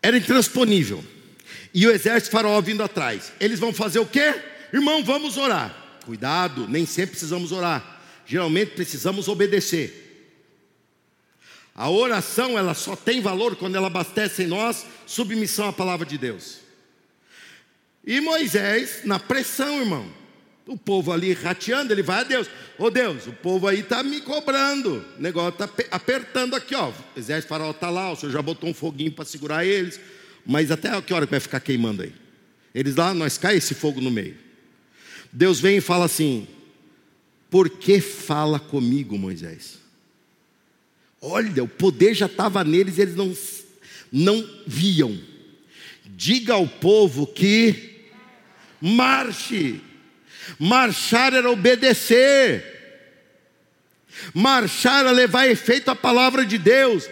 Era 0.00 0.16
intransponível 0.16 1.04
e 1.76 1.86
o 1.86 1.90
exército 1.90 2.30
faraó 2.30 2.58
vindo 2.62 2.82
atrás. 2.82 3.34
Eles 3.38 3.60
vão 3.60 3.70
fazer 3.70 3.98
o 3.98 4.06
quê? 4.06 4.34
Irmão, 4.72 5.04
vamos 5.04 5.36
orar. 5.36 5.98
Cuidado, 6.06 6.66
nem 6.66 6.86
sempre 6.86 7.10
precisamos 7.10 7.52
orar. 7.52 8.00
Geralmente 8.24 8.70
precisamos 8.70 9.28
obedecer. 9.28 10.02
A 11.74 11.90
oração, 11.90 12.58
ela 12.58 12.72
só 12.72 12.96
tem 12.96 13.20
valor 13.20 13.56
quando 13.56 13.76
ela 13.76 13.88
abastece 13.88 14.44
em 14.44 14.46
nós 14.46 14.86
submissão 15.04 15.68
à 15.68 15.72
palavra 15.72 16.06
de 16.06 16.16
Deus. 16.16 16.60
E 18.06 18.22
Moisés, 18.22 19.02
na 19.04 19.18
pressão, 19.18 19.80
irmão, 19.80 20.10
o 20.66 20.78
povo 20.78 21.12
ali 21.12 21.34
rateando, 21.34 21.92
ele 21.92 22.02
vai 22.02 22.20
a 22.20 22.24
Deus: 22.24 22.46
Ô 22.78 22.84
oh 22.84 22.90
Deus, 22.90 23.26
o 23.26 23.34
povo 23.34 23.68
aí 23.68 23.80
está 23.80 24.02
me 24.02 24.22
cobrando, 24.22 25.04
o 25.18 25.20
negócio 25.20 25.62
está 25.62 25.68
apertando 25.90 26.56
aqui, 26.56 26.74
ó. 26.74 26.88
O 26.88 27.18
exército 27.18 27.50
faraó 27.50 27.72
está 27.72 27.90
lá, 27.90 28.12
o 28.12 28.16
senhor 28.16 28.32
já 28.32 28.40
botou 28.40 28.70
um 28.70 28.74
foguinho 28.74 29.12
para 29.12 29.26
segurar 29.26 29.66
eles. 29.66 30.00
Mas 30.46 30.70
até 30.70 31.00
que 31.02 31.12
hora 31.12 31.26
que 31.26 31.32
vai 31.32 31.40
ficar 31.40 31.58
queimando 31.58 32.02
aí? 32.02 32.12
Eles 32.72 32.94
lá, 32.94 33.12
nós 33.12 33.36
cai 33.36 33.56
esse 33.56 33.74
fogo 33.74 34.00
no 34.00 34.10
meio. 34.10 34.36
Deus 35.32 35.58
vem 35.58 35.78
e 35.78 35.80
fala 35.80 36.04
assim: 36.04 36.46
Por 37.50 37.68
que 37.68 38.00
fala 38.00 38.60
comigo, 38.60 39.18
Moisés? 39.18 39.78
Olha, 41.20 41.64
o 41.64 41.68
poder 41.68 42.14
já 42.14 42.26
estava 42.26 42.62
neles, 42.62 42.98
eles 42.98 43.16
não, 43.16 43.36
não 44.12 44.48
viam. 44.66 45.18
Diga 46.04 46.54
ao 46.54 46.68
povo 46.68 47.26
que 47.26 48.04
marche. 48.80 49.80
Marchar 50.58 51.34
era 51.34 51.50
obedecer. 51.50 52.74
Marchar 54.32 55.00
era 55.00 55.10
levar 55.10 55.48
efeito 55.48 55.90
à 55.90 55.96
palavra 55.96 56.46
de 56.46 56.56
Deus 56.56 57.08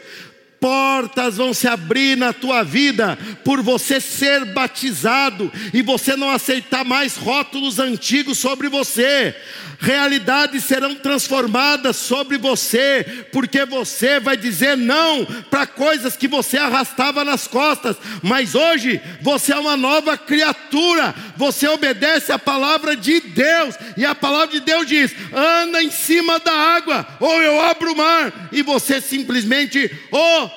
portas 0.64 1.36
vão 1.36 1.52
se 1.52 1.68
abrir 1.68 2.16
na 2.16 2.32
tua 2.32 2.62
vida 2.62 3.18
por 3.44 3.60
você 3.60 4.00
ser 4.00 4.46
batizado 4.46 5.52
e 5.74 5.82
você 5.82 6.16
não 6.16 6.30
aceitar 6.30 6.82
mais 6.82 7.18
rótulos 7.18 7.78
antigos 7.78 8.38
sobre 8.38 8.70
você. 8.70 9.36
Realidades 9.78 10.64
serão 10.64 10.94
transformadas 10.94 11.96
sobre 11.96 12.38
você, 12.38 13.26
porque 13.30 13.66
você 13.66 14.18
vai 14.18 14.38
dizer 14.38 14.74
não 14.74 15.26
para 15.50 15.66
coisas 15.66 16.16
que 16.16 16.26
você 16.26 16.56
arrastava 16.56 17.22
nas 17.24 17.46
costas, 17.46 17.96
mas 18.22 18.54
hoje 18.54 18.98
você 19.20 19.52
é 19.52 19.58
uma 19.58 19.76
nova 19.76 20.16
criatura, 20.16 21.14
você 21.36 21.68
obedece 21.68 22.32
a 22.32 22.38
palavra 22.38 22.96
de 22.96 23.20
Deus, 23.20 23.74
e 23.98 24.06
a 24.06 24.14
palavra 24.14 24.58
de 24.58 24.60
Deus 24.60 24.86
diz: 24.86 25.14
anda 25.34 25.82
em 25.82 25.90
cima 25.90 26.38
da 26.38 26.52
água, 26.52 27.06
ou 27.20 27.42
eu 27.42 27.60
abro 27.60 27.92
o 27.92 27.96
mar, 27.96 28.48
e 28.52 28.62
você 28.62 29.02
simplesmente 29.02 29.90
obedece. 30.10 30.53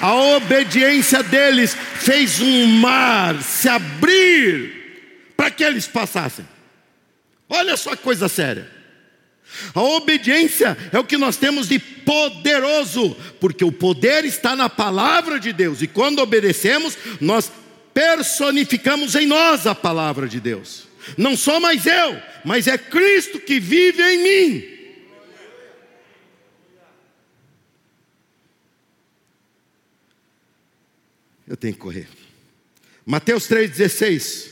A 0.00 0.14
obediência 0.14 1.22
deles 1.22 1.74
fez 1.74 2.40
um 2.40 2.66
mar 2.66 3.40
se 3.40 3.68
abrir 3.68 4.82
para 5.36 5.50
que 5.50 5.62
eles 5.62 5.86
passassem. 5.86 6.46
Olha 7.48 7.76
só 7.76 7.94
que 7.94 8.02
coisa 8.02 8.28
séria. 8.28 8.68
A 9.74 9.80
obediência 9.80 10.76
é 10.92 10.98
o 10.98 11.04
que 11.04 11.16
nós 11.16 11.36
temos 11.36 11.68
de 11.68 11.78
poderoso, 11.78 13.16
porque 13.40 13.64
o 13.64 13.70
poder 13.70 14.24
está 14.24 14.56
na 14.56 14.68
palavra 14.68 15.38
de 15.38 15.52
Deus, 15.52 15.82
e 15.82 15.86
quando 15.86 16.20
obedecemos, 16.20 16.96
nós 17.20 17.52
personificamos 17.94 19.14
em 19.14 19.26
nós 19.26 19.66
a 19.66 19.74
palavra 19.74 20.26
de 20.26 20.40
Deus. 20.40 20.91
Não 21.16 21.36
sou 21.36 21.60
mais 21.60 21.86
eu, 21.86 22.22
mas 22.44 22.66
é 22.66 22.76
Cristo 22.78 23.40
que 23.40 23.58
vive 23.58 24.02
em 24.02 24.18
mim. 24.18 24.72
Eu 31.46 31.56
tenho 31.56 31.74
que 31.74 31.80
correr. 31.80 32.08
Mateus 33.04 33.48
3,16. 33.48 34.50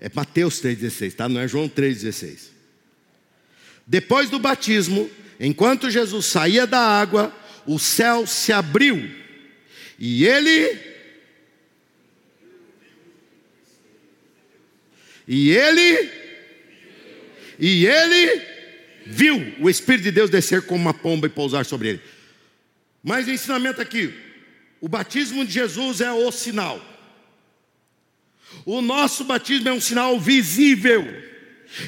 É 0.00 0.10
Mateus 0.14 0.60
3,16, 0.62 1.14
tá? 1.14 1.28
Não 1.28 1.40
é 1.40 1.48
João 1.48 1.68
3,16. 1.68 2.50
Depois 3.86 4.30
do 4.30 4.38
batismo, 4.38 5.10
enquanto 5.38 5.90
Jesus 5.90 6.26
saía 6.26 6.66
da 6.66 6.80
água, 6.80 7.34
o 7.66 7.78
céu 7.78 8.26
se 8.26 8.52
abriu 8.52 9.10
e 9.98 10.24
ele 10.26 10.93
E 15.26 15.50
ele 15.50 16.10
e 17.58 17.86
ele 17.86 18.42
viu 19.06 19.54
o 19.60 19.70
espírito 19.70 20.04
de 20.04 20.10
Deus 20.10 20.30
descer 20.30 20.62
como 20.62 20.80
uma 20.80 20.94
pomba 20.94 21.26
e 21.26 21.30
pousar 21.30 21.64
sobre 21.64 21.88
ele. 21.88 22.00
Mas 23.02 23.28
ensinamento 23.28 23.80
aqui, 23.80 24.12
o 24.80 24.88
batismo 24.88 25.44
de 25.44 25.52
Jesus 25.52 26.00
é 26.00 26.12
o 26.12 26.30
sinal. 26.32 26.82
O 28.64 28.80
nosso 28.80 29.24
batismo 29.24 29.68
é 29.68 29.72
um 29.72 29.80
sinal 29.80 30.18
visível, 30.18 31.04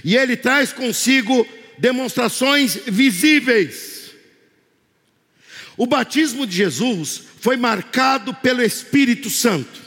e 0.05 0.16
ele 0.16 0.37
traz 0.37 0.72
consigo 0.72 1.47
demonstrações 1.78 2.76
visíveis. 2.87 4.14
O 5.76 5.87
batismo 5.87 6.47
de 6.47 6.57
Jesus 6.57 7.22
foi 7.41 7.57
marcado 7.57 8.34
pelo 8.34 8.62
Espírito 8.62 9.28
Santo, 9.30 9.80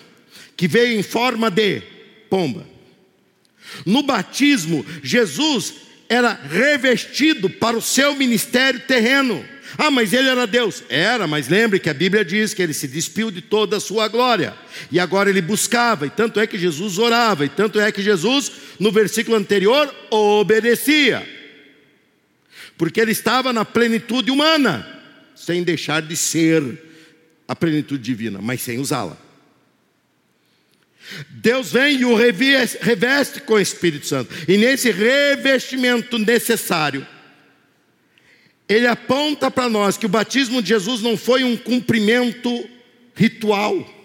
que 0.56 0.68
veio 0.68 1.00
em 1.00 1.04
forma 1.04 1.50
de 1.50 1.82
pomba. 2.30 2.69
No 3.86 4.04
batismo, 4.04 4.86
Jesus 5.04 5.74
era 6.08 6.34
revestido 6.34 7.50
para 7.50 7.78
o 7.78 7.82
seu 7.82 8.16
ministério 8.16 8.80
terreno. 8.82 9.46
Ah, 9.78 9.92
mas 9.92 10.12
ele 10.12 10.28
era 10.28 10.48
Deus. 10.48 10.84
Era, 10.90 11.28
mas 11.28 11.48
lembre 11.48 11.80
que 11.80 11.90
a 11.90 11.94
Bíblia 11.94 12.26
diz 12.26 12.54
que 12.54 12.62
ele 12.62 12.74
se 12.74 12.88
despiu 12.88 13.30
de 13.30 13.42
toda 13.42 13.78
a 13.78 13.80
sua 13.80 14.08
glória. 14.08 14.56
E 14.92 15.00
agora 15.00 15.30
ele 15.30 15.42
buscava, 15.42 16.08
e 16.08 16.10
tanto 16.10 16.40
é 16.40 16.48
que 16.48 16.58
Jesus 16.58 16.98
orava, 16.98 17.46
e 17.46 17.50
tanto 17.50 17.80
é 17.80 17.92
que 17.92 18.02
Jesus, 18.02 18.52
no 18.80 18.92
versículo 18.92 19.38
anterior, 19.38 19.94
obedecia. 20.10 21.28
Porque 22.78 23.00
ele 23.00 23.12
estava 23.12 23.54
na 23.54 23.64
plenitude 23.64 24.32
humana, 24.32 24.88
sem 25.36 25.64
deixar 25.64 26.02
de 26.02 26.18
ser 26.18 26.64
a 27.48 27.56
plenitude 27.56 28.04
divina, 28.04 28.40
mas 28.42 28.62
sem 28.62 28.80
usá-la. 28.80 29.29
Deus 31.30 31.72
vem 31.72 32.02
e 32.02 32.06
o 32.06 32.16
reveste 32.16 33.42
com 33.42 33.54
o 33.54 33.60
Espírito 33.60 34.06
Santo. 34.06 34.34
E 34.48 34.58
nesse 34.58 34.92
revestimento 34.92 36.18
necessário, 36.18 37.06
ele 38.68 38.86
aponta 38.86 39.50
para 39.50 39.68
nós 39.68 39.98
que 39.98 40.06
o 40.06 40.10
batismo 40.10 40.62
de 40.62 40.70
Jesus 40.70 41.02
não 41.02 41.18
foi 41.18 41.44
um 41.44 41.58
cumprimento 41.58 42.68
ritual. 43.16 43.96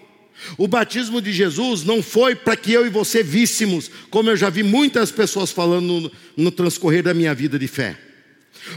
O 0.57 0.67
batismo 0.67 1.21
de 1.21 1.31
Jesus 1.31 1.83
não 1.83 2.01
foi 2.03 2.35
para 2.35 2.57
que 2.57 2.73
eu 2.73 2.85
e 2.85 2.89
você 2.89 3.23
víssemos, 3.23 3.89
como 4.09 4.29
eu 4.29 4.35
já 4.35 4.49
vi 4.49 4.63
muitas 4.63 5.11
pessoas 5.11 5.51
falando 5.51 6.11
no, 6.35 6.51
transcorrer 6.51 7.03
da 7.03 7.13
minha 7.13 7.33
vida 7.33 7.57
de 7.57 7.67
fé. 7.67 7.97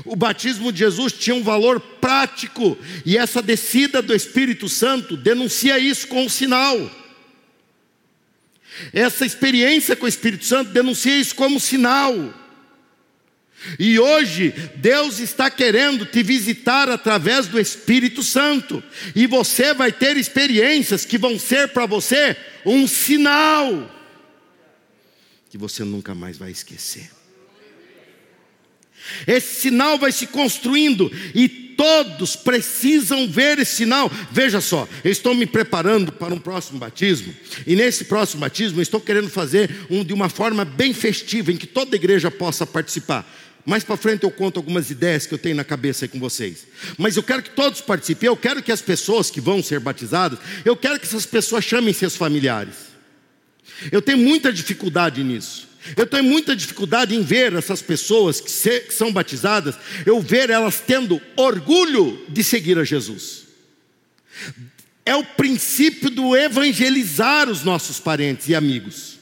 O 0.04 0.14
batismo 0.14 0.70
de 0.70 0.80
Jesus 0.80 1.12
tinha 1.14 1.34
um 1.34 1.42
valor 1.42 1.80
prático, 1.80 2.76
e 3.04 3.16
essa 3.16 3.40
descida 3.40 4.02
do 4.02 4.14
Espírito 4.14 4.68
Santo 4.68 5.16
denuncia 5.16 5.78
isso 5.78 6.06
com 6.06 6.24
um 6.24 6.28
sinal. 6.28 6.78
Essa 8.92 9.24
experiência 9.24 9.96
com 9.96 10.06
o 10.06 10.08
Espírito 10.08 10.44
Santo 10.44 10.72
denuncia 10.72 11.16
isso 11.16 11.34
como 11.34 11.60
sinal. 11.60 12.34
E 13.78 13.98
hoje 13.98 14.54
Deus 14.76 15.18
está 15.18 15.50
querendo 15.50 16.06
te 16.06 16.22
visitar 16.22 16.88
através 16.88 17.48
do 17.48 17.58
Espírito 17.58 18.22
Santo, 18.22 18.82
e 19.16 19.26
você 19.26 19.74
vai 19.74 19.90
ter 19.90 20.16
experiências 20.16 21.04
que 21.04 21.18
vão 21.18 21.38
ser 21.38 21.68
para 21.68 21.86
você 21.86 22.36
um 22.64 22.86
sinal 22.86 23.98
que 25.50 25.58
você 25.58 25.82
nunca 25.84 26.14
mais 26.14 26.36
vai 26.36 26.50
esquecer. 26.50 27.10
Esse 29.26 29.62
sinal 29.62 29.98
vai 29.98 30.12
se 30.12 30.26
construindo 30.26 31.10
e 31.34 31.48
todos 31.78 32.34
precisam 32.34 33.28
ver 33.28 33.60
esse 33.60 33.76
sinal. 33.76 34.10
Veja 34.32 34.60
só, 34.60 34.88
eu 35.04 35.12
estou 35.12 35.32
me 35.32 35.46
preparando 35.46 36.10
para 36.10 36.34
um 36.34 36.38
próximo 36.38 36.76
batismo, 36.76 37.32
e 37.64 37.76
nesse 37.76 38.06
próximo 38.06 38.40
batismo 38.40 38.80
eu 38.80 38.82
estou 38.82 39.00
querendo 39.00 39.30
fazer 39.30 39.86
um 39.88 40.04
de 40.04 40.12
uma 40.12 40.28
forma 40.28 40.64
bem 40.64 40.92
festiva, 40.92 41.52
em 41.52 41.56
que 41.56 41.68
toda 41.68 41.94
igreja 41.94 42.32
possa 42.32 42.66
participar. 42.66 43.24
Mais 43.64 43.84
para 43.84 43.96
frente 43.96 44.24
eu 44.24 44.30
conto 44.30 44.56
algumas 44.56 44.90
ideias 44.90 45.26
que 45.26 45.34
eu 45.34 45.38
tenho 45.38 45.54
na 45.54 45.62
cabeça 45.62 46.04
aí 46.04 46.08
com 46.08 46.18
vocês. 46.18 46.66
Mas 46.96 47.16
eu 47.16 47.22
quero 47.22 47.42
que 47.42 47.50
todos 47.50 47.82
participem. 47.82 48.26
Eu 48.26 48.36
quero 48.36 48.62
que 48.62 48.72
as 48.72 48.80
pessoas 48.80 49.30
que 49.30 49.42
vão 49.42 49.62
ser 49.62 49.78
batizadas, 49.78 50.38
eu 50.64 50.74
quero 50.74 50.98
que 50.98 51.04
essas 51.04 51.26
pessoas 51.26 51.64
chamem 51.64 51.92
seus 51.92 52.16
familiares. 52.16 52.74
Eu 53.92 54.00
tenho 54.00 54.16
muita 54.16 54.50
dificuldade 54.50 55.22
nisso. 55.22 55.67
Eu 55.96 56.06
tenho 56.06 56.24
muita 56.24 56.56
dificuldade 56.56 57.14
em 57.14 57.22
ver 57.22 57.52
essas 57.54 57.80
pessoas 57.80 58.40
que, 58.40 58.50
se, 58.50 58.80
que 58.80 58.94
são 58.94 59.12
batizadas, 59.12 59.76
eu 60.04 60.20
ver 60.20 60.50
elas 60.50 60.80
tendo 60.84 61.20
orgulho 61.36 62.24
de 62.28 62.42
seguir 62.42 62.78
a 62.78 62.84
Jesus. 62.84 63.46
É 65.04 65.14
o 65.14 65.24
princípio 65.24 66.10
do 66.10 66.36
evangelizar 66.36 67.48
os 67.48 67.64
nossos 67.64 67.98
parentes 67.98 68.48
e 68.48 68.54
amigos. 68.54 69.18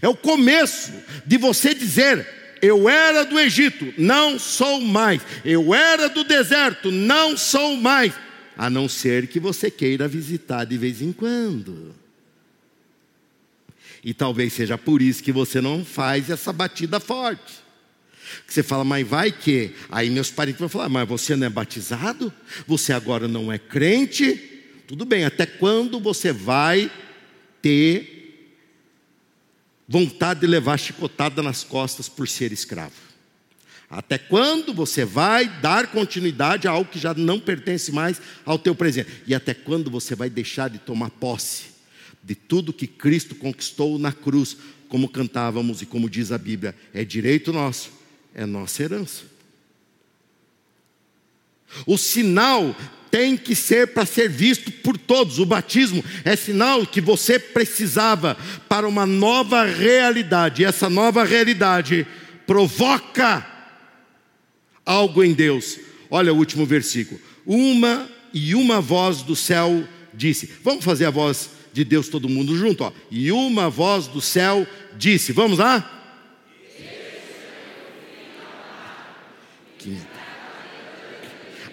É 0.00 0.08
o 0.08 0.16
começo 0.16 0.92
de 1.24 1.36
você 1.36 1.74
dizer: 1.74 2.26
eu 2.60 2.88
era 2.88 3.24
do 3.24 3.38
Egito, 3.38 3.92
não 3.98 4.38
sou 4.38 4.80
mais. 4.80 5.20
Eu 5.44 5.74
era 5.74 6.08
do 6.08 6.24
deserto, 6.24 6.90
não 6.90 7.36
sou 7.36 7.76
mais. 7.76 8.12
A 8.56 8.70
não 8.70 8.88
ser 8.88 9.26
que 9.26 9.38
você 9.38 9.70
queira 9.70 10.08
visitar 10.08 10.64
de 10.64 10.78
vez 10.78 11.02
em 11.02 11.12
quando. 11.12 11.94
E 14.04 14.12
talvez 14.12 14.52
seja 14.52 14.76
por 14.76 15.00
isso 15.00 15.22
que 15.22 15.32
você 15.32 15.62
não 15.62 15.82
faz 15.82 16.28
essa 16.28 16.52
batida 16.52 17.00
forte. 17.00 17.64
Você 18.46 18.62
fala, 18.62 18.84
mas 18.84 19.06
vai 19.06 19.32
que? 19.32 19.74
Aí 19.90 20.10
meus 20.10 20.30
parentes 20.30 20.60
vão 20.60 20.68
falar, 20.68 20.90
mas 20.90 21.08
você 21.08 21.34
não 21.34 21.46
é 21.46 21.50
batizado? 21.50 22.30
Você 22.66 22.92
agora 22.92 23.26
não 23.26 23.50
é 23.50 23.58
crente? 23.58 24.34
Tudo 24.86 25.06
bem, 25.06 25.24
até 25.24 25.46
quando 25.46 25.98
você 25.98 26.32
vai 26.32 26.90
ter 27.62 28.60
vontade 29.88 30.40
de 30.40 30.46
levar 30.46 30.76
chicotada 30.78 31.42
nas 31.42 31.64
costas 31.64 32.06
por 32.06 32.28
ser 32.28 32.52
escravo? 32.52 32.92
Até 33.88 34.18
quando 34.18 34.74
você 34.74 35.04
vai 35.04 35.48
dar 35.60 35.86
continuidade 35.86 36.68
a 36.68 36.72
algo 36.72 36.90
que 36.90 36.98
já 36.98 37.14
não 37.14 37.40
pertence 37.40 37.90
mais 37.90 38.20
ao 38.44 38.58
teu 38.58 38.74
presente? 38.74 39.22
E 39.26 39.34
até 39.34 39.54
quando 39.54 39.90
você 39.90 40.14
vai 40.14 40.28
deixar 40.28 40.68
de 40.68 40.78
tomar 40.78 41.08
posse 41.10 41.73
de 42.24 42.34
tudo 42.34 42.72
que 42.72 42.86
Cristo 42.86 43.34
conquistou 43.34 43.98
na 43.98 44.12
cruz, 44.12 44.56
como 44.88 45.08
cantávamos 45.08 45.82
e 45.82 45.86
como 45.86 46.08
diz 46.08 46.32
a 46.32 46.38
Bíblia, 46.38 46.74
é 46.92 47.04
direito 47.04 47.52
nosso, 47.52 47.90
é 48.34 48.46
nossa 48.46 48.82
herança. 48.82 49.22
O 51.86 51.98
sinal 51.98 52.74
tem 53.10 53.36
que 53.36 53.54
ser 53.54 53.88
para 53.88 54.06
ser 54.06 54.28
visto 54.28 54.72
por 54.72 54.96
todos. 54.96 55.38
O 55.38 55.46
batismo 55.46 56.04
é 56.24 56.34
sinal 56.34 56.86
que 56.86 57.00
você 57.00 57.38
precisava 57.38 58.36
para 58.68 58.88
uma 58.88 59.06
nova 59.06 59.64
realidade. 59.64 60.62
E 60.62 60.64
essa 60.64 60.88
nova 60.88 61.24
realidade 61.24 62.06
provoca 62.46 63.46
algo 64.84 65.22
em 65.22 65.32
Deus. 65.32 65.78
Olha 66.10 66.32
o 66.32 66.36
último 66.36 66.64
versículo. 66.64 67.20
Uma 67.44 68.08
e 68.32 68.54
uma 68.54 68.80
voz 68.80 69.22
do 69.22 69.36
céu 69.36 69.86
disse: 70.12 70.50
Vamos 70.62 70.84
fazer 70.84 71.06
a 71.06 71.10
voz 71.10 71.50
de 71.74 71.84
Deus 71.84 72.08
todo 72.08 72.28
mundo 72.28 72.56
junto, 72.56 72.84
ó. 72.84 72.92
E 73.10 73.32
uma 73.32 73.68
voz 73.68 74.06
do 74.06 74.20
céu 74.20 74.64
disse: 74.96 75.32
Vamos 75.32 75.58
lá? 75.58 75.90
Que 79.78 79.98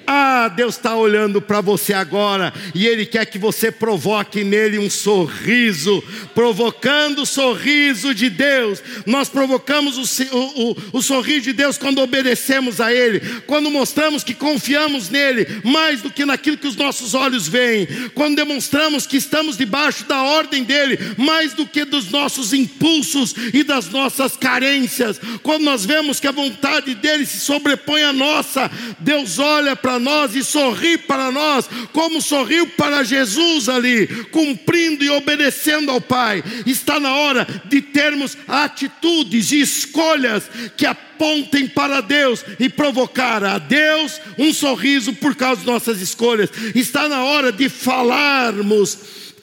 ah, 0.07 0.47
Deus 0.49 0.75
está 0.75 0.95
olhando 0.95 1.41
para 1.41 1.61
você 1.61 1.93
agora 1.93 2.53
e 2.73 2.87
Ele 2.87 3.05
quer 3.05 3.25
que 3.25 3.37
você 3.37 3.71
provoque 3.71 4.43
nele 4.43 4.79
um 4.79 4.89
sorriso, 4.89 6.03
provocando 6.33 7.23
o 7.23 7.25
sorriso 7.25 8.13
de 8.13 8.29
Deus. 8.29 8.81
Nós 9.05 9.29
provocamos 9.29 9.97
o, 9.97 10.35
o, 10.35 10.77
o 10.93 11.01
sorriso 11.01 11.41
de 11.41 11.53
Deus 11.53 11.77
quando 11.77 12.01
obedecemos 12.01 12.81
a 12.81 12.93
Ele, 12.93 13.19
quando 13.47 13.71
mostramos 13.71 14.23
que 14.23 14.33
confiamos 14.33 15.09
nele 15.09 15.61
mais 15.63 16.01
do 16.01 16.11
que 16.11 16.25
naquilo 16.25 16.57
que 16.57 16.67
os 16.67 16.75
nossos 16.75 17.13
olhos 17.13 17.47
veem, 17.47 17.87
quando 18.13 18.35
demonstramos 18.35 19.05
que 19.05 19.17
estamos 19.17 19.57
debaixo 19.57 20.05
da 20.05 20.21
ordem 20.21 20.63
dele 20.63 20.97
mais 21.17 21.53
do 21.53 21.65
que 21.65 21.85
dos 21.85 22.09
nossos 22.09 22.53
impulsos 22.53 23.33
e 23.53 23.63
das 23.63 23.89
nossas 23.89 24.35
carências, 24.35 25.19
quando 25.43 25.63
nós 25.63 25.85
vemos 25.85 26.19
que 26.19 26.27
a 26.27 26.31
vontade 26.31 26.95
dele 26.95 27.25
se 27.25 27.39
sobrepõe 27.39 28.03
à 28.03 28.13
nossa, 28.13 28.69
Deus 28.99 29.39
olha 29.39 29.75
para 29.91 29.99
nós 29.99 30.35
e 30.35 30.43
sorri 30.43 30.97
para 30.97 31.31
nós, 31.31 31.69
como 31.91 32.21
sorriu 32.21 32.65
para 32.65 33.03
Jesus 33.03 33.67
ali, 33.67 34.07
cumprindo 34.31 35.03
e 35.03 35.09
obedecendo 35.09 35.91
ao 35.91 35.99
Pai. 35.99 36.41
Está 36.65 36.97
na 36.97 37.13
hora 37.13 37.45
de 37.65 37.81
termos 37.81 38.37
atitudes 38.47 39.51
e 39.51 39.59
escolhas 39.59 40.49
que 40.77 40.85
apontem 40.85 41.67
para 41.67 41.99
Deus 41.99 42.45
e 42.57 42.69
provocar 42.69 43.43
a 43.43 43.57
Deus 43.57 44.21
um 44.37 44.53
sorriso 44.53 45.13
por 45.13 45.35
causa 45.35 45.59
de 45.59 45.67
nossas 45.67 45.99
escolhas. 45.99 46.49
Está 46.73 47.09
na 47.09 47.25
hora 47.25 47.51
de 47.51 47.67
falarmos 47.67 48.97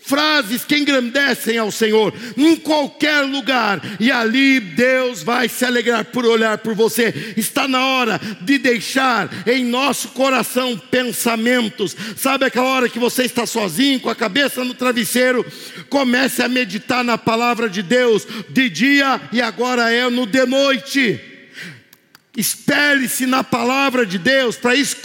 frases 0.09 0.64
que 0.64 0.76
engrandecem 0.76 1.59
ao 1.59 1.70
Senhor 1.70 2.14
em 2.36 2.56
qualquer 2.56 3.20
lugar, 3.20 3.80
e 4.00 4.11
ali 4.11 4.59
Deus 4.59 5.22
vai 5.22 5.48
se 5.48 5.64
alegrar 5.64 6.06
por 6.06 6.24
olhar 6.24 6.59
por 6.59 6.74
você. 6.74 7.34
Está 7.36 7.68
na 7.68 7.84
hora 7.84 8.20
de 8.40 8.59
deixar 8.59 9.28
em 9.46 9.64
nosso 9.64 10.09
coração 10.09 10.76
pensamentos. 10.90 11.94
Sabe 12.16 12.46
aquela 12.46 12.66
hora 12.66 12.88
que 12.88 12.98
você 12.98 13.24
está 13.24 13.44
sozinho, 13.44 14.00
com 14.00 14.09
a 14.09 14.14
cabeça 14.14 14.64
no 14.64 14.74
travesseiro, 14.74 15.44
comece 15.90 16.42
a 16.42 16.48
meditar 16.48 17.04
na 17.04 17.18
palavra 17.18 17.68
de 17.68 17.82
Deus 17.82 18.26
de 18.48 18.70
dia 18.70 19.20
e 19.30 19.42
agora 19.42 19.92
é 19.92 20.09
no 20.09 20.26
de 20.26 20.46
noite 20.46 21.38
Espere-se 22.39 23.26
na 23.26 23.43
palavra 23.43 24.07
de 24.07 24.16
Deus, 24.16 24.55
para 24.55 24.72
isso 24.72 24.99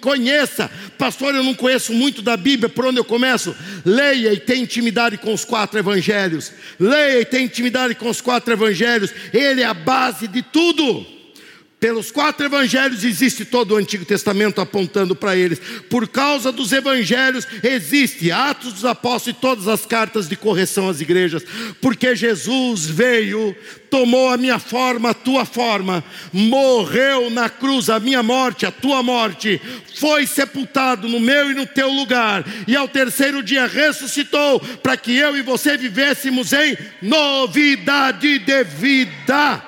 conheça. 0.00 0.70
Pastor, 0.96 1.34
eu 1.34 1.44
não 1.44 1.52
conheço 1.52 1.92
muito 1.92 2.22
da 2.22 2.34
Bíblia, 2.34 2.70
por 2.70 2.86
onde 2.86 2.98
eu 2.98 3.04
começo? 3.04 3.54
Leia 3.84 4.32
e 4.32 4.40
tenha 4.40 4.62
intimidade 4.62 5.18
com 5.18 5.34
os 5.34 5.44
quatro 5.44 5.78
evangelhos. 5.78 6.50
Leia 6.80 7.20
e 7.20 7.26
tenha 7.26 7.44
intimidade 7.44 7.94
com 7.94 8.08
os 8.08 8.22
quatro 8.22 8.54
evangelhos. 8.54 9.12
Ele 9.34 9.60
é 9.60 9.66
a 9.66 9.74
base 9.74 10.26
de 10.26 10.40
tudo. 10.40 11.17
Pelos 11.80 12.10
quatro 12.10 12.44
evangelhos 12.44 13.04
existe 13.04 13.44
todo 13.44 13.72
o 13.72 13.76
Antigo 13.76 14.04
Testamento 14.04 14.60
apontando 14.60 15.14
para 15.14 15.36
eles. 15.36 15.60
Por 15.88 16.08
causa 16.08 16.50
dos 16.50 16.72
evangelhos 16.72 17.46
existe 17.62 18.32
Atos 18.32 18.72
dos 18.72 18.84
Apóstolos 18.84 19.38
e 19.38 19.40
todas 19.40 19.68
as 19.68 19.86
cartas 19.86 20.28
de 20.28 20.34
correção 20.34 20.88
às 20.88 21.00
igrejas. 21.00 21.44
Porque 21.80 22.16
Jesus 22.16 22.86
veio, 22.86 23.54
tomou 23.88 24.28
a 24.28 24.36
minha 24.36 24.58
forma, 24.58 25.10
a 25.10 25.14
tua 25.14 25.44
forma, 25.44 26.02
morreu 26.32 27.30
na 27.30 27.48
cruz, 27.48 27.88
a 27.88 28.00
minha 28.00 28.24
morte, 28.24 28.66
a 28.66 28.72
tua 28.72 29.00
morte, 29.00 29.60
foi 30.00 30.26
sepultado 30.26 31.08
no 31.08 31.20
meu 31.20 31.52
e 31.52 31.54
no 31.54 31.64
teu 31.64 31.92
lugar, 31.92 32.44
e 32.66 32.74
ao 32.74 32.88
terceiro 32.88 33.40
dia 33.40 33.68
ressuscitou, 33.68 34.58
para 34.82 34.96
que 34.96 35.16
eu 35.16 35.36
e 35.36 35.42
você 35.42 35.76
vivêssemos 35.76 36.52
em 36.52 36.76
novidade 37.02 38.40
de 38.40 38.64
vida. 38.64 39.67